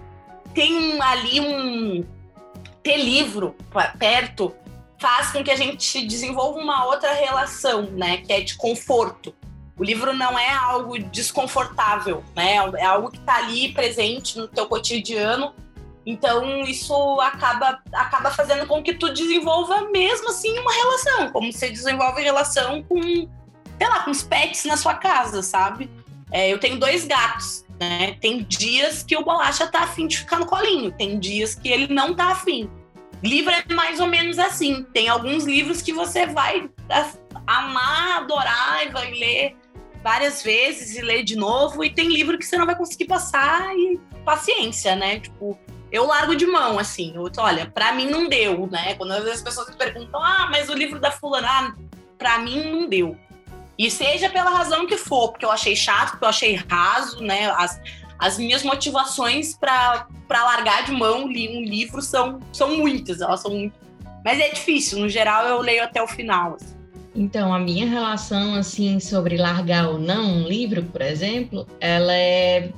tem 0.53 1.01
ali 1.01 1.41
um 1.41 2.05
ter 2.81 2.97
livro 2.97 3.55
perto 3.99 4.55
faz 4.97 5.31
com 5.31 5.43
que 5.43 5.51
a 5.51 5.55
gente 5.55 6.05
desenvolva 6.05 6.59
uma 6.59 6.85
outra 6.85 7.13
relação, 7.13 7.83
né, 7.83 8.17
que 8.17 8.31
é 8.31 8.41
de 8.41 8.55
conforto. 8.55 9.35
O 9.77 9.83
livro 9.83 10.13
não 10.13 10.39
é 10.39 10.49
algo 10.51 10.97
desconfortável, 10.97 12.23
né? 12.33 12.55
É 12.77 12.85
algo 12.85 13.11
que 13.11 13.17
está 13.17 13.35
ali 13.35 13.73
presente 13.73 14.37
no 14.37 14.47
teu 14.47 14.65
cotidiano 14.67 15.53
então, 16.05 16.61
isso 16.61 16.93
acaba, 17.19 17.81
acaba 17.91 18.29
fazendo 18.29 18.67
com 18.67 18.83
que 18.83 18.93
tu 18.93 19.11
desenvolva 19.11 19.89
mesmo 19.89 20.29
assim 20.29 20.57
uma 20.59 20.71
relação, 20.71 21.31
como 21.31 21.51
você 21.51 21.69
desenvolve 21.69 22.21
relação 22.21 22.83
com, 22.83 23.01
sei 23.01 23.87
lá, 23.89 24.01
com 24.01 24.11
os 24.11 24.21
pets 24.21 24.65
na 24.65 24.77
sua 24.77 24.93
casa, 24.93 25.41
sabe? 25.41 25.89
É, 26.31 26.51
eu 26.51 26.59
tenho 26.59 26.79
dois 26.79 27.05
gatos, 27.05 27.65
né? 27.79 28.17
Tem 28.21 28.43
dias 28.43 29.01
que 29.01 29.17
o 29.17 29.23
Bolacha 29.23 29.65
tá 29.65 29.79
afim 29.79 30.05
de 30.05 30.19
ficar 30.19 30.39
no 30.39 30.45
colinho, 30.45 30.91
tem 30.91 31.17
dias 31.17 31.55
que 31.55 31.69
ele 31.69 31.91
não 31.91 32.13
tá 32.13 32.31
afim. 32.31 32.69
Livro 33.23 33.51
é 33.51 33.63
mais 33.73 33.99
ou 33.99 34.05
menos 34.05 34.37
assim. 34.37 34.83
Tem 34.93 35.09
alguns 35.09 35.45
livros 35.45 35.81
que 35.81 35.91
você 35.91 36.27
vai 36.27 36.69
amar, 37.47 38.17
adorar 38.19 38.85
e 38.85 38.89
vai 38.89 39.11
ler 39.11 39.55
várias 40.03 40.43
vezes 40.43 40.95
e 40.95 41.01
ler 41.01 41.23
de 41.23 41.35
novo. 41.35 41.83
E 41.83 41.89
tem 41.89 42.07
livro 42.07 42.37
que 42.37 42.45
você 42.45 42.57
não 42.57 42.65
vai 42.67 42.75
conseguir 42.75 43.05
passar 43.05 43.75
e 43.75 43.99
paciência, 44.23 44.95
né? 44.95 45.19
Tipo, 45.19 45.57
eu 45.91 46.05
largo 46.05 46.35
de 46.35 46.45
mão, 46.45 46.79
assim. 46.79 47.13
Eu, 47.15 47.29
olha, 47.37 47.67
para 47.67 47.93
mim 47.93 48.09
não 48.09 48.27
deu, 48.27 48.67
né? 48.67 48.95
Quando 48.95 49.11
às 49.11 49.23
vezes 49.23 49.37
as 49.37 49.43
pessoas 49.43 49.69
me 49.69 49.75
perguntam, 49.75 50.21
ah, 50.21 50.47
mas 50.51 50.69
o 50.69 50.73
livro 50.73 50.99
da 50.99 51.11
fulana, 51.11 51.47
ah, 51.49 51.73
pra 52.17 52.39
mim 52.39 52.71
não 52.71 52.87
deu. 52.87 53.17
E 53.77 53.91
seja 53.91 54.29
pela 54.29 54.49
razão 54.49 54.87
que 54.87 54.97
for, 54.97 55.29
porque 55.29 55.45
eu 55.45 55.51
achei 55.51 55.75
chato, 55.75 56.11
porque 56.11 56.25
eu 56.25 56.29
achei 56.29 56.55
raso, 56.55 57.21
né? 57.21 57.49
As, 57.51 57.79
as 58.17 58.37
minhas 58.37 58.63
motivações 58.63 59.57
para 59.57 60.07
largar 60.29 60.85
de 60.85 60.91
mão 60.91 61.25
um 61.25 61.27
livro 61.27 62.01
são, 62.01 62.39
são 62.53 62.77
muitas, 62.77 63.21
elas 63.21 63.41
são 63.41 63.51
muito. 63.51 63.77
Mas 64.23 64.39
é 64.39 64.49
difícil, 64.49 64.99
no 64.99 65.09
geral 65.09 65.45
eu 65.45 65.61
leio 65.61 65.83
até 65.83 66.01
o 66.01 66.07
final. 66.07 66.55
Assim. 66.55 66.75
Então, 67.13 67.53
a 67.53 67.59
minha 67.59 67.87
relação, 67.87 68.55
assim, 68.55 68.99
sobre 68.99 69.37
largar 69.37 69.87
ou 69.87 69.97
não 69.97 70.25
um 70.25 70.47
livro, 70.47 70.83
por 70.83 71.01
exemplo, 71.01 71.65
ela 71.79 72.13
é. 72.13 72.71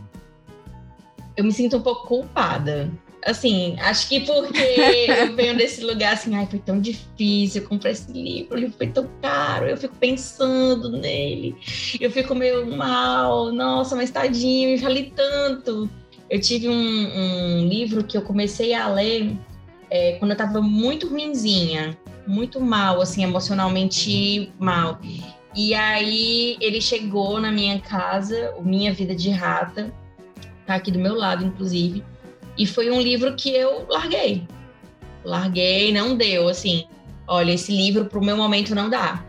Eu 1.38 1.44
me 1.44 1.52
sinto 1.54 1.78
um 1.78 1.82
pouco 1.82 2.08
culpada. 2.08 2.92
Assim, 3.26 3.76
acho 3.80 4.08
que 4.10 4.22
porque 4.22 5.08
eu 5.08 5.36
venho 5.36 5.58
desse 5.58 5.84
lugar 5.84 6.14
assim, 6.14 6.36
ai, 6.36 6.48
foi 6.48 6.60
tão 6.60 6.80
difícil, 6.80 7.62
eu 7.62 7.68
comprei 7.68 7.92
esse 7.92 8.12
livro, 8.12 8.72
foi 8.72 8.88
tão 8.88 9.10
caro, 9.22 9.66
eu 9.66 9.76
fico 9.76 9.96
pensando 9.96 10.90
nele, 10.92 11.56
eu 12.00 12.10
fico 12.10 12.34
meio 12.34 12.66
mal, 12.78 13.52
nossa, 13.52 13.96
mas 13.96 14.12
tadinho, 14.12 14.80
eu 14.80 14.90
li 14.90 15.12
tanto. 15.16 15.90
Eu 16.30 16.40
tive 16.40 16.68
um, 16.70 16.74
um 16.74 17.68
livro 17.68 18.04
que 18.04 18.18
eu 18.18 18.22
comecei 18.22 18.74
a 18.74 18.88
ler 18.88 19.36
é, 19.90 20.14
quando 20.14 20.32
eu 20.32 20.38
tava 20.38 20.62
muito 20.62 21.08
ruinzinha, 21.08 21.98
muito 22.26 22.60
mal, 22.60 23.02
assim, 23.02 23.24
emocionalmente 23.24 24.52
mal. 24.60 25.00
E 25.56 25.74
aí 25.74 26.58
ele 26.62 26.80
chegou 26.80 27.40
na 27.40 27.52
minha 27.52 27.80
casa, 27.80 28.54
Minha 28.62 28.94
Vida 28.94 29.16
de 29.16 29.30
Rata, 29.30 29.92
tá 30.68 30.76
aqui 30.76 30.92
do 30.92 31.00
meu 31.00 31.16
lado, 31.16 31.44
inclusive. 31.44 32.04
E 32.58 32.68
foi 32.68 32.92
um 32.92 33.02
livro 33.02 33.34
que 33.36 33.50
eu 33.50 33.88
larguei. 33.90 34.46
Larguei, 35.24 35.92
não 35.92 36.16
deu, 36.16 36.48
assim. 36.48 36.86
Olha, 37.28 37.54
esse 37.54 37.72
livro 37.72 38.06
pro 38.06 38.24
meu 38.24 38.38
momento 38.38 38.76
não 38.76 38.90
dá. 38.90 39.24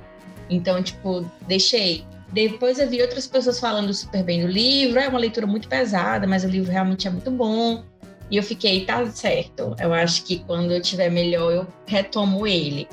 Então, 0.50 0.82
tipo, 0.82 1.24
deixei. 1.46 2.04
Depois 2.32 2.78
eu 2.78 2.88
vi 2.88 3.00
outras 3.00 3.26
pessoas 3.26 3.58
falando 3.58 3.92
super 3.94 4.22
bem 4.22 4.42
do 4.42 4.48
livro. 4.48 4.98
É 4.98 5.08
uma 5.08 5.18
leitura 5.18 5.46
muito 5.46 5.68
pesada, 5.68 6.26
mas 6.26 6.44
o 6.44 6.48
livro 6.48 6.70
realmente 6.70 7.06
é 7.06 7.10
muito 7.10 7.30
bom. 7.30 7.84
E 8.30 8.36
eu 8.36 8.42
fiquei, 8.42 8.84
tá 8.84 9.06
certo. 9.06 9.74
Eu 9.80 9.92
acho 9.94 10.24
que 10.24 10.40
quando 10.40 10.72
eu 10.72 10.82
tiver 10.82 11.10
melhor, 11.10 11.52
eu 11.52 11.66
retomo 11.86 12.46
ele. 12.46 12.88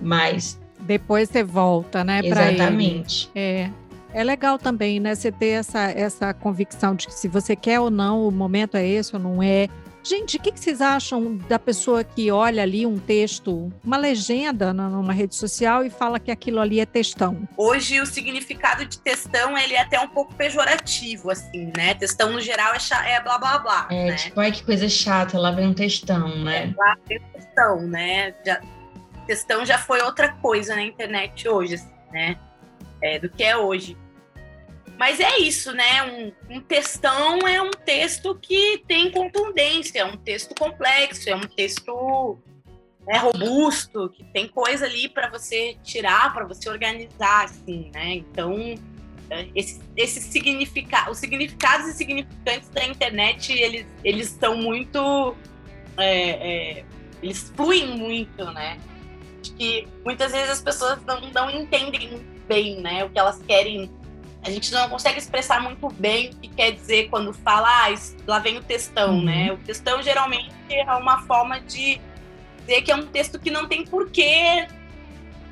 Mas. 0.00 0.60
Depois 0.80 1.28
você 1.28 1.42
volta, 1.42 2.04
né? 2.04 2.20
Exatamente. 2.22 3.30
É. 3.34 3.70
É 4.16 4.24
legal 4.24 4.58
também, 4.58 4.98
né? 4.98 5.14
Você 5.14 5.30
ter 5.30 5.48
essa, 5.48 5.90
essa 5.90 6.32
convicção 6.32 6.94
de 6.94 7.06
que 7.06 7.12
se 7.12 7.28
você 7.28 7.54
quer 7.54 7.80
ou 7.80 7.90
não, 7.90 8.26
o 8.26 8.30
momento 8.30 8.74
é 8.74 8.88
esse 8.88 9.14
ou 9.14 9.20
não 9.20 9.42
é. 9.42 9.68
Gente, 10.02 10.38
o 10.38 10.40
que, 10.40 10.52
que 10.52 10.58
vocês 10.58 10.80
acham 10.80 11.36
da 11.36 11.58
pessoa 11.58 12.02
que 12.02 12.30
olha 12.30 12.62
ali 12.62 12.86
um 12.86 12.98
texto, 12.98 13.70
uma 13.84 13.98
legenda 13.98 14.72
numa 14.72 15.12
rede 15.12 15.34
social 15.34 15.84
e 15.84 15.90
fala 15.90 16.18
que 16.18 16.30
aquilo 16.30 16.60
ali 16.60 16.80
é 16.80 16.86
textão? 16.86 17.46
Hoje 17.58 18.00
o 18.00 18.06
significado 18.06 18.86
de 18.86 18.98
textão 19.00 19.58
ele 19.58 19.74
é 19.74 19.82
até 19.82 20.00
um 20.00 20.08
pouco 20.08 20.34
pejorativo, 20.34 21.30
assim, 21.30 21.70
né? 21.76 21.92
Textão 21.92 22.32
no 22.32 22.40
geral 22.40 22.72
é, 22.72 23.12
é 23.12 23.20
blá 23.20 23.36
blá 23.36 23.58
blá. 23.58 23.86
É, 23.90 24.06
né? 24.06 24.14
tipo, 24.14 24.40
ai 24.40 24.50
que 24.50 24.64
coisa 24.64 24.88
chata, 24.88 25.38
lá 25.38 25.50
vem 25.50 25.66
um 25.66 25.74
textão, 25.74 26.42
né? 26.42 26.72
É, 26.74 26.74
lá 26.74 26.96
vem 27.06 27.18
um 27.18 27.32
textão, 27.34 27.82
né? 27.82 28.34
Já, 28.46 28.62
textão 29.26 29.66
já 29.66 29.76
foi 29.76 30.00
outra 30.00 30.32
coisa 30.32 30.74
na 30.74 30.82
internet 30.82 31.46
hoje, 31.46 31.74
assim, 31.74 31.92
né? 32.10 32.38
É, 33.02 33.18
do 33.18 33.28
que 33.28 33.44
é 33.44 33.54
hoje. 33.54 33.94
Mas 34.98 35.20
é 35.20 35.38
isso, 35.38 35.72
né? 35.72 36.32
Um, 36.48 36.56
um 36.56 36.60
textão 36.60 37.38
é 37.46 37.60
um 37.60 37.70
texto 37.70 38.34
que 38.34 38.82
tem 38.88 39.10
contundência, 39.10 40.00
é 40.00 40.04
um 40.04 40.16
texto 40.16 40.54
complexo, 40.54 41.28
é 41.28 41.36
um 41.36 41.40
texto 41.40 42.38
é, 43.06 43.18
robusto, 43.18 44.08
que 44.08 44.24
tem 44.24 44.48
coisa 44.48 44.86
ali 44.86 45.08
para 45.08 45.28
você 45.28 45.76
tirar, 45.82 46.32
para 46.32 46.46
você 46.46 46.68
organizar, 46.70 47.44
assim, 47.44 47.90
né? 47.92 48.14
Então, 48.14 48.56
é, 49.28 49.46
esse, 49.54 49.80
esse 49.96 50.20
significado, 50.20 51.10
os 51.10 51.18
significados 51.18 51.88
e 51.88 51.92
significantes 51.92 52.68
da 52.70 52.84
internet, 52.84 53.52
eles, 53.52 53.86
eles 54.02 54.28
estão 54.28 54.56
muito. 54.56 55.36
É, 55.98 56.30
é, 56.78 56.84
eles 57.22 57.52
fluem 57.54 57.86
muito, 57.98 58.44
né? 58.52 58.78
Acho 59.40 59.54
que 59.54 59.86
muitas 60.04 60.32
vezes 60.32 60.50
as 60.50 60.62
pessoas 60.62 60.98
não, 61.04 61.20
não 61.32 61.50
entendem 61.50 62.24
bem, 62.48 62.80
né? 62.80 63.04
O 63.04 63.10
que 63.10 63.18
elas 63.18 63.42
querem 63.42 63.90
a 64.46 64.50
gente 64.50 64.72
não 64.72 64.88
consegue 64.88 65.18
expressar 65.18 65.60
muito 65.60 65.88
bem 65.90 66.30
o 66.30 66.36
que 66.36 66.48
quer 66.48 66.70
dizer 66.70 67.08
quando 67.10 67.32
fala, 67.32 67.68
ah, 67.68 67.94
lá 68.26 68.38
vem 68.38 68.56
o 68.56 68.62
textão, 68.62 69.16
uhum. 69.16 69.24
né? 69.24 69.52
O 69.52 69.56
textão 69.56 70.00
geralmente 70.02 70.52
é 70.70 70.84
uma 70.94 71.22
forma 71.22 71.60
de 71.60 72.00
dizer 72.60 72.82
que 72.82 72.92
é 72.92 72.96
um 72.96 73.06
texto 73.06 73.40
que 73.40 73.50
não 73.50 73.66
tem 73.66 73.84
porquê 73.84 74.66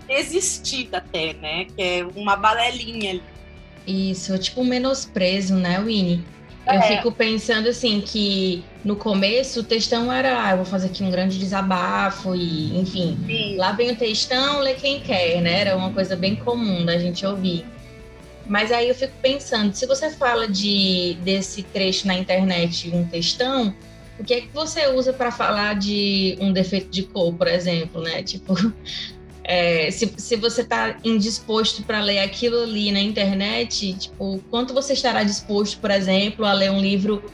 existir 0.09 0.89
até, 0.93 1.33
né? 1.35 1.65
Que 1.65 1.83
é 1.83 2.07
uma 2.15 2.37
balelinha 2.37 3.11
ali. 3.11 3.23
Isso, 3.87 4.39
tipo 4.39 4.61
um 4.61 4.65
menosprezo, 4.65 5.57
né, 5.57 5.81
Winnie? 5.81 6.25
Eu 6.67 6.75
é. 6.75 6.97
fico 6.97 7.13
pensando 7.13 7.69
assim 7.69 8.01
que 8.01 8.65
no 8.83 8.97
começo 8.97 9.61
o 9.61 9.63
textão 9.63 10.11
era, 10.11 10.47
ah, 10.47 10.51
eu 10.53 10.57
vou 10.59 10.65
fazer 10.65 10.87
aqui 10.87 11.03
um 11.03 11.11
grande 11.11 11.39
desabafo 11.39 12.35
e, 12.35 12.79
enfim, 12.79 13.19
Sim. 13.27 13.57
lá 13.57 13.73
vem 13.73 13.91
o 13.91 13.97
textão, 13.97 14.61
lê 14.61 14.75
quem 14.75 15.01
quer, 15.01 15.43
né? 15.43 15.61
Era 15.61 15.77
uma 15.77 15.91
coisa 15.93 16.17
bem 16.17 16.37
comum 16.37 16.85
da 16.85 16.97
gente 16.97 17.27
ouvir. 17.27 17.67
Mas 18.47 18.71
aí 18.71 18.89
eu 18.89 18.95
fico 18.95 19.15
pensando, 19.23 19.75
se 19.75 19.87
você 19.87 20.11
fala 20.11 20.47
de 20.47 21.17
desse 21.23 21.63
trecho 21.63 22.07
na 22.07 22.15
internet, 22.15 22.91
um 22.95 23.05
textão, 23.07 23.75
o 24.19 24.25
que 24.25 24.35
é 24.35 24.41
que 24.43 24.49
você 24.53 24.87
usa 24.89 25.13
para 25.13 25.31
falar 25.31 25.75
de 25.75 26.37
um 26.41 26.53
defeito 26.53 26.89
de 26.91 27.03
cor, 27.05 27.35
por 27.35 27.49
exemplo, 27.49 28.03
né? 28.03 28.23
Tipo, 28.23 28.55
é, 29.43 29.91
se, 29.91 30.13
se 30.17 30.37
você 30.37 30.61
está 30.61 30.99
indisposto 31.03 31.83
para 31.83 32.01
ler 32.01 32.21
aquilo 32.21 32.63
ali 32.63 32.93
na 32.93 33.01
internet, 33.01 33.95
tipo, 33.95 34.41
quanto 34.51 34.75
você 34.75 34.93
estará 34.93 35.23
disposto, 35.23 35.81
por 35.81 35.91
exemplo, 35.91 36.45
a 36.45 36.53
ler 36.53 36.71
um 36.71 36.81
livro 36.81 37.25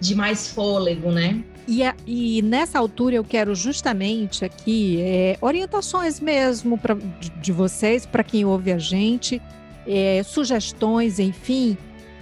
de 0.00 0.14
mais 0.14 0.48
fôlego, 0.48 1.10
né? 1.10 1.42
E, 1.66 1.84
a, 1.84 1.94
e 2.06 2.42
nessa 2.42 2.78
altura 2.78 3.14
eu 3.16 3.24
quero 3.24 3.54
justamente 3.54 4.44
aqui 4.44 5.00
é, 5.00 5.38
orientações 5.40 6.18
mesmo 6.18 6.76
pra, 6.76 6.94
de, 6.94 7.30
de 7.30 7.52
vocês, 7.52 8.04
para 8.04 8.24
quem 8.24 8.44
ouve 8.44 8.72
a 8.72 8.78
gente, 8.78 9.40
é, 9.86 10.22
sugestões, 10.22 11.18
enfim, 11.18 11.76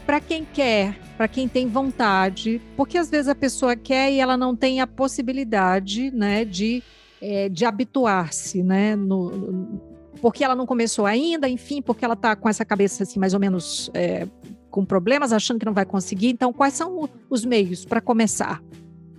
para 0.06 0.20
quem 0.20 0.44
quer, 0.44 0.98
para 1.16 1.28
quem 1.28 1.46
tem 1.46 1.68
vontade, 1.68 2.61
porque 2.76 2.98
às 2.98 3.11
vezes 3.11 3.28
a 3.28 3.34
pessoa 3.34 3.76
quer 3.76 4.12
e 4.12 4.18
ela 4.18 4.36
não 4.36 4.56
tem 4.56 4.80
a 4.80 4.86
possibilidade, 4.86 6.11
né, 6.11 6.44
de, 6.44 6.82
é, 7.20 7.48
de 7.48 7.64
habituar-se, 7.64 8.62
né, 8.62 8.96
no, 8.96 9.80
porque 10.20 10.42
ela 10.42 10.54
não 10.54 10.66
começou 10.66 11.06
ainda, 11.06 11.48
enfim, 11.48 11.80
porque 11.80 12.04
ela 12.04 12.14
está 12.14 12.34
com 12.34 12.48
essa 12.48 12.64
cabeça 12.64 13.02
assim 13.02 13.18
mais 13.18 13.34
ou 13.34 13.40
menos 13.40 13.90
é, 13.94 14.26
com 14.70 14.84
problemas, 14.84 15.32
achando 15.32 15.58
que 15.58 15.66
não 15.66 15.74
vai 15.74 15.84
conseguir. 15.84 16.28
Então, 16.28 16.52
quais 16.52 16.74
são 16.74 17.08
os 17.28 17.44
meios 17.44 17.84
para 17.84 18.00
começar? 18.00 18.62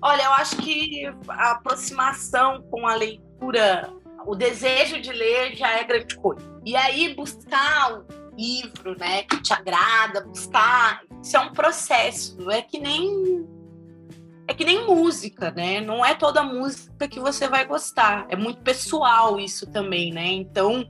Olha, 0.01 0.23
eu 0.23 0.31
acho 0.31 0.57
que 0.57 1.05
a 1.27 1.51
aproximação 1.51 2.63
com 2.71 2.87
a 2.87 2.95
leitura, 2.95 3.89
o 4.25 4.35
desejo 4.35 4.99
de 4.99 5.11
ler 5.11 5.55
já 5.55 5.77
é 5.77 5.83
grande 5.83 6.15
coisa. 6.15 6.41
E 6.65 6.75
aí 6.75 7.13
buscar 7.13 8.01
livro, 8.37 8.97
né, 8.97 9.23
que 9.23 9.41
te 9.41 9.53
agrada, 9.53 10.21
buscar. 10.21 11.01
Isso 11.21 11.37
é 11.37 11.39
um 11.39 11.51
processo, 11.51 12.49
é 12.49 12.61
que 12.61 12.79
nem 12.79 13.47
é 14.47 14.53
que 14.53 14.65
nem 14.65 14.85
música, 14.85 15.51
né? 15.51 15.79
Não 15.79 16.05
é 16.05 16.13
toda 16.13 16.43
música 16.43 17.07
que 17.07 17.19
você 17.19 17.47
vai 17.47 17.65
gostar. 17.65 18.25
É 18.27 18.35
muito 18.35 18.61
pessoal 18.61 19.39
isso 19.39 19.65
também, 19.67 20.11
né? 20.11 20.27
Então, 20.27 20.85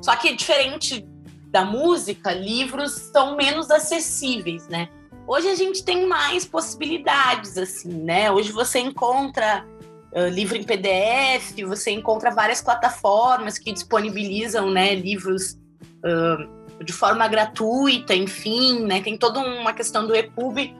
só 0.00 0.14
que 0.14 0.36
diferente 0.36 1.04
da 1.50 1.64
música, 1.64 2.32
livros 2.32 2.92
são 2.92 3.36
menos 3.36 3.70
acessíveis, 3.70 4.68
né? 4.68 4.88
Hoje 5.26 5.48
a 5.48 5.54
gente 5.54 5.84
tem 5.84 6.06
mais 6.06 6.44
possibilidades, 6.46 7.58
assim, 7.58 7.92
né? 7.92 8.30
Hoje 8.30 8.52
você 8.52 8.78
encontra 8.78 9.66
uh, 10.12 10.28
livro 10.28 10.56
em 10.56 10.62
PDF, 10.62 11.62
você 11.66 11.90
encontra 11.90 12.30
várias 12.30 12.62
plataformas 12.62 13.58
que 13.58 13.72
disponibilizam, 13.72 14.70
né, 14.70 14.94
livros 14.94 15.58
uh, 16.04 16.59
de 16.84 16.92
forma 16.92 17.26
gratuita, 17.28 18.14
enfim, 18.14 18.84
né? 18.84 19.00
Tem 19.00 19.16
toda 19.16 19.40
uma 19.40 19.72
questão 19.72 20.06
do 20.06 20.14
EPUB, 20.14 20.74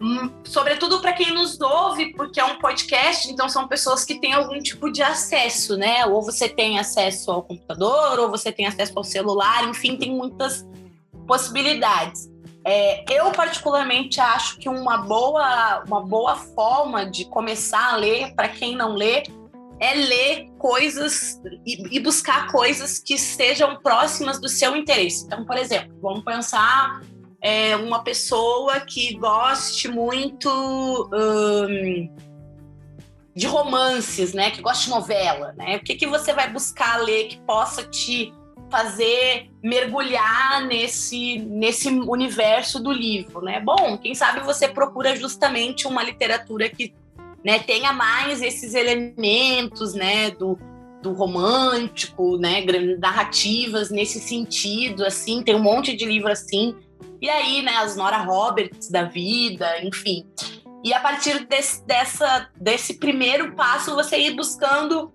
hum, 0.00 0.30
sobretudo 0.44 1.00
para 1.00 1.12
quem 1.12 1.32
nos 1.32 1.60
ouve, 1.60 2.12
porque 2.14 2.40
é 2.40 2.44
um 2.44 2.58
podcast, 2.58 3.30
então 3.30 3.48
são 3.48 3.66
pessoas 3.66 4.04
que 4.04 4.20
têm 4.20 4.32
algum 4.32 4.58
tipo 4.58 4.90
de 4.90 5.02
acesso, 5.02 5.76
né? 5.76 6.06
Ou 6.06 6.22
você 6.22 6.48
tem 6.48 6.78
acesso 6.78 7.30
ao 7.30 7.42
computador, 7.42 8.18
ou 8.20 8.30
você 8.30 8.52
tem 8.52 8.66
acesso 8.66 8.92
ao 8.96 9.04
celular, 9.04 9.68
enfim, 9.68 9.96
tem 9.96 10.14
muitas 10.14 10.66
possibilidades. 11.26 12.30
É, 12.64 13.04
eu, 13.12 13.32
particularmente, 13.32 14.20
acho 14.20 14.56
que 14.58 14.68
uma 14.68 14.98
boa, 14.98 15.82
uma 15.84 16.00
boa 16.00 16.36
forma 16.36 17.04
de 17.04 17.24
começar 17.24 17.94
a 17.94 17.96
ler, 17.96 18.34
para 18.36 18.48
quem 18.48 18.76
não 18.76 18.94
lê, 18.94 19.24
é 19.82 19.94
ler 19.94 20.48
coisas 20.58 21.40
e, 21.66 21.96
e, 21.96 21.98
buscar 21.98 22.52
coisas 22.52 23.00
que 23.00 23.14
estejam 23.14 23.82
próximas 23.82 24.40
do 24.40 24.48
seu 24.48 24.76
interesse. 24.76 25.26
Então, 25.26 25.44
por 25.44 25.58
exemplo, 25.58 25.92
vamos 26.00 26.22
pensar 26.22 27.02
é, 27.40 27.74
uma 27.74 28.04
pessoa 28.04 28.78
que 28.78 29.16
goste 29.16 29.88
muito 29.88 30.48
um, 31.12 32.08
de 33.34 33.46
romances, 33.48 34.32
né? 34.32 34.52
Que 34.52 34.62
goste 34.62 34.84
de 34.84 34.90
novela, 34.90 35.52
né? 35.58 35.78
O 35.78 35.80
que, 35.80 35.96
que 35.96 36.06
você 36.06 36.32
vai 36.32 36.48
buscar 36.48 37.02
ler 37.02 37.26
que 37.26 37.40
possa 37.40 37.82
te 37.82 38.32
fazer 38.70 39.50
mergulhar 39.60 40.64
nesse, 40.64 41.38
nesse 41.38 41.88
universo 41.88 42.80
do 42.80 42.92
livro, 42.92 43.40
né? 43.40 43.58
Bom, 43.58 43.98
quem 43.98 44.14
sabe 44.14 44.46
você 44.46 44.68
procura 44.68 45.16
justamente 45.16 45.88
uma 45.88 46.04
literatura 46.04 46.68
que 46.68 46.94
né, 47.44 47.58
tenha 47.58 47.92
mais 47.92 48.40
esses 48.40 48.74
elementos, 48.74 49.94
né, 49.94 50.30
do, 50.30 50.58
do 51.02 51.12
romântico, 51.12 52.36
né, 52.38 52.64
narrativas 52.98 53.90
nesse 53.90 54.20
sentido, 54.20 55.04
assim, 55.04 55.42
tem 55.42 55.54
um 55.54 55.62
monte 55.62 55.96
de 55.96 56.04
livro 56.04 56.30
assim. 56.30 56.74
E 57.20 57.28
aí, 57.28 57.62
né, 57.62 57.72
as 57.76 57.96
Nora 57.96 58.18
Roberts 58.18 58.90
da 58.90 59.04
vida, 59.04 59.82
enfim. 59.84 60.26
E 60.84 60.92
a 60.92 61.00
partir 61.00 61.46
desse, 61.46 61.84
dessa, 61.86 62.48
desse 62.60 62.94
primeiro 62.94 63.54
passo, 63.54 63.94
você 63.94 64.18
ir 64.18 64.34
buscando 64.34 65.12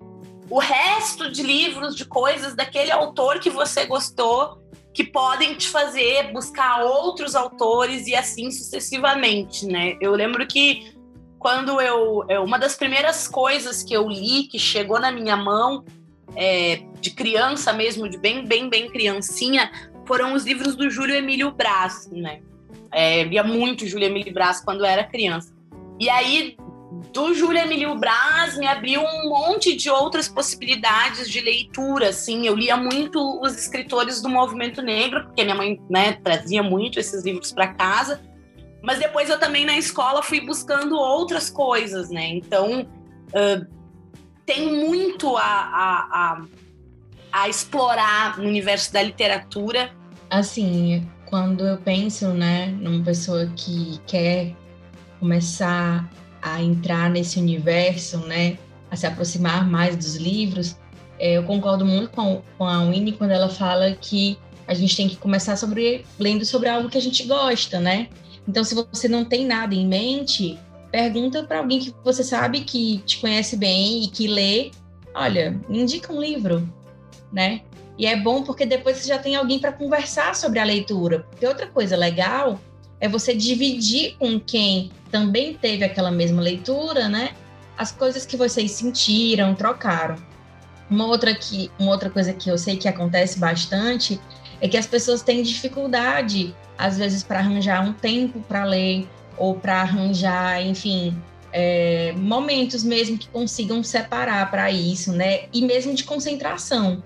o 0.50 0.60
resto 0.60 1.30
de 1.30 1.44
livros, 1.44 1.96
de 1.96 2.06
coisas 2.06 2.56
daquele 2.56 2.92
autor 2.92 3.40
que 3.40 3.50
você 3.50 3.86
gostou, 3.86 4.58
que 4.94 5.04
podem 5.04 5.56
te 5.56 5.68
fazer 5.68 6.32
buscar 6.32 6.84
outros 6.84 7.36
autores 7.36 8.08
e 8.08 8.16
assim 8.16 8.50
sucessivamente, 8.50 9.68
né? 9.68 9.98
Eu 10.02 10.14
lembro 10.14 10.48
que 10.48 10.97
quando 11.48 11.80
eu, 11.80 12.26
uma 12.44 12.60
das 12.60 12.76
primeiras 12.76 13.26
coisas 13.26 13.82
que 13.82 13.94
eu 13.94 14.10
li 14.10 14.50
que 14.50 14.60
chegou 14.60 15.00
na 15.00 15.14
minha 15.14 15.38
mão 15.38 15.86
é, 16.36 16.82
de 17.00 17.10
criança 17.12 17.72
mesmo, 17.72 18.10
de 18.10 18.18
bem 18.18 18.46
bem 18.46 18.70
bem 18.70 18.90
criancinha, 18.90 19.72
foram 20.06 20.34
os 20.34 20.44
livros 20.44 20.76
do 20.76 20.90
Júlio 20.90 21.16
Emílio 21.16 21.50
Brás, 21.54 22.10
né? 22.12 22.42
É, 22.92 23.24
muito 23.44 23.88
Júlio 23.88 24.08
Emílio 24.08 24.34
Brás 24.34 24.60
quando 24.60 24.84
era 24.84 25.06
criança. 25.06 25.56
E 25.98 26.10
aí 26.10 26.58
do 27.14 27.34
Júlia 27.34 27.64
Emílio 27.64 27.96
Braz 27.96 28.58
me 28.58 28.68
abriu 28.68 29.00
um 29.00 29.30
monte 29.30 29.74
de 29.74 29.90
outras 29.90 30.28
possibilidades 30.28 31.30
de 31.30 31.40
leitura, 31.40 32.10
assim, 32.10 32.46
eu 32.46 32.56
lia 32.56 32.76
muito 32.76 33.42
os 33.42 33.58
escritores 33.58 34.22
do 34.22 34.28
movimento 34.28 34.82
negro, 34.82 35.24
porque 35.24 35.46
minha 35.46 35.56
mãe, 35.56 35.82
né, 35.90 36.12
trazia 36.22 36.62
muito 36.62 37.00
esses 37.00 37.24
livros 37.24 37.54
para 37.54 37.74
casa, 37.74 38.20
mas 38.82 39.00
depois 39.00 39.30
eu 39.30 39.40
também 39.40 39.66
na 39.66 39.78
escola 39.78 40.22
fui 40.22 40.42
buscando 40.42 40.96
outras 40.98 41.50
coisas, 41.50 42.10
né, 42.10 42.28
então 42.28 42.82
uh, 42.82 43.78
tem 44.46 44.74
muito 44.88 45.36
a, 45.36 45.42
a, 45.44 46.08
a, 46.12 46.46
a 47.32 47.50
explorar 47.50 48.38
no 48.38 48.48
universo 48.48 48.94
da 48.94 49.04
literatura. 49.04 49.92
Assim, 50.30 51.08
quando 51.26 51.66
eu 51.66 51.78
penso, 51.78 52.30
né, 52.30 52.68
numa 52.68 53.04
pessoa 53.04 53.46
que 53.56 54.00
quer 54.08 54.56
começar 55.20 56.10
a 56.42 56.62
entrar 56.62 57.10
nesse 57.10 57.40
universo, 57.40 58.20
né, 58.20 58.58
a 58.90 58.96
se 58.96 59.06
aproximar 59.06 59.70
mais 59.70 59.96
dos 59.98 60.16
livros, 60.16 60.78
é, 61.20 61.34
eu 61.34 61.44
concordo 61.44 61.86
muito 61.86 62.10
com, 62.12 62.42
a 62.60 62.84
Winnie 62.84 63.14
quando 63.14 63.32
ela 63.32 63.50
fala 63.50 63.92
que 63.94 64.38
a 64.68 64.74
gente 64.74 64.96
tem 64.96 65.08
que 65.08 65.18
começar 65.18 65.56
sobre 65.56 66.06
lendo 66.20 66.46
sobre 66.46 66.70
algo 66.70 66.90
que 66.90 66.98
a 66.98 67.02
gente 67.02 67.24
gosta, 67.24 67.80
né? 67.80 68.10
Então, 68.48 68.64
se 68.64 68.74
você 68.74 69.08
não 69.08 69.26
tem 69.26 69.46
nada 69.46 69.76
em 69.76 69.86
mente, 69.86 70.58
pergunta 70.92 71.44
para 71.44 71.60
alguém 71.60 71.80
que 71.80 71.94
você 72.04 72.24
sabe 72.24 72.62
que 72.62 73.00
te 73.00 73.20
conhece 73.20 73.58
bem 73.58 74.04
e 74.04 74.08
que 74.08 74.28
lê. 74.28 74.72
Olha, 75.14 75.60
indica 75.70 76.14
um 76.14 76.22
livro, 76.22 76.68
né? 77.32 77.62
E 77.98 78.06
é 78.06 78.16
bom 78.16 78.44
porque 78.44 78.66
depois 78.66 78.98
você 78.98 79.08
já 79.08 79.18
tem 79.18 79.36
alguém 79.36 79.60
para 79.60 79.74
conversar 79.74 80.36
sobre 80.36 80.60
a 80.60 80.64
leitura. 80.64 81.26
Porque 81.30 81.46
outra 81.46 81.68
coisa 81.68 81.98
legal 81.98 82.60
é 83.00 83.10
você 83.10 83.36
dividir 83.36 84.16
com 84.18 84.40
quem 84.40 84.92
também 85.12 85.54
teve 85.54 85.84
aquela 85.84 86.12
mesma 86.12 86.42
leitura, 86.42 87.10
né? 87.10 87.32
As 87.78 87.92
coisas 87.92 88.26
que 88.26 88.38
vocês 88.38 88.72
sentiram, 88.72 89.56
trocaram. 89.56 90.16
Uma 90.90 91.06
outra, 91.06 91.36
que, 91.36 91.70
uma 91.78 91.92
outra 91.92 92.10
coisa 92.10 92.32
que 92.34 92.50
eu 92.50 92.58
sei 92.58 92.78
que 92.78 92.88
acontece 92.88 93.40
bastante 93.40 94.20
é 94.62 94.68
que 94.68 94.78
as 94.78 94.88
pessoas 94.88 95.22
têm 95.22 95.44
dificuldade, 95.44 96.56
às 96.78 96.98
vezes, 96.98 97.24
para 97.24 97.40
arranjar 97.40 97.88
um 97.88 97.94
tempo 97.94 98.40
para 98.42 98.64
ler 98.64 99.08
ou 99.38 99.56
para 99.56 99.82
arranjar, 99.82 100.66
enfim, 100.66 101.16
é, 101.52 102.14
momentos 102.18 102.84
mesmo 102.84 103.18
que 103.18 103.28
consigam 103.30 103.84
separar 103.84 104.50
para 104.50 104.72
isso, 104.72 105.12
né? 105.12 105.46
E 105.54 105.62
mesmo 105.62 105.94
de 105.94 106.04
concentração. 106.04 107.04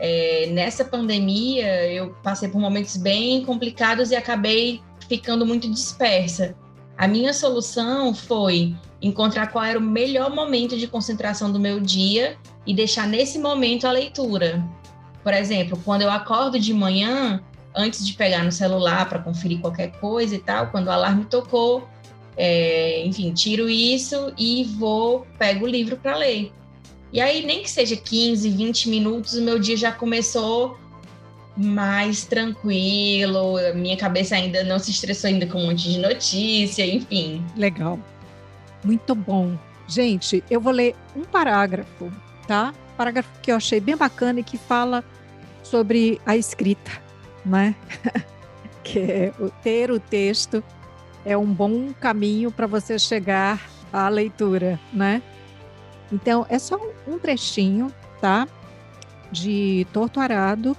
É, 0.00 0.48
nessa 0.52 0.84
pandemia, 0.84 1.90
eu 1.90 2.14
passei 2.22 2.48
por 2.48 2.60
momentos 2.60 2.96
bem 2.96 3.44
complicados 3.44 4.10
e 4.10 4.16
acabei 4.16 4.80
ficando 5.08 5.44
muito 5.44 5.68
dispersa. 5.70 6.54
A 6.96 7.08
minha 7.08 7.32
solução 7.32 8.14
foi 8.14 8.74
encontrar 9.00 9.48
qual 9.48 9.64
era 9.64 9.78
o 9.78 9.82
melhor 9.82 10.34
momento 10.34 10.76
de 10.76 10.86
concentração 10.86 11.50
do 11.50 11.58
meu 11.58 11.80
dia 11.80 12.36
e 12.66 12.74
deixar 12.74 13.06
nesse 13.06 13.38
momento 13.38 13.86
a 13.86 13.92
leitura. 13.92 14.64
Por 15.28 15.34
exemplo, 15.34 15.78
quando 15.84 16.00
eu 16.00 16.10
acordo 16.10 16.58
de 16.58 16.72
manhã, 16.72 17.42
antes 17.76 18.06
de 18.06 18.14
pegar 18.14 18.42
no 18.42 18.50
celular 18.50 19.06
para 19.10 19.18
conferir 19.18 19.60
qualquer 19.60 19.90
coisa 20.00 20.34
e 20.34 20.38
tal, 20.38 20.68
quando 20.68 20.86
o 20.86 20.90
alarme 20.90 21.26
tocou, 21.26 21.86
é, 22.34 23.04
enfim, 23.04 23.34
tiro 23.34 23.68
isso 23.68 24.32
e 24.38 24.64
vou, 24.64 25.26
pego 25.38 25.66
o 25.66 25.68
livro 25.68 25.98
para 25.98 26.16
ler. 26.16 26.50
E 27.12 27.20
aí, 27.20 27.44
nem 27.44 27.62
que 27.62 27.70
seja 27.70 27.94
15, 27.94 28.48
20 28.48 28.88
minutos, 28.88 29.34
o 29.34 29.42
meu 29.42 29.58
dia 29.58 29.76
já 29.76 29.92
começou 29.92 30.78
mais 31.54 32.24
tranquilo, 32.24 33.56
minha 33.74 33.98
cabeça 33.98 34.34
ainda 34.34 34.64
não 34.64 34.78
se 34.78 34.90
estressou 34.90 35.28
ainda 35.28 35.46
com 35.46 35.58
um 35.58 35.66
monte 35.66 35.90
de 35.90 35.98
notícia, 35.98 36.86
enfim. 36.86 37.44
Legal. 37.54 37.98
Muito 38.82 39.14
bom. 39.14 39.58
Gente, 39.86 40.42
eu 40.50 40.58
vou 40.58 40.72
ler 40.72 40.96
um 41.14 41.22
parágrafo, 41.22 42.10
tá? 42.46 42.72
Parágrafo 42.96 43.28
que 43.42 43.52
eu 43.52 43.56
achei 43.56 43.78
bem 43.78 43.94
bacana 43.94 44.40
e 44.40 44.42
que 44.42 44.56
fala 44.56 45.04
sobre 45.70 46.20
a 46.24 46.36
escrita, 46.36 46.90
né? 47.44 47.74
que 48.82 48.98
é 48.98 49.32
ter 49.62 49.90
o 49.90 50.00
texto 50.00 50.62
é 51.24 51.36
um 51.36 51.46
bom 51.46 51.92
caminho 51.92 52.50
para 52.50 52.66
você 52.66 52.98
chegar 52.98 53.60
à 53.92 54.08
leitura, 54.08 54.80
né? 54.92 55.22
Então, 56.10 56.46
é 56.48 56.58
só 56.58 56.78
um 57.06 57.18
trechinho, 57.18 57.92
tá? 58.20 58.48
De 59.30 59.86
Torto 59.92 60.20
Arado, 60.20 60.74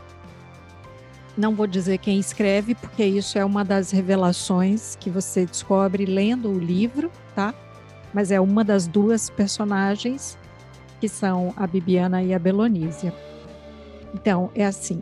não 1.38 1.56
vou 1.56 1.68
dizer 1.68 2.00
quem 2.00 2.20
escreve, 2.20 2.76
porque 2.76 3.06
isso 3.06 3.38
é 3.38 3.46
uma 3.46 3.64
das 3.64 3.92
revelações 3.92 4.98
que 5.00 5.10
você 5.10 5.46
descobre 5.46 6.06
lendo 6.06 6.50
o 6.50 6.60
livro, 6.60 7.12
tá? 7.36 7.54
Mas 8.14 8.32
é 8.32 8.42
uma 8.42 8.64
das 8.64 8.88
duas 8.88 9.30
personagens 9.30 10.38
que 11.00 11.08
são 11.08 11.54
a 11.56 11.66
Bibiana 11.66 12.22
e 12.24 12.34
a 12.34 12.40
Belonísia. 12.40 13.14
Então, 14.14 14.50
é 14.56 14.66
assim: 14.66 15.02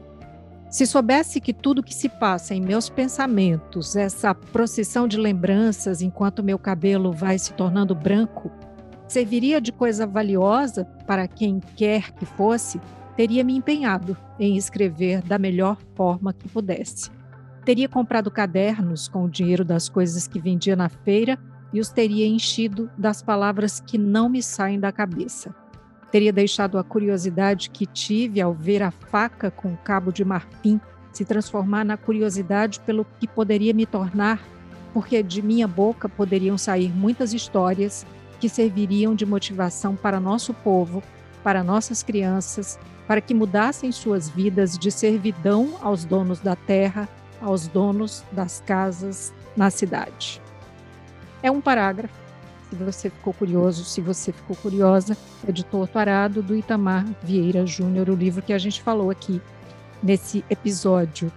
se 0.70 0.86
soubesse 0.86 1.40
que 1.40 1.54
tudo 1.54 1.82
que 1.82 1.96
se 1.96 2.10
passa 2.10 2.54
em 2.54 2.62
meus 2.62 2.90
pensamentos, 2.90 3.96
essa 3.96 4.36
procissão 4.36 5.08
de 5.08 5.18
lembranças 5.18 6.02
enquanto 6.02 6.44
meu 6.44 6.60
cabelo 6.60 7.14
vai 7.14 7.40
se 7.40 7.54
tornando 7.54 7.96
branco, 7.96 8.52
serviria 9.08 9.62
de 9.62 9.72
coisa 9.72 10.06
valiosa 10.06 10.84
para 11.06 11.26
quem 11.28 11.62
quer 11.78 12.12
que 12.12 12.26
fosse, 12.26 12.82
teria 13.16 13.44
me 13.46 13.56
empenhado 13.56 14.18
em 14.38 14.58
escrever 14.58 15.22
da 15.22 15.40
melhor 15.40 15.78
forma 15.96 16.34
que 16.34 16.50
pudesse. 16.50 17.10
Teria 17.64 17.88
comprado 17.88 18.30
cadernos 18.30 19.08
com 19.08 19.24
o 19.24 19.30
dinheiro 19.30 19.64
das 19.64 19.88
coisas 19.88 20.28
que 20.28 20.40
vendia 20.40 20.76
na 20.76 20.90
feira 20.90 21.40
e 21.72 21.80
os 21.80 21.90
teria 21.90 22.28
enchido 22.28 22.90
das 22.98 23.22
palavras 23.22 23.80
que 23.80 23.98
não 23.98 24.28
me 24.30 24.44
saem 24.44 24.80
da 24.80 24.92
cabeça. 24.92 25.56
Teria 26.18 26.34
deixado 26.34 26.80
a 26.80 26.84
curiosidade 26.84 27.70
que 27.70 27.86
tive 27.86 28.42
ao 28.42 28.52
ver 28.52 28.82
a 28.82 28.90
faca 28.90 29.52
com 29.52 29.78
cabo 29.78 30.12
de 30.12 30.26
marfim 30.26 30.82
se 31.14 31.24
transformar 31.24 31.86
na 31.86 31.96
curiosidade 31.96 32.80
pelo 32.80 33.06
que 33.20 33.28
poderia 33.28 33.72
me 33.72 33.86
tornar, 33.86 34.42
porque 34.96 35.22
de 35.22 35.44
minha 35.44 35.68
boca 35.68 36.10
poderiam 36.10 36.58
sair 36.58 36.92
muitas 36.92 37.34
histórias 37.34 38.04
que 38.40 38.50
serviriam 38.50 39.14
de 39.14 39.28
motivação 39.28 39.96
para 39.96 40.20
nosso 40.20 40.56
povo, 40.56 41.04
para 41.44 41.64
nossas 41.64 42.02
crianças 42.02 42.80
para 43.06 43.22
que 43.22 43.36
mudassem 43.36 43.92
suas 43.92 44.28
vidas 44.28 44.76
de 44.76 44.90
servidão 44.90 45.78
aos 45.84 46.04
donos 46.04 46.40
da 46.40 46.56
terra, 46.56 47.08
aos 47.40 47.68
donos 47.68 48.24
das 48.32 48.60
casas 48.66 49.32
na 49.56 49.70
cidade. 49.70 50.42
É 51.44 51.52
um 51.52 51.62
parágrafo. 51.62 52.27
Se 52.70 52.76
você 52.76 53.10
ficou 53.10 53.34
curioso, 53.34 53.86
se 53.86 54.02
você 54.02 54.32
ficou 54.32 54.56
curiosa, 54.56 55.16
é 55.48 55.52
de 55.52 55.64
Torto 55.64 55.98
Arado, 55.98 56.42
do 56.42 56.56
Itamar 56.56 57.06
Vieira 57.24 57.66
Júnior, 57.66 58.10
o 58.10 58.16
livro 58.16 58.42
que 58.42 58.52
a 58.52 58.58
gente 58.58 58.82
falou 58.82 59.10
aqui 59.10 59.42
nesse 60.04 60.44
episódio. 60.50 61.32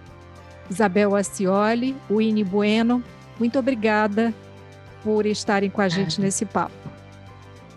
Isabel 0.69 1.15
Acioli, 1.15 1.95
Winnie 2.09 2.43
Bueno, 2.43 3.03
muito 3.39 3.57
obrigada 3.57 4.33
por 5.03 5.25
estarem 5.25 5.69
com 5.69 5.81
a 5.81 5.89
gente 5.89 6.19
ah. 6.19 6.23
nesse 6.23 6.45
papo. 6.45 6.81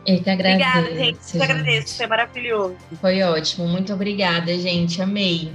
Eu 0.07 0.23
que 0.23 0.29
agradeço. 0.29 0.79
Obrigada, 0.79 0.97
gente. 0.97 1.19
Eu 1.37 1.43
agradeço, 1.43 1.97
foi 1.97 2.07
maravilhoso. 2.07 2.77
Foi 3.01 3.23
ótimo, 3.23 3.67
muito 3.67 3.93
obrigada, 3.93 4.57
gente. 4.59 5.01
Amei. 5.01 5.51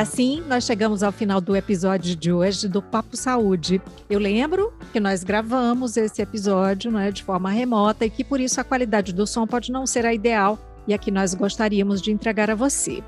Assim, 0.00 0.42
nós 0.48 0.64
chegamos 0.64 1.02
ao 1.02 1.12
final 1.12 1.42
do 1.42 1.54
episódio 1.54 2.16
de 2.16 2.32
hoje 2.32 2.66
do 2.66 2.80
Papo 2.80 3.14
Saúde. 3.16 3.82
Eu 4.08 4.18
lembro 4.18 4.72
que 4.92 4.98
nós 4.98 5.22
gravamos 5.22 5.94
esse 5.96 6.20
episódio 6.22 6.90
né, 6.90 7.12
de 7.12 7.22
forma 7.22 7.50
remota 7.50 8.06
e 8.06 8.10
que 8.10 8.24
por 8.24 8.40
isso 8.40 8.60
a 8.60 8.64
qualidade 8.64 9.12
do 9.12 9.26
som 9.26 9.46
pode 9.46 9.70
não 9.70 9.86
ser 9.86 10.06
a 10.06 10.14
ideal 10.14 10.58
e 10.88 10.94
a 10.94 10.98
que 10.98 11.10
nós 11.10 11.34
gostaríamos 11.34 12.00
de 12.00 12.10
entregar 12.10 12.50
a 12.50 12.54
você. 12.54 13.04